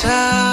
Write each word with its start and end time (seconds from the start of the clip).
Time. 0.00 0.49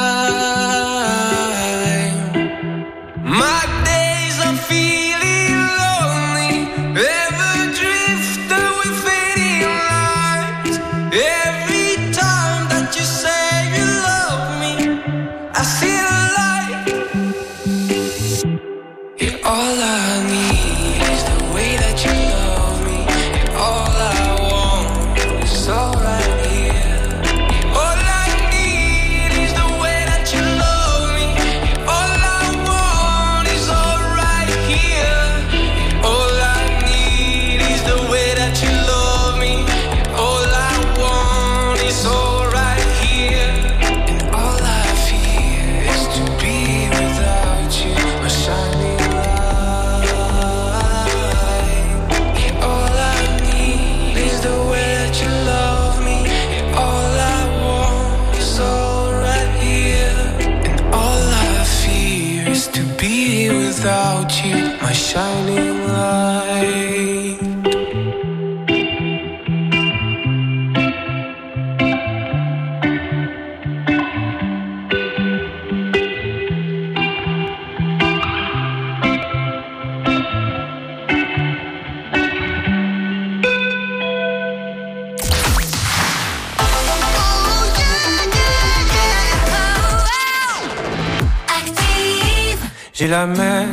J'ai 92.99 93.05
la 93.05 93.27
mer 93.27 93.67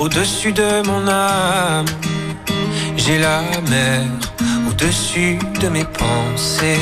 au-dessus 0.00 0.52
de 0.52 0.84
mon 0.84 1.06
âme. 1.06 1.86
J'ai 2.96 3.20
la 3.20 3.42
mer 3.70 4.02
au-dessus 4.68 5.38
de 5.60 5.68
mes 5.68 5.84
pensées. 5.84 6.80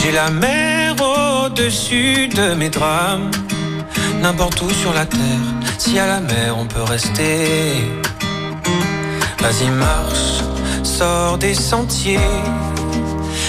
J'ai 0.00 0.12
la 0.12 0.30
mer 0.30 0.94
au-dessus 1.00 2.28
de 2.28 2.54
mes 2.54 2.68
drames. 2.68 3.28
N'importe 4.20 4.62
où 4.62 4.70
sur 4.70 4.92
la 4.94 5.04
terre, 5.04 5.48
si 5.78 5.98
à 5.98 6.06
la 6.06 6.20
mer 6.20 6.56
on 6.56 6.66
peut 6.66 6.84
rester. 6.84 7.74
Vas-y, 9.40 9.68
marche, 9.68 10.44
sors 10.84 11.38
des 11.38 11.54
sentiers. 11.54 12.30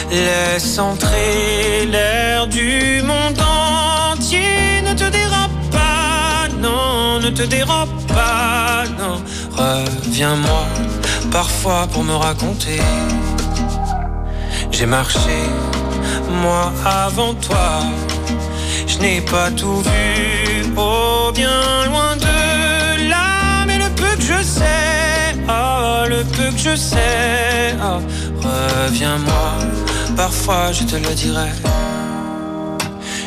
Laisse 0.09 0.80
entrer 0.80 1.85
l'air 1.85 2.47
du 2.47 3.03
monde 3.03 3.40
ne 7.24 7.30
te 7.30 7.44
dérobe 7.44 7.96
pas, 8.08 8.84
non. 9.00 9.22
Reviens-moi 9.56 10.66
parfois 11.32 11.88
pour 11.92 12.04
me 12.04 12.14
raconter. 12.14 12.82
J'ai 14.72 14.86
marché, 14.86 15.40
moi 16.42 16.74
avant 16.86 17.34
toi. 17.36 17.70
Je 18.88 18.98
n'ai 18.98 19.22
pas 19.22 19.50
tout 19.52 19.80
vu, 19.82 20.66
oh 20.76 21.32
bien 21.34 21.86
loin 21.90 22.18
de 22.18 23.10
là. 23.10 23.66
Mais 23.68 23.78
le 23.78 23.90
peu 24.00 24.12
que 24.18 24.26
je 24.34 24.44
sais, 24.44 25.36
oh 25.48 26.04
le 26.10 26.24
peu 26.36 26.52
que 26.52 26.62
je 26.70 26.76
sais, 26.76 27.76
oh, 27.82 28.00
reviens-moi. 28.44 29.48
Parfois 30.18 30.74
je 30.74 30.84
te 30.84 30.96
le 30.96 31.14
dirai. 31.16 31.52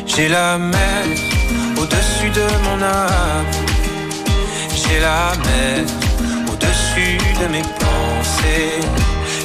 J'ai 0.05 0.27
la 0.29 0.57
mer 0.57 1.03
au-dessus 1.77 2.29
de 2.29 2.47
mon 2.65 2.81
âme. 2.83 3.66
J'ai 4.89 4.99
la 4.99 5.33
mer 5.45 5.85
au-dessus 6.51 7.17
de 7.41 7.47
mes 7.51 7.61
pensées. 7.61 8.79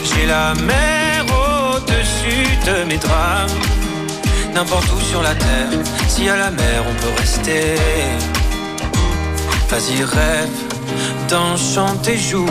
J'ai 0.05 0.27
la 0.27 0.55
mer 0.55 1.25
au-dessus 1.27 2.49
de 2.67 2.85
mes 2.89 2.99
drames. 2.99 3.59
N'importe 4.55 4.87
où 4.93 5.01
sur 5.01 5.23
la 5.23 5.35
terre, 5.35 5.71
si 6.09 6.29
à 6.29 6.37
la 6.37 6.51
mer 6.51 6.85
on 6.89 6.95
peut 7.03 7.21
rester. 7.21 7.75
Vas-y, 9.69 10.05
rêve 10.05 10.59
d'un 11.29 11.57
chant 11.57 11.97
tes 12.03 12.19
joues. 12.19 12.47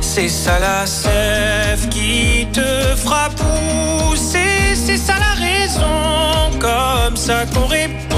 C'est 0.00 0.28
ça 0.28 0.58
la 0.58 0.86
sève 0.86 1.88
qui 1.88 2.46
te 2.52 2.96
fera 2.96 3.30
pousser. 3.30 4.74
C'est 4.74 4.98
ça 4.98 5.14
la 5.18 5.34
raison, 5.46 6.58
comme 6.60 7.16
ça 7.16 7.46
qu'on 7.52 7.66
répond 7.66 8.13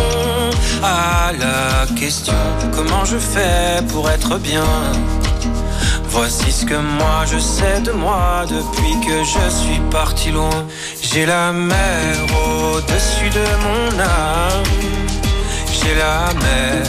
à 0.83 1.33
la 1.33 1.87
question 1.95 2.35
comment 2.75 3.05
je 3.05 3.19
fais 3.19 3.83
pour 3.89 4.11
être 4.11 4.39
bien? 4.39 4.65
Voici 6.09 6.51
ce 6.51 6.65
que 6.65 6.75
moi 6.75 7.25
je 7.31 7.39
sais 7.39 7.81
de 7.81 7.93
moi 7.93 8.45
depuis 8.49 8.95
que 9.07 9.19
je 9.25 9.51
suis 9.51 9.81
parti 9.91 10.31
loin. 10.31 10.67
J'ai 11.03 11.27
la 11.27 11.53
mer 11.53 12.17
au-dessus 12.47 13.31
de 13.31 13.47
mon 13.65 14.01
âme. 14.01 14.65
J'ai 15.73 15.95
la 15.95 16.33
mer 16.45 16.83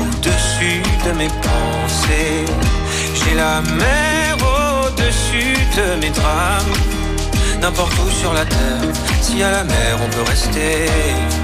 au-dessus 0.00 0.82
de 1.06 1.12
mes 1.18 1.28
pensées. 1.28 2.44
J'ai 3.14 3.34
la 3.34 3.60
mer 3.62 4.36
au-dessus 4.40 5.56
de 5.76 6.00
mes 6.00 6.10
drames. 6.10 6.76
N'importe 7.60 7.94
où 7.98 8.10
sur 8.10 8.32
la 8.34 8.44
terre, 8.44 8.82
si 9.22 9.42
à 9.42 9.50
la 9.50 9.64
mer 9.64 9.98
on 10.04 10.08
peut 10.10 10.30
rester. 10.30 11.43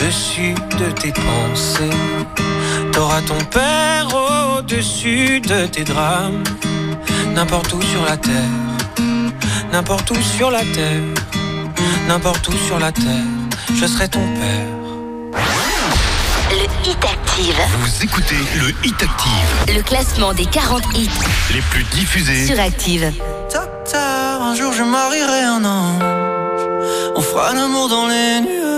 au-dessus 0.00 0.54
de 0.78 0.90
tes 0.92 1.12
pensées. 1.12 1.90
T'auras 2.92 3.20
ton 3.22 3.38
père 3.50 4.06
au-dessus 4.58 5.40
de 5.40 5.66
tes 5.66 5.84
drames. 5.84 6.42
N'importe 7.34 7.72
où 7.72 7.82
sur 7.82 8.04
la 8.04 8.16
terre, 8.16 8.32
n'importe 9.72 10.10
où 10.10 10.20
sur 10.36 10.50
la 10.50 10.60
terre, 10.60 11.02
n'importe 12.06 12.48
où 12.48 12.52
sur 12.66 12.78
la 12.78 12.92
terre, 12.92 13.24
je 13.74 13.86
serai 13.86 14.08
ton 14.08 14.20
père. 14.20 15.38
Le 16.50 16.88
Hit 16.88 17.04
Active. 17.04 17.56
Vous 17.80 18.04
écoutez 18.04 18.36
le 18.56 18.68
Hit 18.84 19.02
Active. 19.02 19.74
Le 19.76 19.82
classement 19.82 20.32
des 20.32 20.46
40 20.46 20.82
hits 20.96 21.10
Les 21.52 21.60
plus 21.60 21.84
diffusés. 21.84 22.46
sur 22.46 22.58
Active. 22.60 23.12
Tard, 23.90 24.42
un 24.42 24.54
jour 24.54 24.72
je 24.72 24.82
marierai 24.82 25.42
un 25.42 25.64
ange. 25.64 26.02
On 27.16 27.20
fera 27.20 27.52
l'amour 27.54 27.88
dans 27.88 28.06
les 28.06 28.40
nuages. 28.40 28.77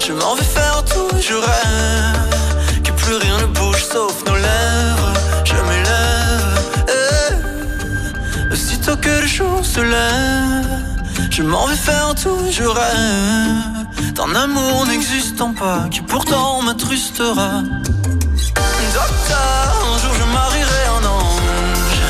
Je 0.00 0.12
m'en 0.14 0.34
vais 0.34 0.42
faire 0.42 0.82
tout, 0.84 1.10
je 1.20 1.34
rêve. 1.34 2.82
Que 2.82 2.92
plus 2.92 3.16
rien 3.16 3.36
ne 3.38 3.46
bouge 3.46 3.84
sauf 3.84 4.24
nos 4.26 4.36
lèvres. 4.36 5.12
Je 5.44 5.54
m'élève. 5.54 6.58
eh. 6.88 8.52
Aussitôt 8.52 8.96
que 8.96 9.10
le 9.20 9.26
jour 9.26 9.60
se 9.62 9.80
lève, 9.80 10.66
je 11.30 11.42
m'en 11.42 11.66
vais 11.66 11.76
faire 11.76 12.14
tout, 12.14 12.38
je 12.50 12.64
rêve. 12.64 14.14
D'un 14.14 14.34
amour 14.34 14.86
n'existant 14.86 15.52
pas, 15.52 15.80
qui 15.90 16.00
pourtant 16.00 16.62
m'attrustera. 16.62 17.62
Docteur, 18.94 19.68
un 19.92 19.98
jour 19.98 20.14
je 20.18 20.24
marierai 20.32 20.84
un 20.98 21.04
ange. 21.06 22.00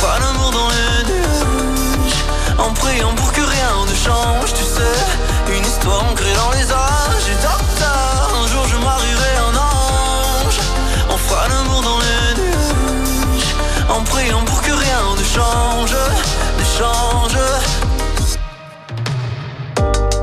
Fera 0.00 0.18
l'amour 0.20 0.50
dans 0.52 0.68
les 0.68 1.12
nuages. 1.12 2.24
En 2.58 2.72
priant 2.72 3.14
pour 3.16 3.32
que 3.32 3.40
rien 3.40 3.72
ne 3.90 3.94
change, 3.94 4.54
tu 4.54 4.62
sais. 4.62 5.17
Ancrée 5.90 6.34
dans 6.34 6.50
les 6.50 6.70
âges. 6.70 7.28
Et 7.30 7.46
un 7.46 8.46
jour 8.46 8.66
je 8.68 8.76
marierai 8.76 9.32
un 9.48 9.56
ange. 9.56 10.58
On 11.10 11.16
fera 11.16 11.48
l'amour 11.48 11.82
dans 11.82 11.98
les 11.98 12.42
nuages. 12.42 13.54
En 13.88 14.02
priant 14.02 14.44
pour 14.44 14.60
que 14.62 14.72
rien 14.72 15.00
ne 15.16 15.24
change, 15.24 15.92
ne 16.58 16.64
change. 16.78 17.38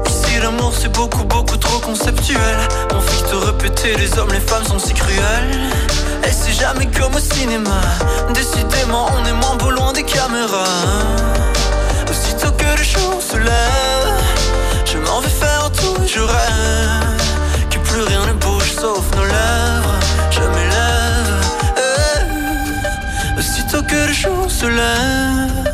Ici 0.07 0.39
l'amour 0.41 0.73
c'est 0.79 0.91
beaucoup 0.91 1.23
beaucoup 1.23 1.57
trop 1.57 1.79
conceptuel 1.79 2.57
On 2.93 3.01
fait 3.01 3.23
te 3.29 3.35
répéter 3.35 3.95
les 3.95 4.17
hommes 4.19 4.31
les 4.31 4.39
femmes 4.39 4.63
sont 4.65 4.79
si 4.79 4.93
cruels 4.93 5.69
Et 6.23 6.31
c'est 6.31 6.53
jamais 6.53 6.87
comme 6.87 7.15
au 7.15 7.19
cinéma 7.19 7.81
Décidément 8.33 9.09
on 9.17 9.25
est 9.25 9.33
moins 9.33 9.55
beau 9.55 9.71
loin 9.71 9.93
des 9.93 10.03
caméras 10.03 10.65
Aussitôt 12.09 12.51
que 12.51 12.77
le 12.77 12.83
jour 12.83 13.21
se 13.21 13.37
lève 13.37 13.84
je 16.15 16.21
rêve 16.21 17.21
Que 17.69 17.77
plus 17.79 18.01
rien 18.01 18.25
ne 18.27 18.33
bouge 18.33 18.71
sauf 18.81 19.03
nos 19.15 19.25
lèvres 19.25 19.99
Je 20.31 20.43
m'élève 20.53 21.41
eh. 21.87 23.39
Aussitôt 23.39 23.83
que 23.83 24.07
le 24.07 24.13
jour 24.13 24.49
se 24.49 24.65
lève 24.65 25.65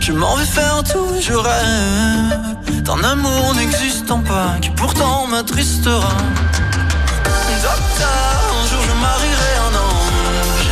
je 0.00 0.12
m'en 0.14 0.36
vais 0.36 0.46
faire 0.46 0.82
tout, 0.90 1.12
je 1.20 1.34
rêve 1.34 2.82
d'un 2.82 3.04
amour 3.04 3.54
n'existant 3.56 4.20
pas 4.20 4.56
qui 4.62 4.70
pourtant 4.70 5.26
m'attristera. 5.26 6.14
Docteur, 7.62 8.40
un 8.62 8.66
jour 8.70 8.82
je 8.88 8.94
marierai 9.06 9.52
un 9.68 9.74
ange. 9.88 10.68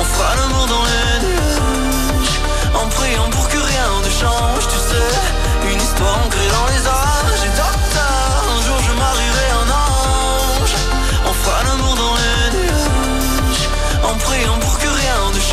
On 0.00 0.04
fera 0.04 0.34
l'amour 0.34 0.66
dans 0.66 0.84
les 0.90 1.26
nuages. 1.26 2.40
En 2.74 2.88
priant 2.88 3.30
pour 3.30 3.48
que 3.48 3.58
rien 3.58 3.88
ne 4.04 4.10
change, 4.10 4.64
tu 4.72 4.78
sais. 4.88 5.72
Une 5.72 5.80
histoire 5.80 6.18
ancrée 6.26 6.48
dans 6.48 6.66
les 6.72 6.88
âges. 6.88 7.13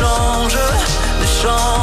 Change, 0.02 0.58
ne 1.20 1.26
change. 1.26 1.81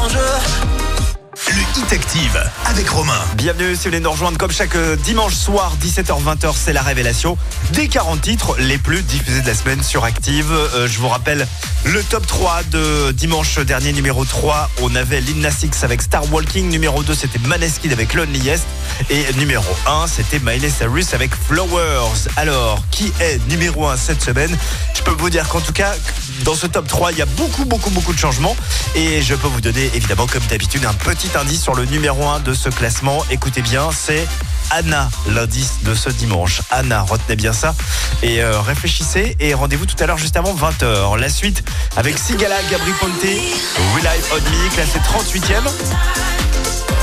Active 1.91 2.39
avec 2.65 2.87
Romain. 2.87 3.19
Bienvenue 3.35 3.71
si 3.71 3.77
vous 3.77 3.83
voulez 3.85 3.99
nous 3.99 4.11
rejoindre 4.11 4.37
comme 4.37 4.51
chaque 4.51 4.75
euh, 4.75 4.95
dimanche 4.95 5.33
soir 5.33 5.75
17h-20h 5.81 6.53
c'est 6.55 6.73
la 6.73 6.83
révélation 6.83 7.35
des 7.71 7.87
40 7.87 8.21
titres 8.21 8.55
les 8.59 8.77
plus 8.77 9.01
diffusés 9.01 9.41
de 9.41 9.47
la 9.47 9.55
semaine 9.55 9.81
sur 9.81 10.03
Active. 10.03 10.51
Euh, 10.51 10.87
je 10.87 10.99
vous 10.99 11.07
rappelle 11.07 11.47
le 11.85 12.03
top 12.03 12.27
3 12.27 12.63
de 12.63 13.11
dimanche 13.11 13.57
dernier 13.59 13.91
numéro 13.91 14.23
3 14.23 14.69
on 14.83 14.93
avait 14.95 15.19
Lil 15.19 15.49
avec 15.81 16.01
Star 16.03 16.31
Walking, 16.31 16.69
numéro 16.69 17.01
2 17.01 17.15
c'était 17.15 17.39
Maneskin 17.39 17.89
avec 17.91 18.13
Loneliest 18.13 18.65
et 19.09 19.25
numéro 19.37 19.65
1 19.87 20.05
c'était 20.07 20.39
Miley 20.39 20.69
Cyrus 20.69 21.15
avec 21.15 21.31
Flowers. 21.33 22.27
Alors 22.35 22.83
qui 22.91 23.11
est 23.19 23.39
numéro 23.49 23.87
1 23.87 23.97
cette 23.97 24.21
semaine? 24.21 24.55
Je 24.93 25.01
peux 25.01 25.11
vous 25.11 25.31
dire 25.31 25.47
qu'en 25.47 25.61
tout 25.61 25.73
cas 25.73 25.95
dans 26.43 26.55
ce 26.55 26.67
top 26.67 26.87
3 26.87 27.13
il 27.13 27.17
y 27.17 27.21
a 27.23 27.25
beaucoup 27.25 27.65
beaucoup 27.65 27.89
beaucoup 27.89 28.13
de 28.13 28.19
changements 28.19 28.55
et 28.93 29.21
je 29.23 29.33
peux 29.33 29.47
vous 29.47 29.61
donner 29.61 29.89
évidemment 29.95 30.27
comme 30.27 30.43
d'habitude 30.49 30.85
un 30.85 30.93
petit 30.93 31.29
indice 31.35 31.63
sur 31.63 31.73
le 31.73 31.78
numéro 31.85 32.27
1 32.27 32.39
de 32.41 32.53
ce 32.53 32.69
classement. 32.69 33.23
Écoutez 33.29 33.61
bien, 33.61 33.89
c'est 33.91 34.27
Anna, 34.71 35.09
l'indice 35.29 35.83
de 35.83 35.93
ce 35.93 36.09
dimanche. 36.09 36.61
Anna, 36.71 37.01
retenez 37.01 37.35
bien 37.35 37.53
ça 37.53 37.73
et 38.21 38.41
euh, 38.41 38.59
réfléchissez 38.61 39.35
et 39.39 39.53
rendez-vous 39.53 39.85
tout 39.85 39.95
à 39.99 40.05
l'heure 40.05 40.17
juste 40.17 40.37
avant 40.37 40.53
20h. 40.53 41.17
La 41.17 41.29
suite 41.29 41.63
avec 41.95 42.17
Sigala, 42.17 42.55
Gabri 42.69 42.91
Ponte, 42.99 43.11
Rely 43.21 44.19
on 44.31 44.35
Me, 44.35 44.69
classé 44.73 44.99
38e. 44.99 45.69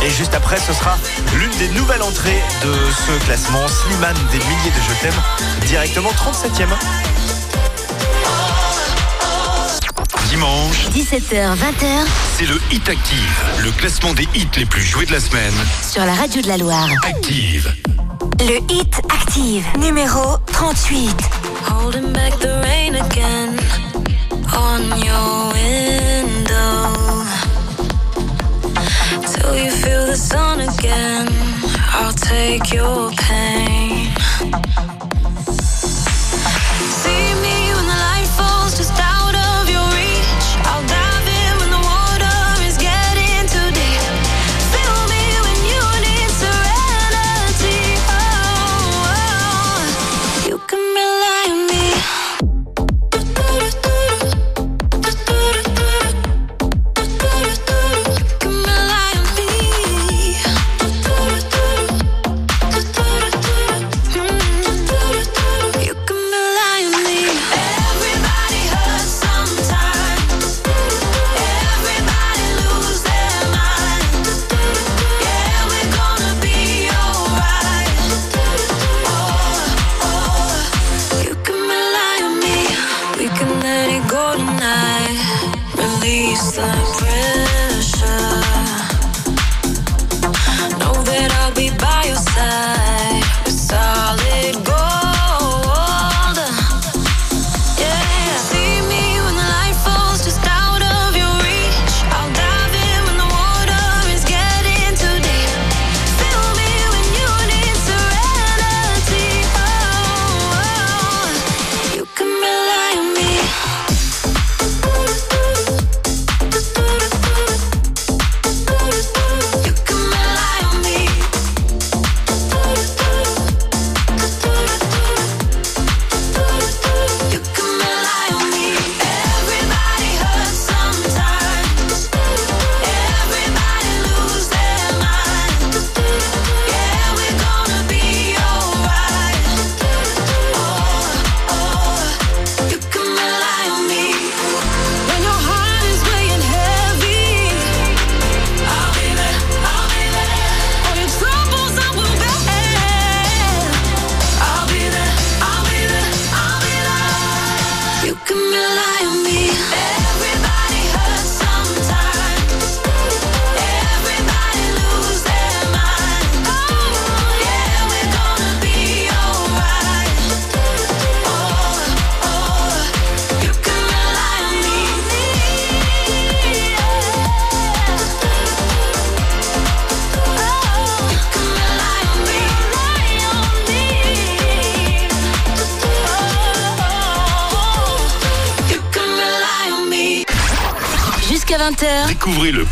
Et 0.03 0.11
juste 0.11 0.35
après, 0.35 0.59
ce 0.59 0.73
sera 0.73 0.97
l'une 1.35 1.57
des 1.59 1.69
nouvelles 1.69 2.03
entrées 2.03 2.43
de 2.63 2.75
ce 3.07 3.25
classement, 3.25 3.67
Slimane 3.67 4.17
des 4.31 4.39
milliers 4.39 4.71
de 4.71 4.81
Je 4.89 5.01
t'aime, 5.01 5.23
directement 5.67 6.11
37e. 6.11 7.36
Dimanche, 10.37 10.89
17h, 10.93 11.57
20h 11.57 11.87
c'est 12.37 12.45
le 12.45 12.61
Hit 12.71 12.87
Active. 12.91 13.43
Le 13.65 13.71
classement 13.71 14.13
des 14.13 14.25
hits 14.35 14.47
les 14.59 14.67
plus 14.67 14.83
joués 14.83 15.07
de 15.07 15.13
la 15.13 15.19
semaine. 15.21 15.55
sur 15.83 16.05
la 16.05 16.13
radio 16.13 16.43
de 16.43 16.49
la 16.49 16.59
Loire. 16.59 16.91
Active. 17.09 17.75
Le 18.41 18.59
Hit 18.71 19.01
Active, 19.09 19.65
numéro 19.79 20.37
38. 20.53 21.17
Holding 21.71 22.13
back 22.13 22.39
the 22.41 22.53
rain 22.65 22.97
again 22.97 23.57
on 24.53 24.83
your 24.99 25.55
window. 25.55 26.93
Till 29.33 29.57
you 29.57 29.71
feel 29.71 30.05
the 30.05 30.17
sun 30.17 30.61
again. 30.61 31.29
I'll 31.99 32.13
take 32.13 32.75
your 32.75 33.11
pain. 33.13 33.66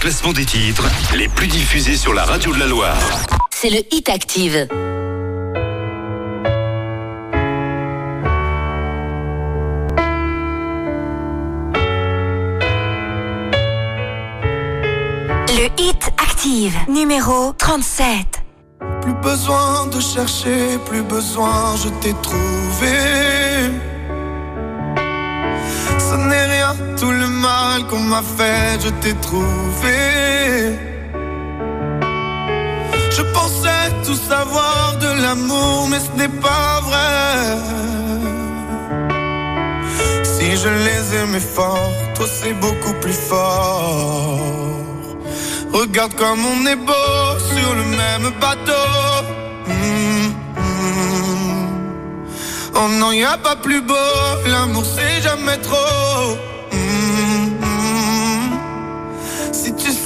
Classement 0.05 0.35
des 0.35 0.45
titres 0.45 0.85
les 1.17 1.29
plus 1.29 1.47
diffusés 1.47 1.97
sur 1.97 2.13
la 2.13 2.25
radio 2.25 2.53
de 2.53 2.59
la 2.59 2.67
Loire. 2.67 2.99
c'est 3.51 3.71
le 3.71 3.79
Hit 3.91 4.11
Active. 4.11 4.69
Le 15.49 15.69
Hit 15.79 16.13
Active, 16.23 16.77
numéro 16.87 17.55
37. 17.55 18.05
Plus 19.01 19.15
besoin 19.23 19.87
de 19.87 20.01
chercher, 20.01 20.77
plus 20.85 21.03
besoin, 21.03 21.77
je 21.83 21.89
t'ai 22.03 22.13
trouvé. 22.21 23.34
M'a 28.05 28.23
fait, 28.23 28.81
je 28.85 28.91
t'ai 29.01 29.15
trouvé. 29.29 29.99
Je 33.17 33.23
pensais 33.37 33.87
tout 34.05 34.21
savoir 34.33 34.97
de 35.01 35.11
l'amour, 35.23 35.89
mais 35.91 36.01
ce 36.01 36.13
n'est 36.19 36.37
pas 36.47 36.81
vrai. 36.89 37.15
Si 40.23 40.57
je 40.63 40.71
les 40.87 41.03
aimais 41.21 41.47
fort, 41.57 41.93
toi 42.15 42.27
c'est 42.39 42.55
beaucoup 42.55 42.95
plus 43.01 43.19
fort. 43.31 44.39
Regarde 45.73 46.15
comme 46.15 46.43
on 46.55 46.67
est 46.67 46.81
beau 46.91 47.21
sur 47.51 47.75
le 47.75 47.85
même 48.01 48.29
bateau. 48.41 48.91
Mm, 49.67 50.29
mm. 50.61 50.85
Oh 52.77 52.89
non, 53.01 53.13
y 53.13 53.25
a 53.25 53.39
pas 53.39 53.57
plus 53.57 53.81
beau, 53.81 54.11
l'amour 54.47 54.85
c'est 54.85 55.23
jamais 55.23 55.59
trop. 55.59 56.54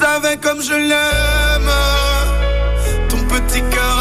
Savais 0.00 0.37
comme 0.37 0.62
je 0.62 0.75
l'aime, 0.75 1.73
ton 3.09 3.19
petit 3.35 3.62
cœur 3.71 3.98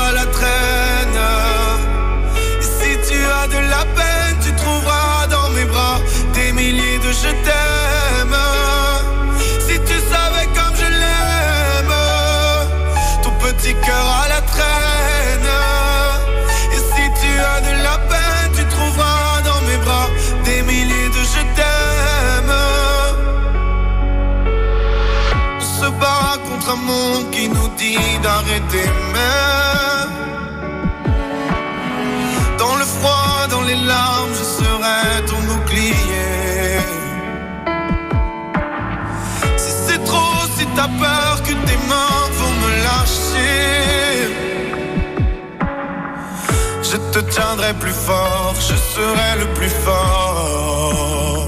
te 47.22 47.32
tiendrai 47.32 47.74
plus 47.74 47.98
fort, 48.08 48.54
je 48.60 48.76
serai 48.94 49.40
le 49.40 49.48
plus 49.56 49.70
fort. 49.86 51.48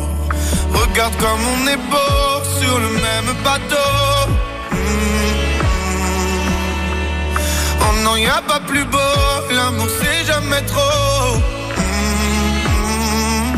Regarde 0.74 1.16
comme 1.18 1.44
on 1.56 1.68
est 1.68 1.82
beau 1.94 2.44
sur 2.60 2.80
le 2.80 2.90
même 3.06 3.32
bateau. 3.44 3.94
Mm. 4.72 4.78
Oh 7.82 7.94
non, 8.04 8.16
y 8.16 8.26
a 8.26 8.42
pas 8.48 8.62
plus 8.62 8.86
beau, 8.86 9.16
l'amour 9.52 9.88
c'est 10.00 10.26
jamais 10.32 10.64
trop. 10.74 11.38
Mm. 11.78 13.58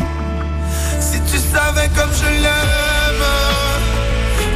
Si 1.00 1.18
tu 1.30 1.38
savais 1.38 1.88
comme 1.96 2.12
je 2.20 2.30
l'aime, 2.44 3.28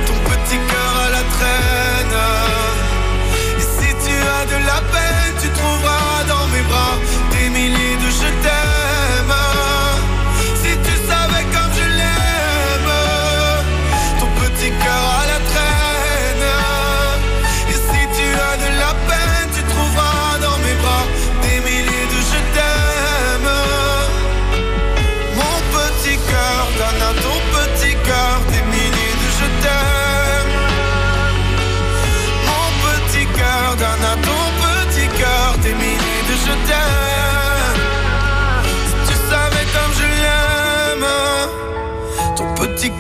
ton 0.07 0.19
petit 0.31 0.59
cœur 0.71 0.93
à 1.07 1.09
la 1.17 1.23
traîne. 1.35 2.19
Et 3.61 3.67
si 3.77 3.89
tu 4.05 4.15
as 4.37 4.45
de 4.53 4.59
la 4.71 4.81
peine, 4.93 5.35
tu 5.41 5.49
trouveras 5.59 6.25
dans 6.29 6.47
mes 6.53 6.65
bras 6.71 6.97
je 8.17 8.29
t'aime. 8.43 8.76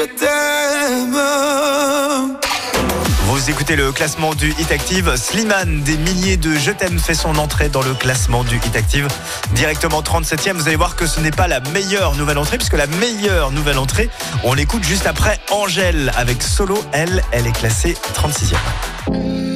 je 0.00 0.06
t'aime. 0.06 1.16
Vous 3.26 3.50
écoutez 3.50 3.76
le 3.76 3.92
classement 3.92 4.34
du 4.34 4.50
Hit 4.58 4.72
Active. 4.72 5.14
Slimane, 5.16 5.82
des 5.82 5.96
milliers 5.98 6.36
de 6.36 6.54
Je 6.54 6.70
t'aime, 6.70 6.98
fait 6.98 7.14
son 7.14 7.36
entrée 7.36 7.68
dans 7.68 7.82
le 7.82 7.92
classement 7.94 8.42
du 8.42 8.56
Hit 8.56 8.76
Active. 8.76 9.08
Directement 9.52 10.00
37e. 10.00 10.54
Vous 10.54 10.68
allez 10.68 10.76
voir 10.76 10.96
que 10.96 11.06
ce 11.06 11.20
n'est 11.20 11.30
pas 11.30 11.48
la 11.48 11.60
meilleure 11.60 12.14
nouvelle 12.16 12.38
entrée, 12.38 12.56
puisque 12.56 12.76
la 12.76 12.86
meilleure 12.86 13.52
nouvelle 13.52 13.78
entrée, 13.78 14.08
on 14.42 14.54
l'écoute 14.54 14.84
juste 14.84 15.06
après 15.06 15.38
Angèle 15.50 16.12
avec 16.16 16.42
Solo. 16.42 16.82
Elle, 16.92 17.22
elle 17.32 17.46
est 17.46 17.52
classée 17.52 17.94
36e. 18.14 19.49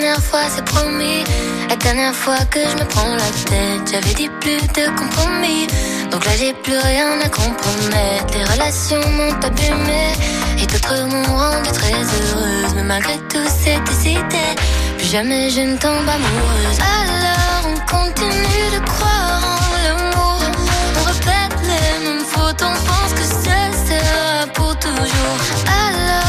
Dernière 0.00 0.22
fois, 0.22 0.40
c'est 0.48 0.64
promis. 0.64 1.24
La 1.68 1.76
dernière 1.76 2.14
fois 2.14 2.38
que 2.50 2.58
je 2.60 2.74
me 2.82 2.84
prends 2.88 3.14
la 3.14 3.30
tête, 3.50 3.82
j'avais 3.92 4.14
dit 4.14 4.28
plus 4.40 4.60
de 4.78 4.86
compromis. 4.98 5.66
Donc 6.10 6.24
là, 6.24 6.32
j'ai 6.38 6.52
plus 6.52 6.78
rien 6.78 7.20
à 7.20 7.28
compromettre. 7.28 8.26
Les 8.36 8.44
relations 8.44 9.04
m'ont 9.16 9.36
abîmé 9.48 10.04
et 10.58 10.66
d'autres 10.66 11.06
m'ont 11.06 11.36
rendu 11.36 11.70
très 11.70 11.92
heureuse. 11.92 12.74
Mais 12.74 12.82
malgré 12.82 13.18
tout, 13.30 13.46
c'est 13.62 13.80
décidé. 13.84 14.44
Plus 14.98 15.10
jamais 15.10 15.50
je 15.50 15.60
ne 15.60 15.76
tombe 15.76 16.08
amoureuse. 16.16 16.78
Alors, 16.98 17.70
on 17.70 17.76
continue 17.94 18.66
de 18.74 18.80
croire 18.90 19.42
en 19.44 19.76
l'amour. 19.84 20.38
On 21.00 21.04
répète 21.12 21.56
les 21.70 22.04
mêmes 22.04 22.24
fautes, 22.24 22.62
on 22.62 22.74
pense 22.90 23.12
que 23.18 23.24
ça 23.44 23.60
sera 23.86 24.46
pour 24.54 24.76
toujours. 24.76 25.38
Alors, 25.86 26.23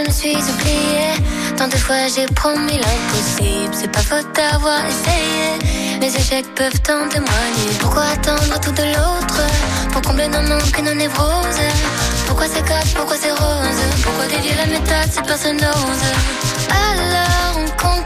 je 0.00 0.08
me 0.08 0.12
suis 0.12 0.36
oubliée. 0.52 1.14
Tant 1.56 1.68
de 1.68 1.76
fois 1.76 2.08
j'ai 2.14 2.26
promis 2.26 2.78
l'impossible. 2.78 3.72
C'est 3.72 3.90
pas 3.90 4.00
faute 4.00 4.26
d'avoir 4.34 4.80
essayé. 4.86 5.98
Mes 6.00 6.14
échecs 6.14 6.54
peuvent 6.54 6.82
en 6.88 7.08
témoigner. 7.08 7.70
Pourquoi 7.78 8.04
attendre 8.14 8.58
tout 8.60 8.72
de 8.72 8.82
l'autre? 8.82 9.40
Pour 9.92 10.02
combler 10.02 10.28
nos 10.28 10.42
manques 10.42 10.78
et 10.78 10.82
nos 10.82 10.94
névroses? 10.94 11.66
Pourquoi 12.26 12.46
c'est 12.52 12.64
casse, 12.64 12.92
pourquoi 12.94 13.16
c'est 13.20 13.32
rose? 13.32 13.80
Pourquoi 14.02 14.26
dévier 14.26 14.54
la 14.54 14.66
méthode 14.66 15.10
si 15.10 15.20
personne 15.22 15.56
n'ose? 15.56 16.06
Alors 16.70 17.58
on 17.58 17.68
continue 17.76 17.99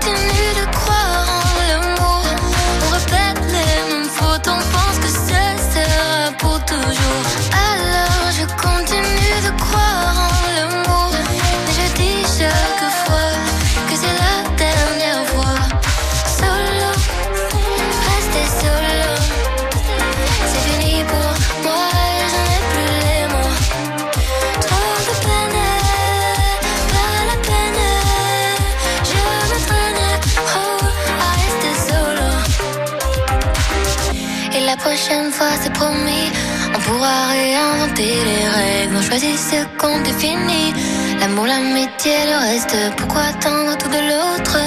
c'est 35.63 35.73
promis, 35.73 36.29
on 36.75 36.79
pourra 36.81 37.29
réinventer 37.29 38.15
les 38.29 38.49
règles. 38.59 38.97
On 38.99 39.03
choisit 39.03 39.39
ce 39.39 39.59
qu'on 39.79 40.01
définit. 40.01 40.73
L'amour, 41.21 41.47
l'amitié, 41.47 42.17
le 42.31 42.37
reste. 42.47 42.77
Pourquoi 42.97 43.23
attendre 43.23 43.77
tout 43.79 43.89
de 43.89 44.03
l'autre? 44.11 44.59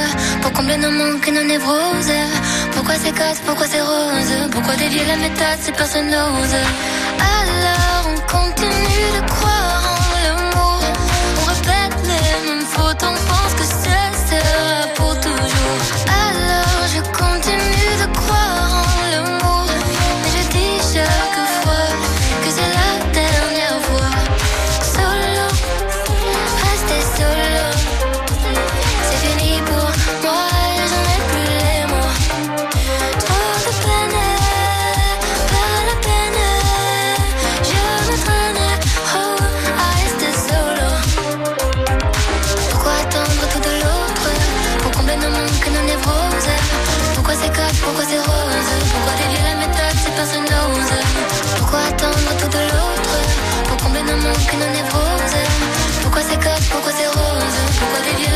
Pour 0.41 0.51
combler 0.53 0.77
nos 0.77 0.91
manques 0.91 1.27
et 1.27 1.31
nos 1.31 1.43
névroses. 1.43 2.17
Pourquoi 2.73 2.95
c'est 2.95 3.11
casse, 3.11 3.39
pourquoi 3.45 3.67
c'est 3.67 3.81
rose? 3.81 4.33
Pourquoi 4.51 4.75
dévier 4.75 5.05
la 5.05 5.17
méthode 5.17 5.59
si 5.61 5.71
personne 5.71 6.07
n'ose? 6.07 6.57
Alors 7.35 8.01
on 8.11 8.19
continue 8.31 9.07
de 9.17 9.21
croire 9.29 9.56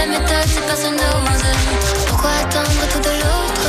la 0.01 0.07
méthode 0.07 0.47
si 0.47 0.59
personne 0.67 0.95
n'ose 0.95 1.45
Pourquoi 2.07 2.31
attendre 2.41 2.81
tout 2.91 2.99
de 2.99 3.13
l'autre 3.21 3.65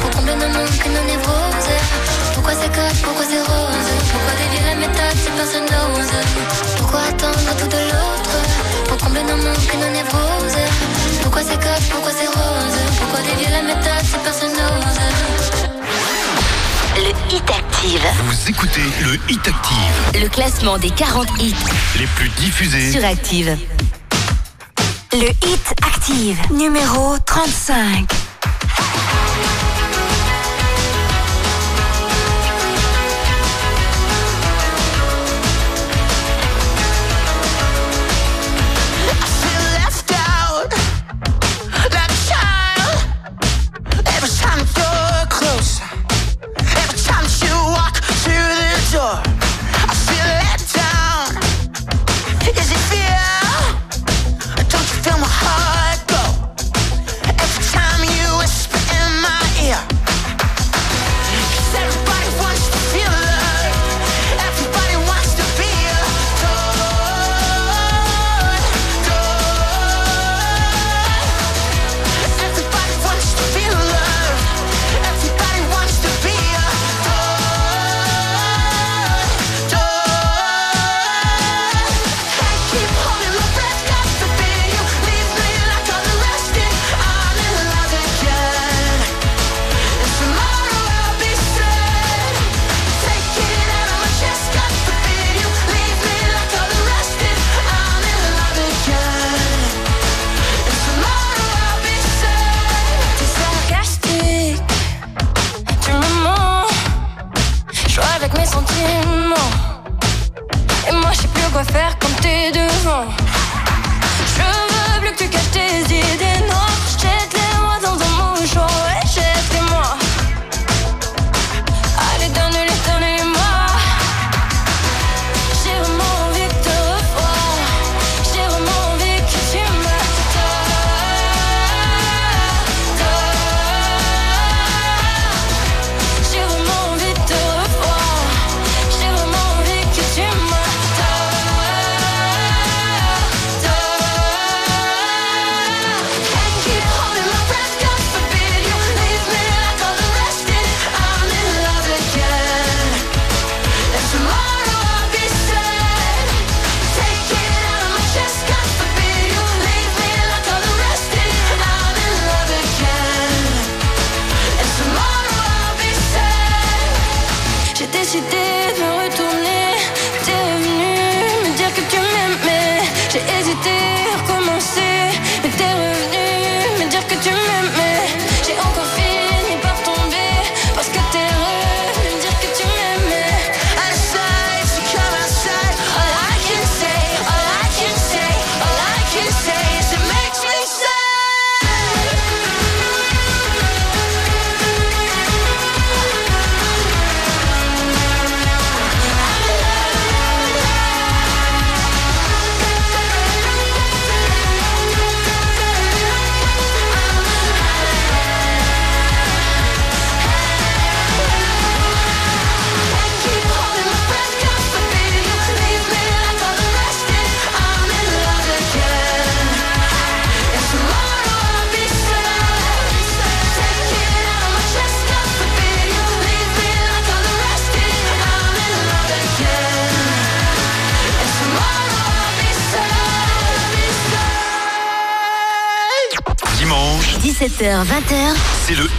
Pour 0.00 0.10
combler 0.10 0.34
nos 0.34 0.48
manques 0.48 0.86
et 0.86 0.88
nos 0.88 1.04
névroses? 1.04 1.72
Pourquoi 2.34 2.52
c'est 2.60 2.70
casse, 2.72 2.98
pourquoi 3.02 3.24
c'est 3.28 3.40
rose? 3.40 3.90
Pourquoi 4.12 4.32
dévier 4.40 4.62
la 4.70 4.74
méthode 4.76 5.16
si 5.24 5.30
personne 5.36 5.66
n'ose 5.72 6.12
Pourquoi 6.78 7.00
attendre 7.10 7.50
tout 7.58 7.66
de 7.68 7.80
l'autre 7.90 8.36
Pour 8.88 8.96
combler 8.98 9.22
nos 9.22 9.36
manques 9.36 9.70
et 9.74 9.76
nos 9.76 9.90
névroses? 9.90 10.60
Pourquoi 11.22 11.42
c'est 11.42 11.58
casse, 11.60 11.86
pourquoi 11.90 12.12
c'est 12.12 12.26
rose? 12.26 12.76
Pourquoi 12.98 13.20
dévier 13.22 13.50
la 13.50 13.62
méthode 13.62 14.04
si 14.04 14.16
personne 14.22 14.52
n'ose 14.52 15.00
Le 16.96 17.34
Hit 17.34 17.50
Active. 17.50 18.06
Vous 18.26 18.50
écoutez 18.50 18.82
le 19.02 19.14
Hit 19.28 19.48
Active, 19.48 20.22
Le 20.22 20.28
classement 20.28 20.78
des 20.78 20.90
40 20.90 21.28
hits 21.40 21.54
les 21.98 22.06
plus 22.06 22.28
diffusés. 22.30 22.92
sur 22.92 23.04
Active. 23.04 23.56
Le 25.14 25.28
Hit 25.28 25.74
Active, 25.82 26.38
numéro 26.52 27.16
35. 27.26 28.21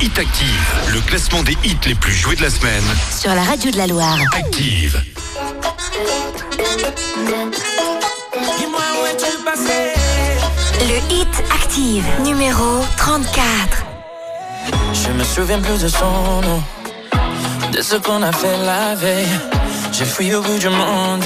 Hit 0.03 0.19
Active, 0.19 0.91
le 0.93 0.99
classement 0.99 1.41
des 1.43 1.57
hits 1.63 1.77
les 1.85 1.95
plus 1.95 2.11
joués 2.11 2.35
de 2.35 2.41
la 2.41 2.49
semaine. 2.49 2.83
sur 3.17 3.33
la 3.33 3.41
radio 3.41 3.71
de 3.71 3.77
la 3.77 3.87
Loire. 3.87 4.19
Active. 4.35 5.01
Dis-moi 8.57 8.81
où 8.99 9.05
es-tu 9.05 9.31
passé? 9.45 9.93
Le 10.81 11.15
Hit 11.15 11.43
Active, 11.53 12.03
numéro 12.21 12.81
34. 12.97 13.45
Je 14.91 15.09
me 15.13 15.23
souviens 15.23 15.61
plus 15.61 15.81
de 15.81 15.87
son 15.87 16.41
nom, 16.41 16.61
de 17.71 17.81
ce 17.81 17.95
qu'on 17.95 18.23
a 18.23 18.33
fait 18.33 18.57
la 18.65 18.95
veille. 18.95 19.39
J'ai 19.93 20.03
fui 20.03 20.35
au 20.35 20.41
bout 20.41 20.57
du 20.57 20.67
monde. 20.67 21.23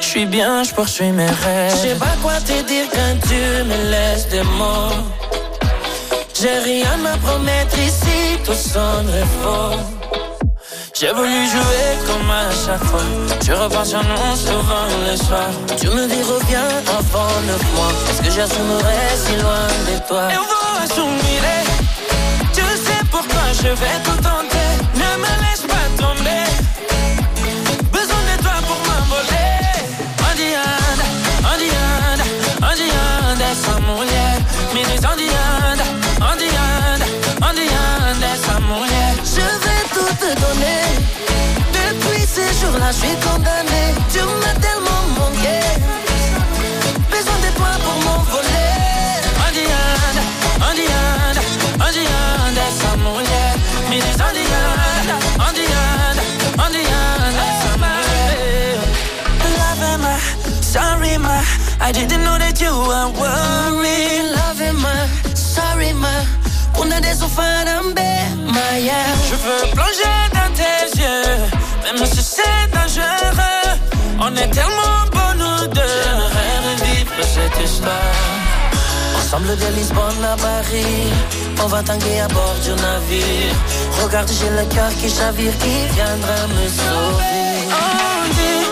Je 0.00 0.06
suis 0.06 0.26
bien, 0.26 0.62
je 0.62 0.72
poursuis 0.72 1.10
mes 1.10 1.26
rêves. 1.26 1.72
Je 1.72 1.88
sais 1.88 1.96
pas 1.96 2.14
quoi 2.22 2.34
te 2.34 2.52
dire 2.68 2.84
quand 2.92 3.18
tu 3.28 3.34
me 3.64 3.90
laisses 3.90 4.28
des 4.28 4.44
mots. 4.44 5.23
J'ai 6.36 6.58
rien 6.58 6.98
à 7.06 7.16
promettre 7.18 7.78
ici, 7.78 8.38
tout 8.44 8.52
sonnerait 8.54 9.28
faux. 9.42 9.78
J'ai 10.98 11.12
voulu 11.12 11.46
jouer 11.48 11.86
comme 12.06 12.30
à 12.30 12.50
chaque 12.50 12.84
fois. 12.84 13.06
Je 13.44 13.52
repense 13.52 13.94
à 13.94 14.02
nous 14.02 14.36
souvent 14.36 14.86
le 15.08 15.16
soir. 15.16 15.48
Tu 15.78 15.86
me 15.88 16.06
dis 16.06 16.22
reviens 16.22 16.68
avant 16.98 17.40
neuf 17.46 17.62
mois. 17.74 17.92
Est-ce 18.10 18.22
que 18.22 18.30
j'assumerai 18.30 19.16
si 19.16 19.36
loin 19.36 19.66
de 19.88 19.96
toi? 20.08 20.22
Et 20.32 20.36
on 20.36 20.42
va 20.42 20.82
assumer. 20.84 21.40
Tu 22.52 22.60
sais 22.60 23.02
pourquoi 23.10 23.44
je 23.52 23.68
vais 23.68 23.98
tout 24.04 24.20
tenter. 24.22 24.70
Ne 24.94 25.10
me 25.22 25.32
laisse 25.44 25.64
pas 25.72 25.86
tomber. 25.96 26.46
Besoin 27.92 28.22
de 28.30 28.42
toi 28.42 28.56
pour 28.66 28.78
m'envoler. 28.88 29.60
Andianda, 30.28 31.06
Andianda, 32.70 33.44
essa 33.52 33.78
mulher 33.80 34.34
me 34.74 34.82
diz 34.84 35.04
Andianda, 35.04 35.84
Je 39.36 39.46
vais 39.64 39.84
tout 39.94 40.14
te 40.22 40.30
donner. 40.42 40.82
Depuis 41.72 42.24
ces 42.26 42.50
jours-là, 42.60 42.90
je 42.92 42.98
suis 43.06 43.16
condamné. 43.26 43.82
Tu 44.12 44.20
m'as 44.40 44.58
tellement 44.66 45.02
manqué. 45.18 45.58
Besoin 47.10 47.38
de 47.46 47.50
toi 47.58 47.72
pour 47.84 47.96
m'envoler. 48.04 48.72
Andianda, 49.46 50.22
Andianda, 50.68 51.42
Andianda, 51.86 52.62
essa 52.70 52.96
mulher 53.04 53.54
me 53.90 53.96
diz 53.96 54.20
Andianda, 54.28 55.16
Andianda, 55.48 56.22
Andianda, 56.64 57.42
essa 57.50 57.72
mulher. 57.82 58.78
Love 59.58 59.92
ma, 60.04 60.14
sorry 60.62 61.18
ma, 61.18 61.38
I 61.80 61.92
didn't 61.92 62.22
know 62.24 62.38
that 62.38 62.60
you 62.60 62.72
were 62.72 63.08
worried. 63.20 64.26
Love 64.38 64.72
ma, 64.82 64.94
sorry 65.34 65.92
ma. 66.84 66.96
Una 66.96 67.00
de 67.00 67.08
esos 67.08 67.30
farambe, 67.32 68.10
Maya. 68.46 69.02
Je 69.28 69.36
veux 69.36 69.70
plonger 69.72 70.16
dans 70.32 70.52
tes 70.54 71.00
yeux, 71.00 71.36
même 71.84 72.06
si 72.06 72.22
c'est 72.22 72.70
dangereux. 72.72 73.78
On 74.20 74.34
est 74.36 74.48
tellement 74.48 75.04
beaux 75.12 75.34
nous 75.36 75.66
deux. 75.68 75.80
J'aimerais 76.04 76.56
revivre 76.68 77.12
cette 77.22 77.64
histoire. 77.64 78.14
Ensemble 79.18 79.56
de 79.56 79.66
Lisbonne 79.76 80.24
à 80.24 80.36
Paris, 80.36 81.12
on 81.62 81.66
va 81.66 81.82
tanguer 81.82 82.20
à 82.20 82.28
bord 82.28 82.56
du 82.62 82.70
navire. 82.70 83.54
Regarde, 84.02 84.30
j'ai 84.38 84.50
le 84.50 84.64
cœur 84.74 84.90
qui 85.00 85.08
chavire, 85.08 85.52
qui 85.58 85.94
viendra 85.94 86.46
me 86.48 86.68
sauver. 86.68 87.44
On 87.70 88.63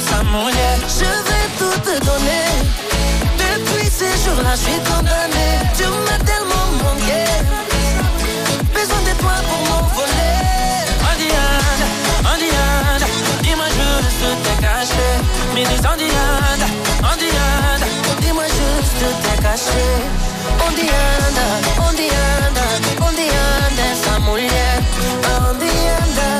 Andianda, 0.00 0.06
essa 0.06 0.22
mulher. 0.24 0.78
je 0.88 1.04
vais 1.28 1.48
tout 1.58 1.78
te 1.80 2.04
donner. 2.04 2.46
Depuis 3.36 3.86
ces 3.90 4.12
jours-là, 4.24 4.54
je 4.54 4.70
suis 4.70 4.80
condamné. 4.80 5.48
Tu 5.76 5.84
m'as 5.84 6.24
tellement 6.24 6.66
manqué. 6.82 7.24
Besoin 8.72 9.00
de 9.08 9.14
toi 9.20 9.36
pour 9.48 9.60
m'envoler. 9.68 10.38
Andianda, 11.10 11.86
Andianda, 12.32 13.06
dis-moi 13.42 13.66
juste 13.66 14.24
t'es 14.44 14.62
caché. 14.62 15.08
Me 15.54 15.64
diz 15.68 15.84
Andianda, 15.86 16.68
Andianda. 17.12 17.86
Dis-moi 18.20 18.44
juste 18.44 19.04
t'es 19.22 19.42
caché. 19.42 20.20
Anda, 20.66 22.64
onde 23.06 23.26
anda 23.28 23.82
essa 23.92 24.18
mulher? 24.20 24.80
Dis-moi, 25.22 26.39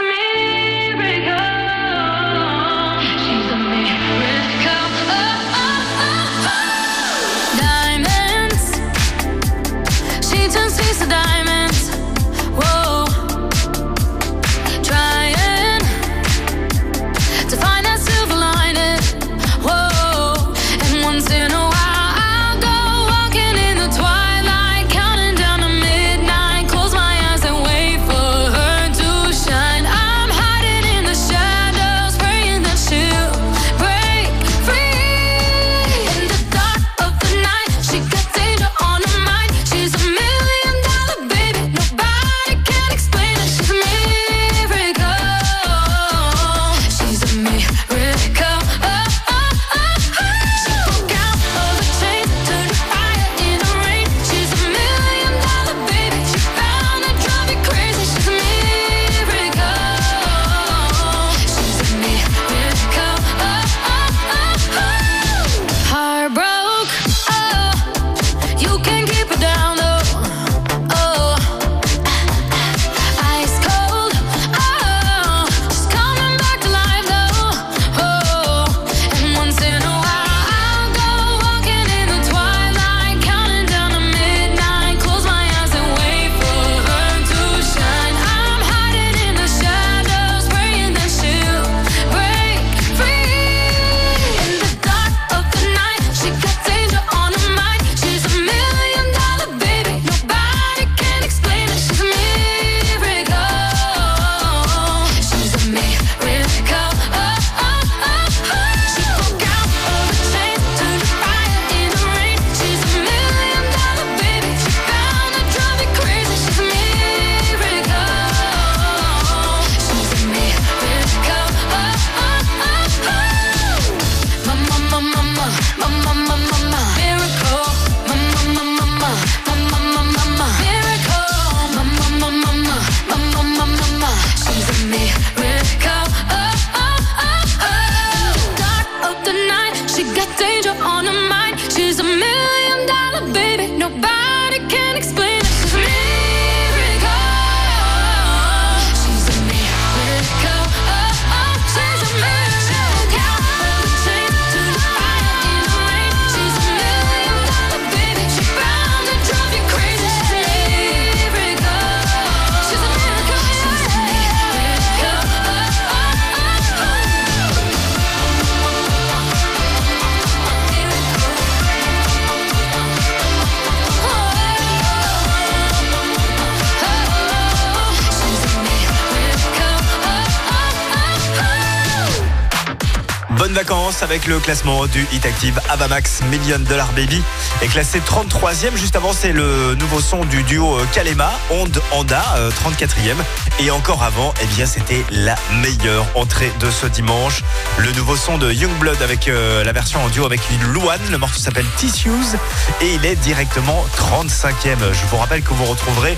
Le 184.31 184.39
classement 184.39 184.85
du 184.87 185.05
Hit 185.11 185.25
Active 185.25 185.59
Avamax 185.67 186.21
Million 186.29 186.59
Dollar 186.59 186.89
Baby 186.93 187.21
est 187.61 187.67
classé 187.67 187.99
33e. 187.99 188.77
Juste 188.77 188.95
avant, 188.95 189.11
c'est 189.11 189.33
le 189.33 189.75
nouveau 189.75 189.99
son 189.99 190.23
du 190.23 190.43
duo 190.43 190.77
euh, 190.77 190.85
Kalema, 190.93 191.29
Onde 191.49 191.81
Anda, 191.91 192.23
euh, 192.37 192.49
34e. 192.49 193.17
Et 193.59 193.71
encore 193.71 194.03
avant, 194.03 194.33
eh 194.41 194.45
bien, 194.45 194.65
c'était 194.65 195.03
la 195.11 195.35
meilleure 195.61 196.05
entrée 196.15 196.49
de 196.61 196.71
ce 196.71 196.85
dimanche. 196.85 197.43
Le 197.77 197.91
nouveau 197.91 198.15
son 198.15 198.37
de 198.37 198.49
Youngblood 198.49 199.01
avec 199.01 199.27
euh, 199.27 199.65
la 199.65 199.73
version 199.73 200.01
en 200.01 200.07
duo 200.07 200.25
avec 200.25 200.39
Luan. 200.71 200.99
Le 201.09 201.17
morceau 201.17 201.39
s'appelle 201.39 201.67
Tissues 201.75 202.37
et 202.79 202.93
il 202.93 203.05
est 203.05 203.17
directement 203.17 203.85
35e. 203.97 204.93
Je 204.93 205.05
vous 205.09 205.17
rappelle 205.17 205.41
que 205.41 205.53
vous 205.53 205.65
retrouverez 205.65 206.17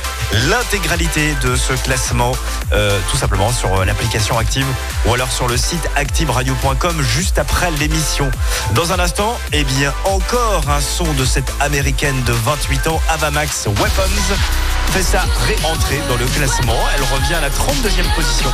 l'intégralité 0.49 1.33
de 1.41 1.55
ce 1.55 1.73
classement 1.73 2.33
euh, 2.73 2.99
tout 3.09 3.17
simplement 3.17 3.51
sur 3.51 3.73
euh, 3.79 3.85
l'application 3.85 4.37
Active 4.37 4.65
ou 5.05 5.13
alors 5.13 5.31
sur 5.31 5.47
le 5.47 5.57
site 5.57 5.87
activeradio.com 5.95 7.01
juste 7.01 7.37
après 7.39 7.71
l'émission. 7.71 8.29
Dans 8.73 8.91
un 8.93 8.99
instant, 8.99 9.37
eh 9.51 9.63
bien 9.63 9.93
encore 10.05 10.63
un 10.69 10.81
son 10.81 11.11
de 11.13 11.25
cette 11.25 11.51
américaine 11.59 12.21
de 12.23 12.33
28 12.33 12.87
ans, 12.87 13.01
Avamax 13.09 13.67
Weapons, 13.67 14.35
fait 14.91 15.03
sa 15.03 15.21
réentrée 15.45 16.01
dans 16.09 16.15
le 16.17 16.25
classement. 16.25 16.77
Elle 16.95 17.03
revient 17.03 17.35
à 17.35 17.41
la 17.41 17.49
32e 17.49 18.15
position. 18.15 18.49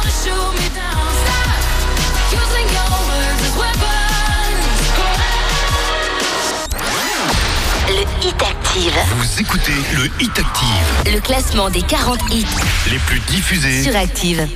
Le 7.87 8.01
Hit 8.27 8.41
Active. 8.43 8.93
Vous 9.17 9.41
écoutez 9.41 9.73
le 9.95 10.05
Hit 10.21 10.37
Active, 10.37 11.13
Le 11.13 11.19
classement 11.19 11.69
des 11.69 11.81
40 11.81 12.19
hits 12.31 12.45
les 12.91 12.99
plus 12.99 13.19
diffusés. 13.21 13.83
sur 13.83 13.95
Active. 13.95 14.47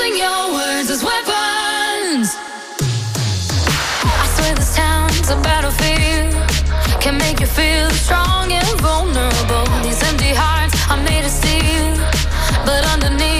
Using 0.00 0.16
your 0.16 0.52
words 0.54 0.88
as 0.88 1.04
weapons. 1.04 2.34
I 4.22 4.26
swear 4.34 4.54
this 4.54 4.74
town's 4.74 5.28
a 5.28 5.36
battlefield. 5.42 6.32
Can 7.02 7.18
make 7.18 7.38
you 7.40 7.46
feel 7.46 7.90
strong 7.90 8.50
and 8.50 8.80
vulnerable. 8.80 9.66
These 9.82 10.02
empty 10.04 10.32
hearts 10.32 10.74
are 10.90 11.02
made 11.02 11.24
of 11.26 11.30
steel. 11.30 11.88
But 12.64 12.82
underneath, 12.94 13.39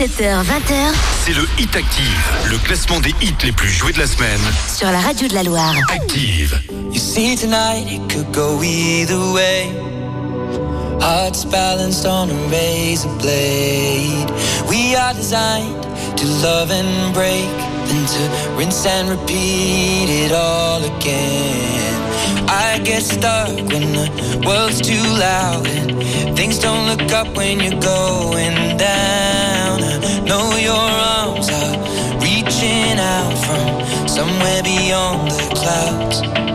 17h-20h, 0.00 0.94
c'est 1.26 1.34
le 1.34 1.46
Hit 1.58 1.76
Active, 1.76 2.32
le 2.50 2.56
classement 2.56 3.00
des 3.00 3.10
hits 3.20 3.34
les 3.44 3.52
plus 3.52 3.68
joués 3.68 3.92
de 3.92 3.98
la 3.98 4.06
semaine. 4.06 4.40
Sur 4.74 4.90
la 4.90 4.98
radio 4.98 5.28
de 5.28 5.34
la 5.34 5.42
Loire. 5.42 5.74
Active. 5.92 6.58
You 6.90 6.98
see 6.98 7.36
tonight, 7.36 7.86
it 7.86 8.00
could 8.10 8.32
go 8.32 8.62
either 8.62 9.18
way. 9.34 9.70
Hearts 11.02 11.44
balanced 11.44 12.06
on 12.06 12.30
a 12.30 12.48
razor 12.50 13.10
blade. 13.18 14.30
We 14.70 14.96
are 14.96 15.12
designed 15.12 15.82
to 16.16 16.26
love 16.42 16.70
and 16.70 17.12
break, 17.12 17.50
then 17.84 18.06
to 18.06 18.56
rinse 18.56 18.86
and 18.86 19.10
repeat 19.10 20.08
it 20.08 20.32
all 20.32 20.82
again. 20.82 22.48
I 22.48 22.80
get 22.82 23.02
stuck 23.02 23.50
when 23.68 23.92
the 23.92 24.42
world's 24.46 24.80
too 24.80 25.04
loud 25.20 25.66
things 26.34 26.58
don't 26.58 26.86
look 26.86 27.12
up 27.12 27.36
when 27.36 27.60
you're 27.60 27.78
going 27.82 28.78
down. 28.78 29.49
Your 30.60 30.74
arms 30.74 31.48
are 31.48 32.20
reaching 32.20 32.98
out 32.98 33.34
from 33.46 34.06
somewhere 34.06 34.62
beyond 34.62 35.30
the 35.30 35.54
clouds. 35.54 36.49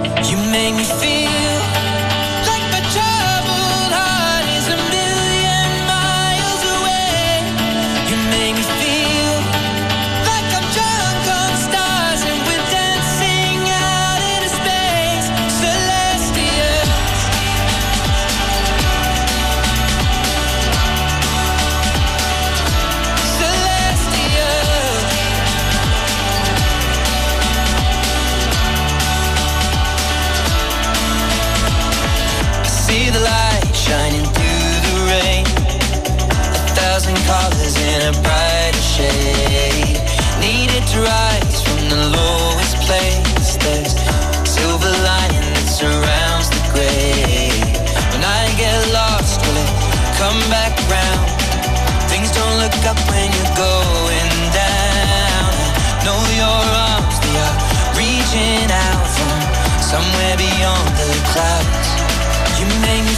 Somewhere 59.85 60.35
beyond 60.35 60.89
the 60.97 61.13
clouds. 61.29 61.89
You 62.57 62.65
make 62.81 63.03
me 63.05 63.14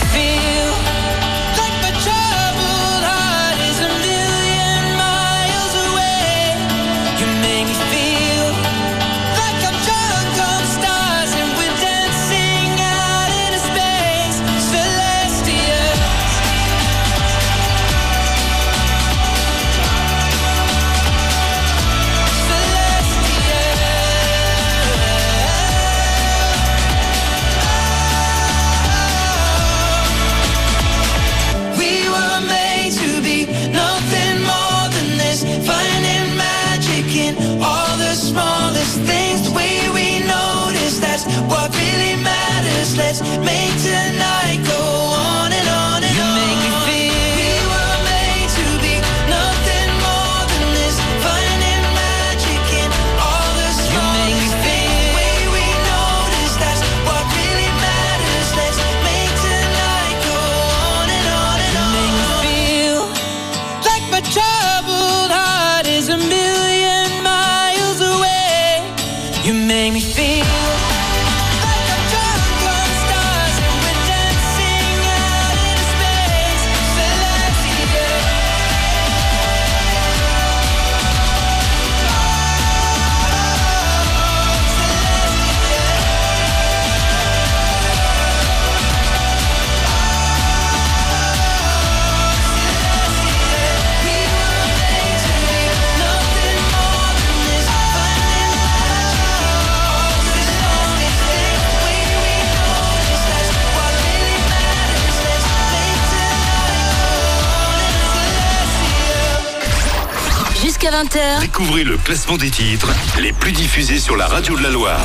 Découvrez 111.57 111.85
le 111.85 111.97
classement 111.97 112.37
des 112.37 112.51
titres 112.51 112.91
les 113.19 113.33
plus 113.33 113.51
diffusés 113.51 113.97
sur 113.97 114.15
la 114.15 114.27
radio 114.27 114.55
de 114.55 114.61
la 114.61 114.69
Loire. 114.69 115.01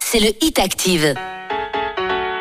c'est 0.00 0.18
le 0.18 0.32
Hit 0.40 0.58
Active. 0.58 1.14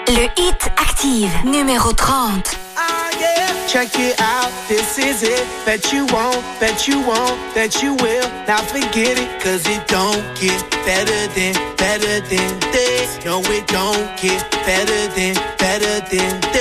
Le 0.08 0.24
Hit 0.36 0.72
Active, 0.78 1.30
numéro 1.46 1.94
30. 1.94 2.58
Ah, 2.76 2.82
yeah. 3.20 3.28
Check 3.68 4.00
it 4.00 4.20
out, 4.20 4.50
this 4.68 4.98
is 4.98 5.22
it. 5.22 5.46
Bet 5.64 5.94
you 5.94 6.08
won't, 6.08 6.42
bet 6.60 6.88
you 6.88 7.02
won't, 7.02 7.38
bet 7.54 7.84
you 7.84 7.94
will. 7.98 8.28
Now 8.48 8.64
forget 8.64 9.20
it, 9.20 9.30
cause 9.44 9.70
it 9.70 9.88
don't 9.88 10.24
get 10.42 10.60
better 10.84 11.28
than, 11.36 11.54
better 11.78 12.20
than 12.30 12.60
this. 12.72 13.24
No, 13.24 13.42
it 13.42 13.68
don't 13.68 14.10
get 14.20 14.42
better 14.66 15.08
than, 15.14 15.36
better 15.60 16.00
than 16.10 16.42
this. 16.52 16.61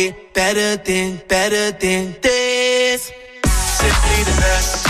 Get 0.00 0.32
better 0.32 0.76
than, 0.82 1.20
better 1.28 1.72
than 1.72 2.14
this. 2.22 3.12
Simply 3.44 4.24
the 4.24 4.36
best, 4.40 4.89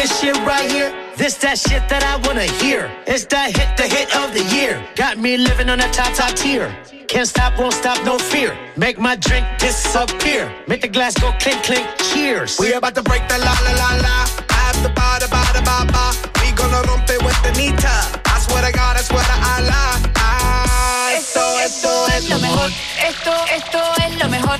this 0.00 0.20
shit 0.20 0.36
right 0.46 0.70
here. 0.70 0.90
This 1.16 1.34
that 1.44 1.58
shit 1.58 1.84
that 1.92 2.02
I 2.12 2.16
wanna 2.26 2.48
hear. 2.62 2.90
It's 3.06 3.26
that 3.26 3.48
hit, 3.56 3.68
the 3.76 3.84
hit 3.84 4.08
of 4.16 4.32
the 4.32 4.44
year. 4.56 4.80
Got 4.96 5.18
me 5.18 5.36
living 5.36 5.68
on 5.68 5.78
a 5.80 5.88
top, 5.92 6.14
top 6.14 6.32
tier. 6.34 6.68
Can't 7.06 7.28
stop, 7.28 7.58
won't 7.58 7.74
stop, 7.74 7.98
no 8.04 8.16
fear. 8.16 8.56
Make 8.76 8.98
my 8.98 9.16
drink 9.16 9.44
disappear. 9.58 10.42
Make 10.66 10.80
the 10.80 10.88
glass 10.88 11.14
go 11.20 11.32
clink, 11.42 11.60
clink, 11.68 11.86
cheers. 12.08 12.58
We 12.58 12.72
about 12.72 12.94
to 12.94 13.02
break 13.02 13.28
the 13.28 13.38
la 13.46 13.54
la 13.66 13.72
la 13.82 13.90
la. 14.06 14.16
After 14.64 14.92
ba 14.98 15.08
da 15.20 15.28
ba 15.34 15.42
da 15.56 15.62
ba 15.68 15.78
ba. 15.92 16.04
We 16.40 16.48
gonna 16.60 16.80
rompe 16.88 17.16
with 17.26 17.38
the 17.44 17.52
nita. 17.60 17.96
I 18.32 18.36
swear 18.44 18.62
to 18.64 18.72
God, 18.72 18.96
I 18.96 19.02
swear 19.02 19.24
to 19.32 19.36
Allah. 19.52 19.88
Ah, 20.16 21.12
esto, 21.12 21.44
esto, 21.66 21.90
esto 21.90 22.16
es 22.16 22.30
lo 22.32 22.38
mejor. 22.46 22.68
Esto, 23.10 23.34
esto 23.58 23.80
es 24.04 24.12
lo 24.22 24.28
mejor. 24.30 24.59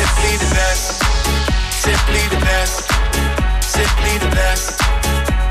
Simply 0.00 0.36
the 0.38 0.54
best, 0.54 1.02
simply 1.84 2.22
the 2.32 2.40
best, 2.46 2.88
simply 3.60 4.14
the 4.18 4.30
best, 4.34 4.80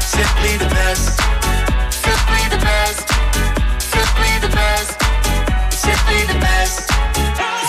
simply 0.02 0.58
the 0.58 0.66
best, 0.66 1.20
simply 2.08 2.44
the 2.50 2.58
best, 2.66 3.08
simply 3.86 4.32
the 4.42 4.50
best, 6.40 6.88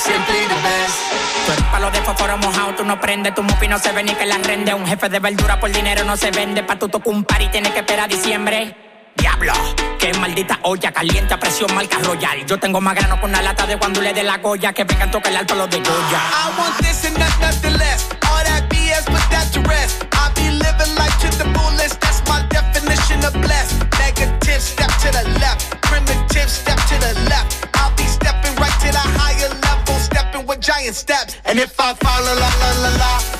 simply 0.01 0.43
the 0.49 0.59
best. 0.63 1.01
Tú 1.45 1.53
eres 1.53 1.65
palo 1.71 1.91
de 1.91 2.01
fósforo 2.01 2.39
mojado, 2.39 2.75
tú 2.77 2.85
no 2.85 2.99
prendes, 2.99 3.35
tu 3.35 3.43
mufi 3.43 3.69
no 3.69 3.79
se 3.79 3.93
ve 3.93 4.03
ni 4.03 4.15
que 4.15 4.25
la 4.25 4.39
rende. 4.39 4.73
Un 4.73 4.87
jefe 4.87 5.11
de 5.11 5.19
verdura 5.19 5.61
por 5.61 5.71
dinero 5.71 6.05
no 6.05 6.17
se 6.17 6.31
vende. 6.31 6.63
Pa' 6.63 6.79
tu 6.79 6.89
tocar 6.89 7.13
un 7.13 7.25
par 7.25 7.43
y 7.43 7.49
tienes 7.49 7.73
que 7.73 7.81
esperar 7.81 8.07
a 8.07 8.09
diciembre. 8.09 8.90
Diablo, 9.17 9.53
qué 9.99 10.13
maldita 10.15 10.59
olla 10.63 10.93
caliente 10.93 11.35
a 11.35 11.39
presión 11.39 11.75
marca 11.75 11.99
royal. 11.99 12.45
Yo 12.47 12.59
tengo 12.59 12.81
más 12.81 12.95
grano 12.95 13.21
con 13.21 13.31
una 13.31 13.43
lata 13.43 13.67
de 13.67 13.75
guandule 13.77 14.13
de 14.13 14.23
la 14.23 14.39
Goya 14.39 14.73
que 14.73 14.85
vengan 14.85 15.11
toca 15.11 15.29
el 15.29 15.37
alto 15.37 15.55
los 15.55 15.69
de 15.71 15.79
Goya. 15.79 16.21
I 16.33 16.59
want 16.59 16.79
this 16.79 17.05
and 17.05 17.19
not 17.19 17.39
nothing 17.41 17.77
less. 17.79 18.09
All 18.31 18.45
that 18.45 18.69
BS, 18.71 19.05
put 19.07 19.31
that 19.31 19.53
to 19.53 19.61
rest. 19.69 20.05
I 20.13 20.31
be 20.35 20.51
living 20.51 20.95
life 20.97 21.17
to 21.21 21.29
the 21.37 21.45
fullest. 21.59 22.01
That's 22.01 22.23
my 22.29 22.43
definition 22.49 23.25
of 23.25 23.35
blessed. 23.35 23.77
Negative, 23.99 24.63
step 24.63 24.91
to 25.03 25.11
the 25.13 25.39
left. 25.41 25.81
Primitive, 25.83 26.49
step 26.49 26.79
to 26.89 26.97
the 26.99 27.13
left. 27.29 27.67
I'll 27.75 27.95
be 27.97 28.05
stepping 28.05 28.55
right 28.57 28.77
to 28.81 28.89
the 28.93 29.05
higher 29.19 29.49
level, 29.49 29.95
stepping 29.99 30.47
with 30.47 30.61
giant 30.61 30.95
steps. 30.95 31.37
And 31.45 31.59
if 31.59 31.79
I 31.79 31.95
fall, 31.95 32.23
la 32.23 32.33
la 32.35 32.49
la 32.83 32.97
la, 32.97 33.40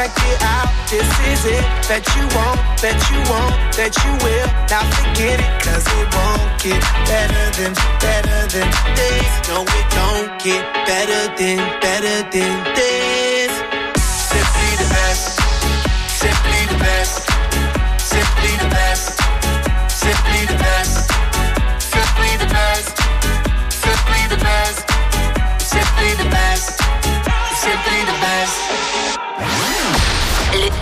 Check 0.00 0.16
it 0.16 0.42
out, 0.42 0.72
this 0.88 1.04
is 1.28 1.44
it. 1.44 1.64
Bet 1.86 2.06
you 2.16 2.24
won't, 2.34 2.58
bet 2.80 2.96
you 3.10 3.20
won't, 3.28 3.52
bet 3.76 3.94
you 4.02 4.12
will. 4.24 4.46
Now 4.70 4.80
forget 4.96 5.38
it, 5.38 5.62
cause 5.62 5.84
it 5.84 6.14
won't 6.16 6.62
get 6.62 6.80
better 7.04 7.44
than, 7.60 7.74
better 8.00 8.40
than 8.48 8.70
this. 8.96 9.48
No, 9.48 9.60
it 9.60 9.86
don't 9.92 10.42
get 10.42 10.64
better 10.86 11.36
than, 11.36 11.80
better 11.82 12.30
than 12.30 12.74
this. 12.74 13.19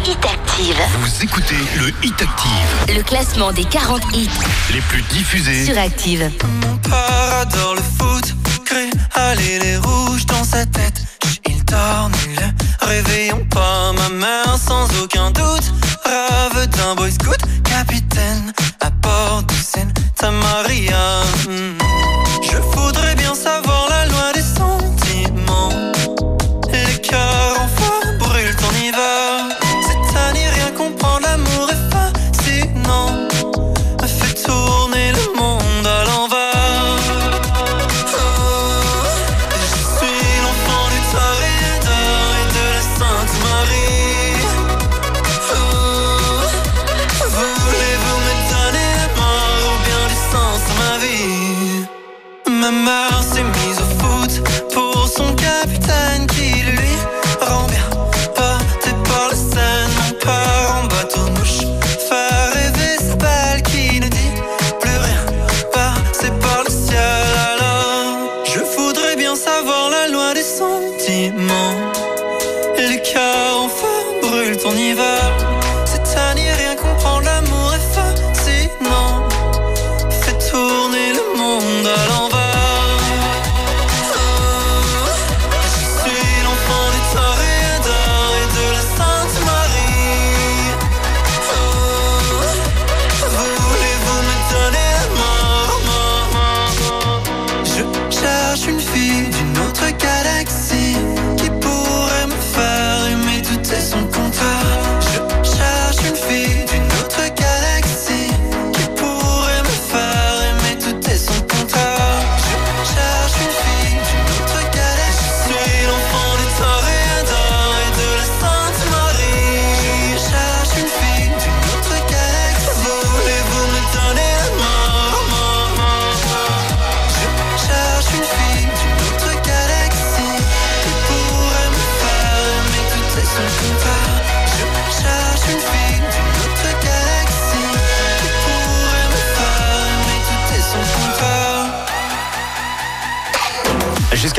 Hit 0.09 0.25
Active. 0.25 0.81
Vous 1.01 1.23
écoutez 1.25 1.55
le 1.77 1.89
Hit 2.03 2.15
Active, 2.23 2.97
Le 2.97 3.03
classement 3.03 3.53
des 3.53 3.65
40 3.65 4.01
hits 4.15 4.31
les 4.73 4.81
plus 4.81 5.03
diffusés. 5.03 5.67
sur 5.67 5.77
Active. 5.77 6.31
père 6.83 7.41
adore 7.43 7.75
le 7.75 7.83
foot, 7.83 8.35
crée 8.65 8.89
aller 9.15 9.59
les 9.59 9.77
rouges 9.77 10.25
dans 10.25 10.45
sa 10.45 10.65
tête. 10.65 11.03
Il 11.47 11.63
dort 11.67 12.09
nul, 12.27 12.39
réveillons 12.81 13.45
pas 13.51 13.93
ma 13.93 14.09
mère 14.09 14.57
sans 14.57 14.87
aucun 15.03 15.31
doute. 15.31 15.73
Rave 16.05 16.67
d'un 16.69 16.95
boy 16.95 17.13
scout, 17.13 17.39
capitaine 17.65 18.53
à 18.81 18.89
bord 18.89 19.43
de 19.43 19.53
Santa 19.55 20.31
Maria. 20.31 21.23
Hmm. 21.47 21.77
Je 22.51 22.57
voudrais 22.57 23.15
bien 23.15 23.35
savoir 23.35 23.68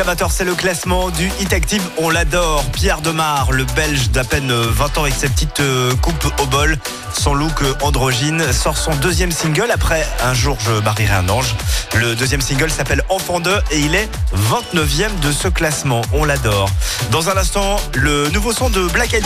20h, 0.09 0.31
c'est 0.31 0.43
le 0.43 0.55
classement 0.55 1.11
du 1.11 1.27
Hit 1.39 1.53
Active. 1.53 1.83
On 1.99 2.09
l'adore. 2.09 2.65
Pierre 2.71 3.01
Demar, 3.01 3.51
le 3.51 3.63
belge 3.75 4.09
d'à 4.09 4.23
peine 4.23 4.51
20 4.51 4.97
ans 4.97 5.03
avec 5.03 5.13
sa 5.13 5.27
petite 5.27 5.59
euh, 5.59 5.93
coupe 5.97 6.25
au 6.41 6.47
bol, 6.47 6.79
son 7.13 7.35
look 7.35 7.61
euh, 7.61 7.75
androgyne, 7.83 8.51
sort 8.51 8.75
son 8.75 8.95
deuxième 8.95 9.31
single 9.31 9.69
après 9.69 10.07
Un 10.23 10.33
jour 10.33 10.57
je 10.65 10.71
marierai 10.81 11.13
un 11.13 11.29
ange. 11.29 11.53
Le 11.93 12.15
deuxième 12.15 12.41
single 12.41 12.71
s'appelle 12.71 13.03
Enfant 13.09 13.39
2 13.39 13.55
et 13.69 13.79
il 13.81 13.93
est 13.93 14.09
29e 14.49 15.19
de 15.21 15.31
ce 15.31 15.47
classement. 15.47 16.01
On 16.11 16.25
l'adore. 16.25 16.69
Dans 17.11 17.29
un 17.29 17.37
instant, 17.37 17.75
le 17.93 18.29
nouveau 18.29 18.51
son 18.51 18.71
de 18.71 18.87
Black 18.87 19.13
Eyed 19.13 19.25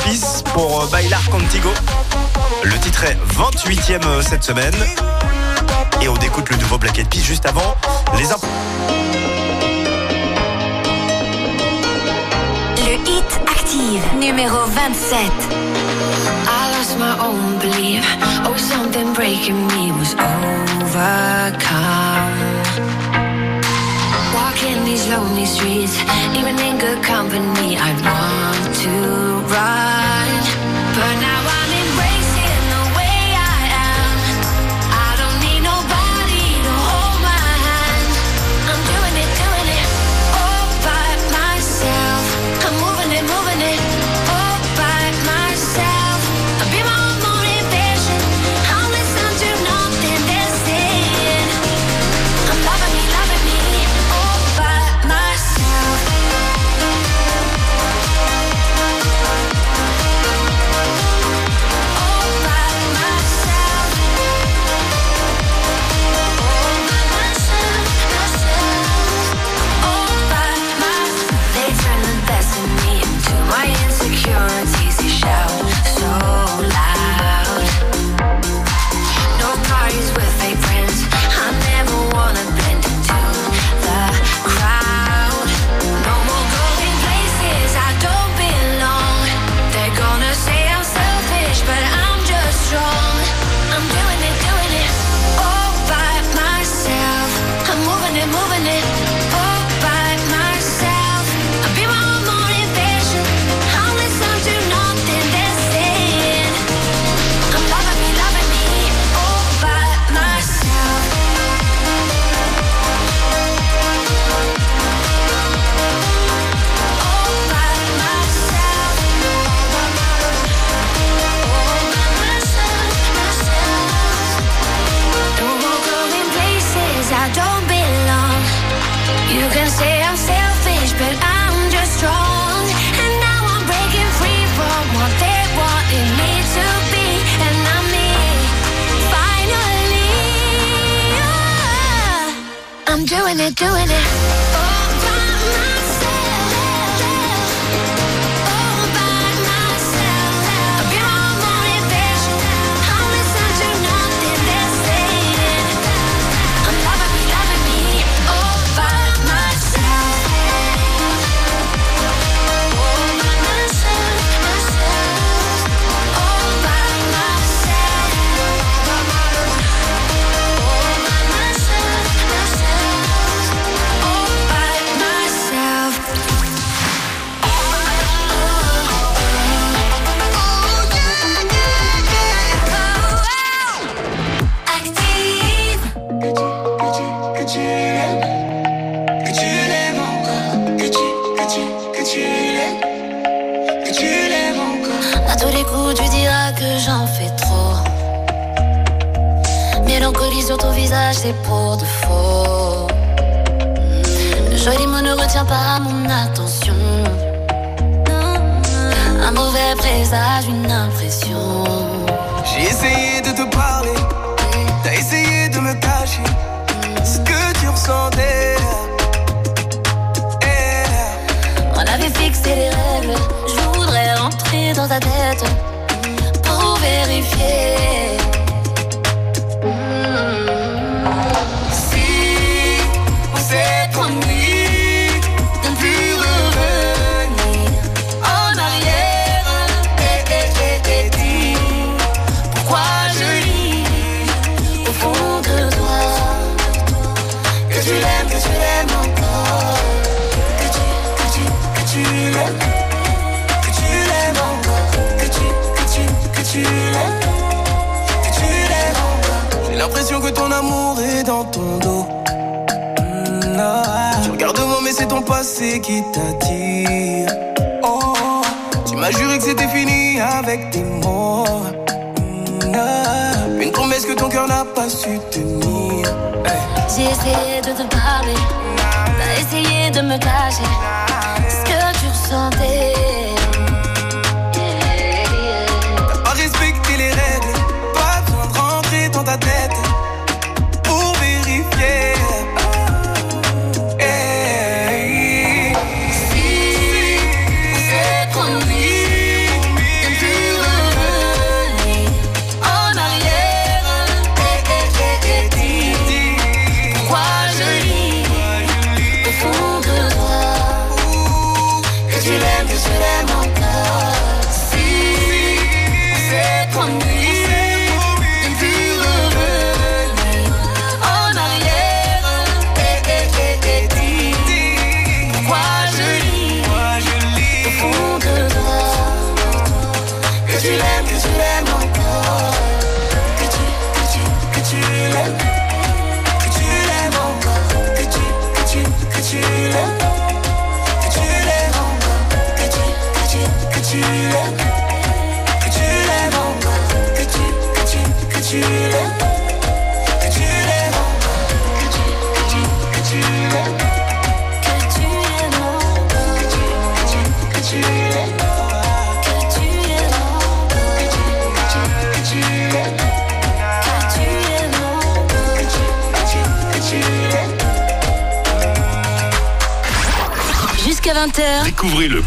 pour 0.54 0.82
euh, 0.82 0.88
Bailar 0.88 1.24
Contigo. 1.30 1.70
Le 2.64 2.78
titre 2.80 3.06
est 3.06 3.18
28e 3.38 4.06
euh, 4.06 4.22
cette 4.22 4.44
semaine. 4.44 4.76
Et 6.02 6.10
on 6.10 6.16
écoute 6.18 6.50
le 6.50 6.58
nouveau 6.58 6.78
Black 6.78 7.00
Eyed 7.00 7.08
Peas 7.08 7.24
juste 7.24 7.46
avant 7.46 7.78
les 8.18 8.34
infos. 8.34 8.48
Active, 13.94 14.16
numéro 14.16 14.66
27. 14.70 15.30
I 16.48 16.72
lost 16.72 16.98
my 16.98 17.16
own 17.20 17.60
belief. 17.60 18.04
Oh, 18.44 18.56
something 18.58 19.14
breaking 19.14 19.68
me 19.68 19.92
was 19.92 20.16
overcome. 20.16 21.14
Walking 24.34 24.84
these 24.84 25.08
lonely 25.08 25.46
streets, 25.46 25.96
even 26.36 26.58
in 26.58 26.80
good 26.80 27.04
company, 27.04 27.78
I 27.78 27.94
want 28.02 28.76
to 28.82 28.90
run. 29.54 30.53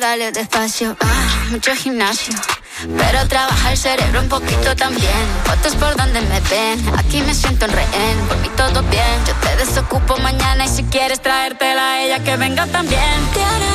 Dale 0.00 0.32
despacio. 0.32 0.96
Ah, 1.00 1.44
mucho 1.50 1.74
gimnasio. 1.74 2.34
Pero 2.98 3.28
trabaja 3.28 3.72
el 3.72 3.78
cerebro 3.78 4.20
un 4.20 4.28
poquito 4.28 4.74
también. 4.76 5.26
Fotos 5.44 5.74
por 5.76 5.96
donde 5.96 6.20
me 6.20 6.40
ven. 6.40 6.98
Aquí 6.98 7.20
me 7.22 7.34
siento 7.34 7.66
en 7.66 7.72
rehén. 7.72 8.18
Por 8.28 8.38
mí 8.38 8.48
todo 8.56 8.82
bien. 8.84 9.24
Yo 9.26 9.34
te 9.34 9.56
desocupo 9.56 10.16
mañana 10.18 10.64
y 10.64 10.68
si 10.68 10.84
quieres 10.84 11.20
traértela 11.20 11.92
a 11.92 12.02
ella 12.02 12.18
que 12.24 12.36
venga 12.36 12.66
también. 12.66 13.71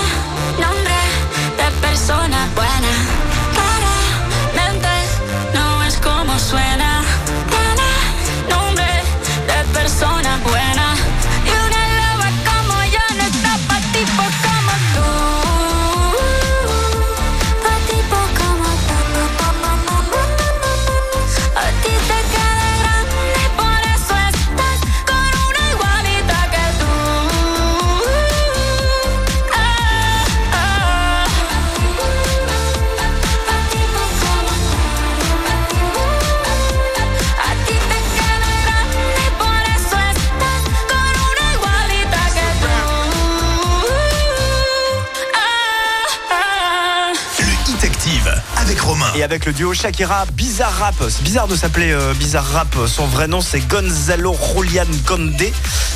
Avec 49.37 49.45
le 49.45 49.53
duo 49.53 49.71
Shakira 49.71 50.25
Bizarre 50.33 50.75
Rap. 50.79 50.95
C'est 51.09 51.21
bizarre 51.21 51.47
de 51.47 51.55
s'appeler 51.55 51.91
euh, 51.91 52.15
Bizarre 52.15 52.47
Rap. 52.53 52.75
Son 52.87 53.05
vrai 53.05 53.27
nom, 53.27 53.39
c'est 53.39 53.59
Gonzalo 53.59 54.35
Julian 54.55 54.87
Conde. 55.05 55.39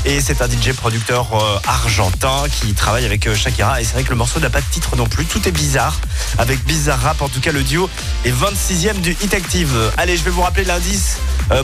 Et 0.05 0.21
c'est 0.21 0.43
un 0.43 0.47
DJ 0.47 0.73
producteur 0.73 1.27
euh, 1.33 1.57
argentin 1.65 2.43
qui 2.51 2.75
travaille 2.75 3.03
avec 3.03 3.25
euh, 3.25 3.33
Shakira. 3.33 3.81
Et 3.81 3.83
c'est 3.83 3.93
vrai 3.93 4.03
que 4.03 4.11
le 4.11 4.15
morceau 4.15 4.39
n'a 4.39 4.51
pas 4.51 4.61
de 4.61 4.65
titre 4.69 4.95
non 4.95 5.07
plus. 5.07 5.25
Tout 5.25 5.47
est 5.47 5.51
bizarre. 5.51 5.99
Avec 6.37 6.63
Bizarre 6.65 7.01
Rap, 7.01 7.23
en 7.23 7.29
tout 7.29 7.39
cas, 7.39 7.51
le 7.51 7.63
duo 7.63 7.89
est 8.25 8.31
26e 8.31 9.01
du 9.01 9.17
Hit 9.23 9.33
Active. 9.33 9.75
Allez, 9.97 10.17
je 10.17 10.23
vais 10.23 10.29
vous 10.29 10.43
rappeler 10.43 10.65
l'indice 10.65 11.17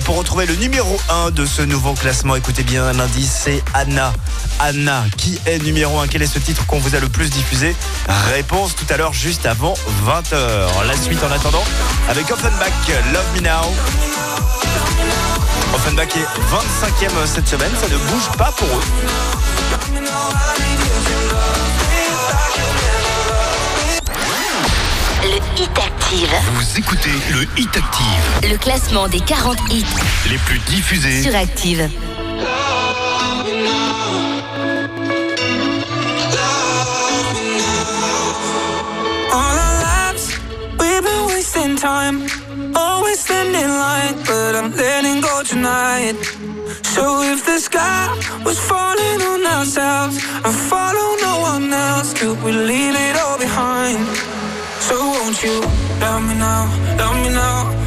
pour 0.03 0.17
retrouver 0.17 0.45
le 0.45 0.55
numéro 0.55 0.99
1 1.09 1.31
de 1.31 1.45
ce 1.45 1.61
nouveau 1.61 1.93
classement. 1.93 2.35
Écoutez 2.35 2.63
bien, 2.63 2.91
l'indice, 2.93 3.41
c'est 3.43 3.63
Anna. 3.73 4.13
Anna, 4.59 5.05
qui 5.17 5.39
est 5.45 5.59
numéro 5.59 5.99
1 5.99 6.07
Quel 6.07 6.21
est 6.21 6.27
ce 6.27 6.39
titre 6.39 6.65
qu'on 6.65 6.79
vous 6.79 6.95
a 6.95 6.99
le 6.99 7.09
plus 7.09 7.29
diffusé? 7.29 7.75
Réponse 8.33 8.75
tout 8.75 8.85
à 8.89 8.97
l'heure, 8.97 9.13
juste 9.13 9.45
avant 9.45 9.75
20h. 10.05 10.85
La 10.85 10.97
suite 10.97 11.23
en 11.23 11.31
attendant, 11.31 11.63
avec 12.09 12.29
Offenbach, 12.31 12.71
Love 13.13 13.25
Me 13.35 13.41
Now. 13.41 13.73
Offenbach 15.73 16.15
est 16.15 16.27
25e 16.51 17.25
cette 17.25 17.47
semaine, 17.47 17.71
ça 17.79 17.87
ne 17.87 17.97
bouge 17.97 18.29
pas 18.37 18.51
pour 18.57 18.67
eux. 18.67 18.83
Le 25.37 25.61
Hit 25.61 25.69
Active. 25.77 26.33
Vous 26.55 26.79
écoutez 26.79 27.11
le 27.31 27.43
Hit 27.61 27.69
Active, 27.77 28.49
Le 28.49 28.57
classement 28.57 29.07
des 29.07 29.19
40 29.19 29.55
hits 29.69 29.85
les 30.31 30.37
plus 30.39 30.57
diffusés. 30.61 31.21
sur 31.21 31.35
Active. 31.35 31.87
All 39.31 39.55
our 39.65 39.77
lives, 39.89 40.25
we've 40.79 41.03
been 41.03 41.25
wasting 41.27 41.75
time. 41.75 42.25
Always 42.75 43.19
standing 43.19 43.69
line, 43.85 44.15
but 44.25 44.55
I'm 44.55 44.71
letting 44.75 45.21
go 45.21 45.43
tonight. 45.43 46.15
So 46.95 47.21
if 47.21 47.45
the 47.45 47.59
sky 47.59 48.07
was 48.43 48.57
falling 48.59 49.21
on 49.31 49.45
ourselves 49.45 50.15
and 50.45 50.53
follow 50.71 51.07
no 51.21 51.33
one 51.41 51.71
else, 51.71 52.13
could 52.13 52.41
we 52.43 52.51
leave 52.51 52.95
it 52.95 53.15
all 53.17 53.37
behind? 53.37 53.99
So 54.87 54.95
won't 54.95 55.43
you 55.43 55.59
love 55.99 56.21
me 56.27 56.35
now, 56.35 56.63
love 56.97 57.17
me 57.23 57.29
now, 57.29 57.86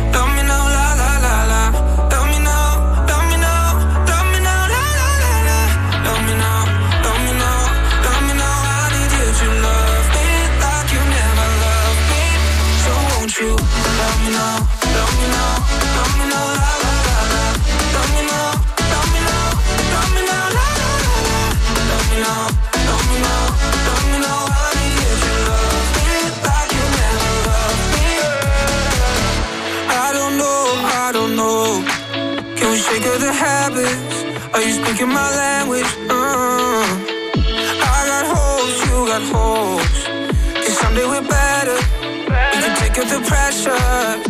my 35.21 35.37
language? 35.37 35.93
Uh, 36.09 36.85
I 37.95 38.01
got 38.11 38.25
holes, 38.33 38.77
you 38.87 38.97
got 39.13 39.25
holes. 39.35 39.97
Cause 40.65 40.79
someday 40.79 41.07
we're 41.13 41.29
better. 41.29 41.79
We 42.53 42.57
can 42.63 42.75
take 42.79 42.99
up 42.99 43.09
the 43.15 43.21
pressure. 43.29 44.30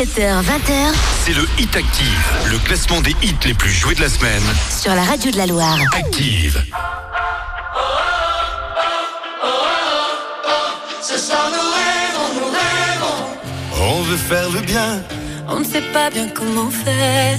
17h, 0.00 0.42
20h 0.44 0.94
c'est 1.26 1.34
le 1.34 1.46
Hit 1.58 1.76
Active, 1.76 2.32
le 2.50 2.56
classement 2.60 3.02
des 3.02 3.14
hits 3.22 3.36
les 3.44 3.52
plus 3.52 3.70
joués 3.70 3.94
de 3.94 4.00
la 4.00 4.08
semaine. 4.08 4.42
sur 4.70 4.94
la 4.94 5.02
radio 5.02 5.30
de 5.30 5.36
la 5.36 5.44
Loire. 5.44 5.76
Active. 5.94 6.64
Ce 11.02 11.18
soir 11.18 11.50
nous 11.52 11.68
rêvons, 11.80 12.40
nous 12.40 12.50
rêvons. 12.50 13.98
On 13.98 14.00
veut 14.04 14.16
faire 14.16 14.48
le 14.48 14.60
bien, 14.60 15.02
On 15.48 15.60
ne 15.60 15.64
sait 15.64 15.84
pas 15.92 16.08
bien 16.08 16.28
comment 16.28 16.70
faire. 16.70 17.38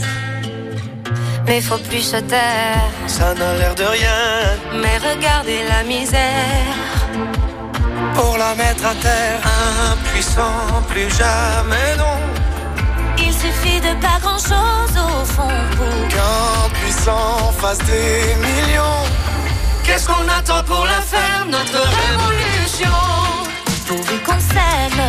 Mais 1.48 1.62
faut 1.62 1.80
plus 1.80 2.02
se 2.02 2.18
taire. 2.18 2.92
ça 3.08 3.34
n'a 3.34 3.58
l'air 3.58 3.74
de 3.74 3.86
rien. 3.86 4.60
Mais 4.84 5.00
regardez 5.00 5.62
la 5.68 5.82
misère. 5.82 6.76
Pour 8.14 8.38
la 8.38 8.54
mettre 8.54 8.86
à 8.86 8.94
terre, 8.94 9.42
impuissant, 9.94 10.84
plus 10.90 11.10
jamais 11.10 11.96
non. 11.98 12.21
Il 13.44 13.48
suffit 13.48 13.80
de 13.82 13.94
pas 14.00 14.20
grand 14.22 14.38
chose 14.38 14.96
au 14.98 15.26
fond 15.26 15.48
pour 15.76 16.08
Qu'un 16.10 16.70
puissant 16.80 17.52
fasse 17.60 17.80
des 17.80 18.36
millions. 18.36 19.04
Qu'est-ce 19.84 20.06
qu'on 20.06 20.28
attend 20.28 20.64
pour 20.64 20.86
la 20.86 21.02
faire, 21.02 21.46
notre 21.48 21.82
révolution? 22.02 22.98
Pourvu 23.88 24.20
qu'on 24.20 24.40
s'aime. 24.40 25.02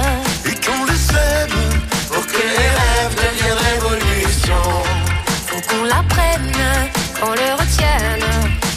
Et 0.46 0.54
qu'on 0.64 0.84
le 0.84 0.96
sème 0.96 1.58
pour 2.10 2.26
que 2.26 2.42
les 2.56 2.70
rêves 2.80 3.14
deviennent 3.16 3.58
révolution. 3.74 4.62
Faut 5.48 5.60
qu'on 5.68 5.84
l'apprenne, 5.84 6.52
qu'on 7.20 7.32
le 7.32 7.52
retienne. 7.52 8.26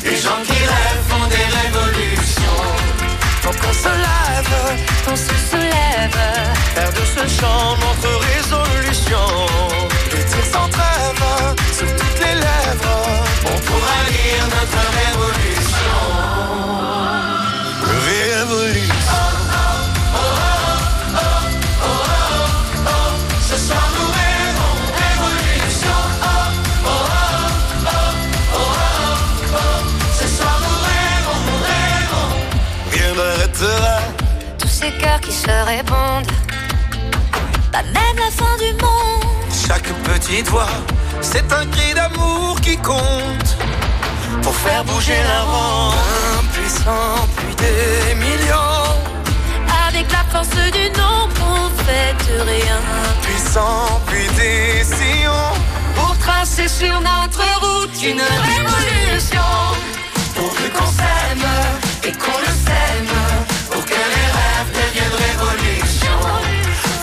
Les 0.04 0.18
gens 0.18 0.42
qui 0.46 0.52
rêvent 0.52 1.06
font 1.08 1.28
des 1.28 1.48
révolutions. 1.60 2.25
Faut 3.46 3.52
qu'on 3.52 3.74
se 3.74 3.90
lève, 3.90 4.56
Qu'on 5.06 5.16
se 5.16 5.36
soulève. 5.50 6.20
faire 6.74 6.92
de 6.92 7.06
ce 7.16 7.28
chant 7.40 7.78
notre 7.78 8.10
résolution. 8.34 9.28
Le 10.12 10.18
tir 10.18 10.46
sans 10.52 10.68
trêve 10.70 11.24
toutes 11.78 12.20
les 12.26 12.34
lèvres. 12.34 13.06
On 13.46 13.58
pourra 13.68 13.98
lire 14.10 14.46
notre. 14.46 14.82
Révolution. 14.98 17.05
Cœurs 35.16 35.22
qui 35.22 35.32
se 35.32 35.66
répondent. 35.66 36.32
Pas 37.72 37.84
même 37.84 38.18
la 38.18 38.32
fin 38.32 38.56
du 38.58 38.72
monde. 38.74 39.24
Chaque 39.68 39.90
petite 40.04 40.48
voix, 40.48 40.70
c'est 41.22 41.52
un 41.52 41.66
cri 41.68 41.94
d'amour 41.94 42.60
qui 42.62 42.78
compte. 42.78 43.58
Pour 44.42 44.56
faire 44.56 44.84
bouger 44.86 45.22
la 45.24 45.42
ronde. 45.42 45.96
Impuissant, 46.40 47.28
puis 47.38 47.56
des 47.56 48.16
millions. 48.16 48.94
Avec 49.88 50.12
la 50.12 50.24
force 50.32 50.50
du 50.50 50.90
nombre, 51.00 51.36
on 51.42 51.70
fait 51.84 52.14
de 52.28 52.40
rien. 52.42 52.80
Puissant, 53.22 54.02
puis 54.08 54.28
des 54.38 54.84
sillons. 54.84 55.54
Pour 55.96 56.18
tracer 56.20 56.68
sur 56.68 57.00
notre 57.02 57.46
route 57.62 58.04
une 58.04 58.22
révolution. 58.22 59.50
Pourvu 60.36 60.70
Qu'on 60.70 60.92
s'aime 61.00 61.48
et 62.04 62.12
qu'on 62.12 62.38
le 62.40 62.54
sème. 62.66 63.45
Pour 63.76 63.84
que 63.84 63.92
les 63.92 64.30
rêves 64.38 64.72
deviennent 64.72 65.20
révolution. 65.28 66.18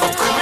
Faut 0.00 0.06
qu'on 0.06 0.41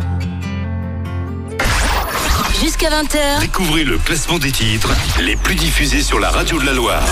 Jusqu'à 2.81 3.03
20h, 3.03 3.41
Découvrez 3.41 3.83
le 3.83 3.99
classement 3.99 4.39
des 4.39 4.51
titres 4.51 4.89
les 5.19 5.35
plus 5.35 5.53
diffusés 5.53 6.01
sur 6.01 6.19
la 6.19 6.31
radio 6.31 6.59
de 6.59 6.65
la 6.65 6.73
Loire. 6.73 7.05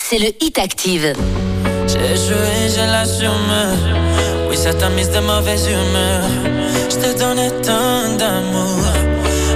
c'est 0.00 0.18
le 0.18 0.30
Hit 0.40 0.58
Active. 0.58 1.12
J'ai 1.86 2.16
joué, 2.16 2.68
j'ai 2.74 2.86
l'assume. 2.86 3.30
Oui, 4.50 4.56
ça 4.56 4.74
t'a 4.74 4.88
mise 4.88 5.10
de 5.10 5.20
mauvaise 5.20 5.68
humeur. 5.68 6.24
Je 6.90 6.96
te 6.96 7.18
donnais 7.18 7.52
tant 7.62 8.16
d'amour. 8.18 8.82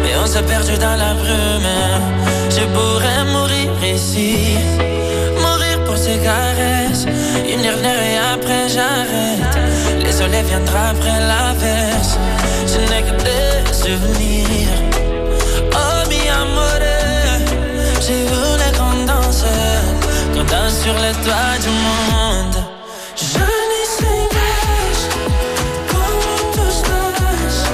Et 0.09 0.17
on 0.23 0.27
s'est 0.27 0.45
perdu 0.45 0.79
dans 0.79 0.95
la 0.95 1.15
brume. 1.15 1.75
Je 2.49 2.65
pourrais 2.73 3.25
mourir 3.33 3.73
ici. 3.93 4.57
Mourir 5.41 5.83
pour 5.85 5.97
ces 5.97 6.19
caresses. 6.19 7.07
Une 7.53 7.63
dernière 7.63 8.01
et 8.01 8.19
après 8.35 8.69
j'arrête. 8.69 9.59
Les 10.05 10.13
soleils 10.13 10.45
viendra 10.45 10.91
après 10.91 11.19
l'averse. 11.27 12.19
Je 12.69 12.79
n'ai 12.89 13.03
que 13.03 13.21
des 13.25 13.75
souvenirs. 13.75 14.96
Se 23.87 24.05
passe. 27.23 27.65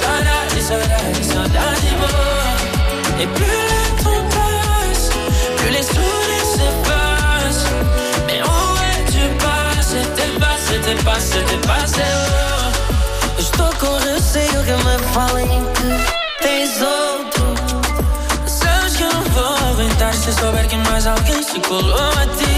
Saudade, 0.00 0.62
saudade, 0.62 1.24
saudade 1.24 1.82
de 1.82 1.90
moi. 1.98 2.08
Et 3.20 3.26
plus 3.26 3.62
le 3.70 3.82
temps 4.02 4.24
passe, 4.30 5.06
plus 5.56 5.70
les 5.70 5.82
sourires 5.82 6.48
s'effacent. 6.54 7.66
Mais 8.26 8.40
où 8.42 8.76
es-tu 8.90 9.24
passé? 9.44 9.98
T'es 10.16 10.30
passé, 10.38 10.74
passé, 11.04 11.38
passé. 11.66 12.06
Oh. 12.14 13.38
Estou 13.40 13.70
com 13.78 13.94
receio 14.14 14.60
que 14.64 14.76
me 14.84 14.96
falem 15.12 15.50
veux 20.30 20.42
saber 20.42 20.66
quién 20.68 20.82
más 20.82 21.06
alguien 21.06 21.42
se 21.42 21.60
coló 21.60 21.96
a 21.96 22.26
ti. 22.38 22.54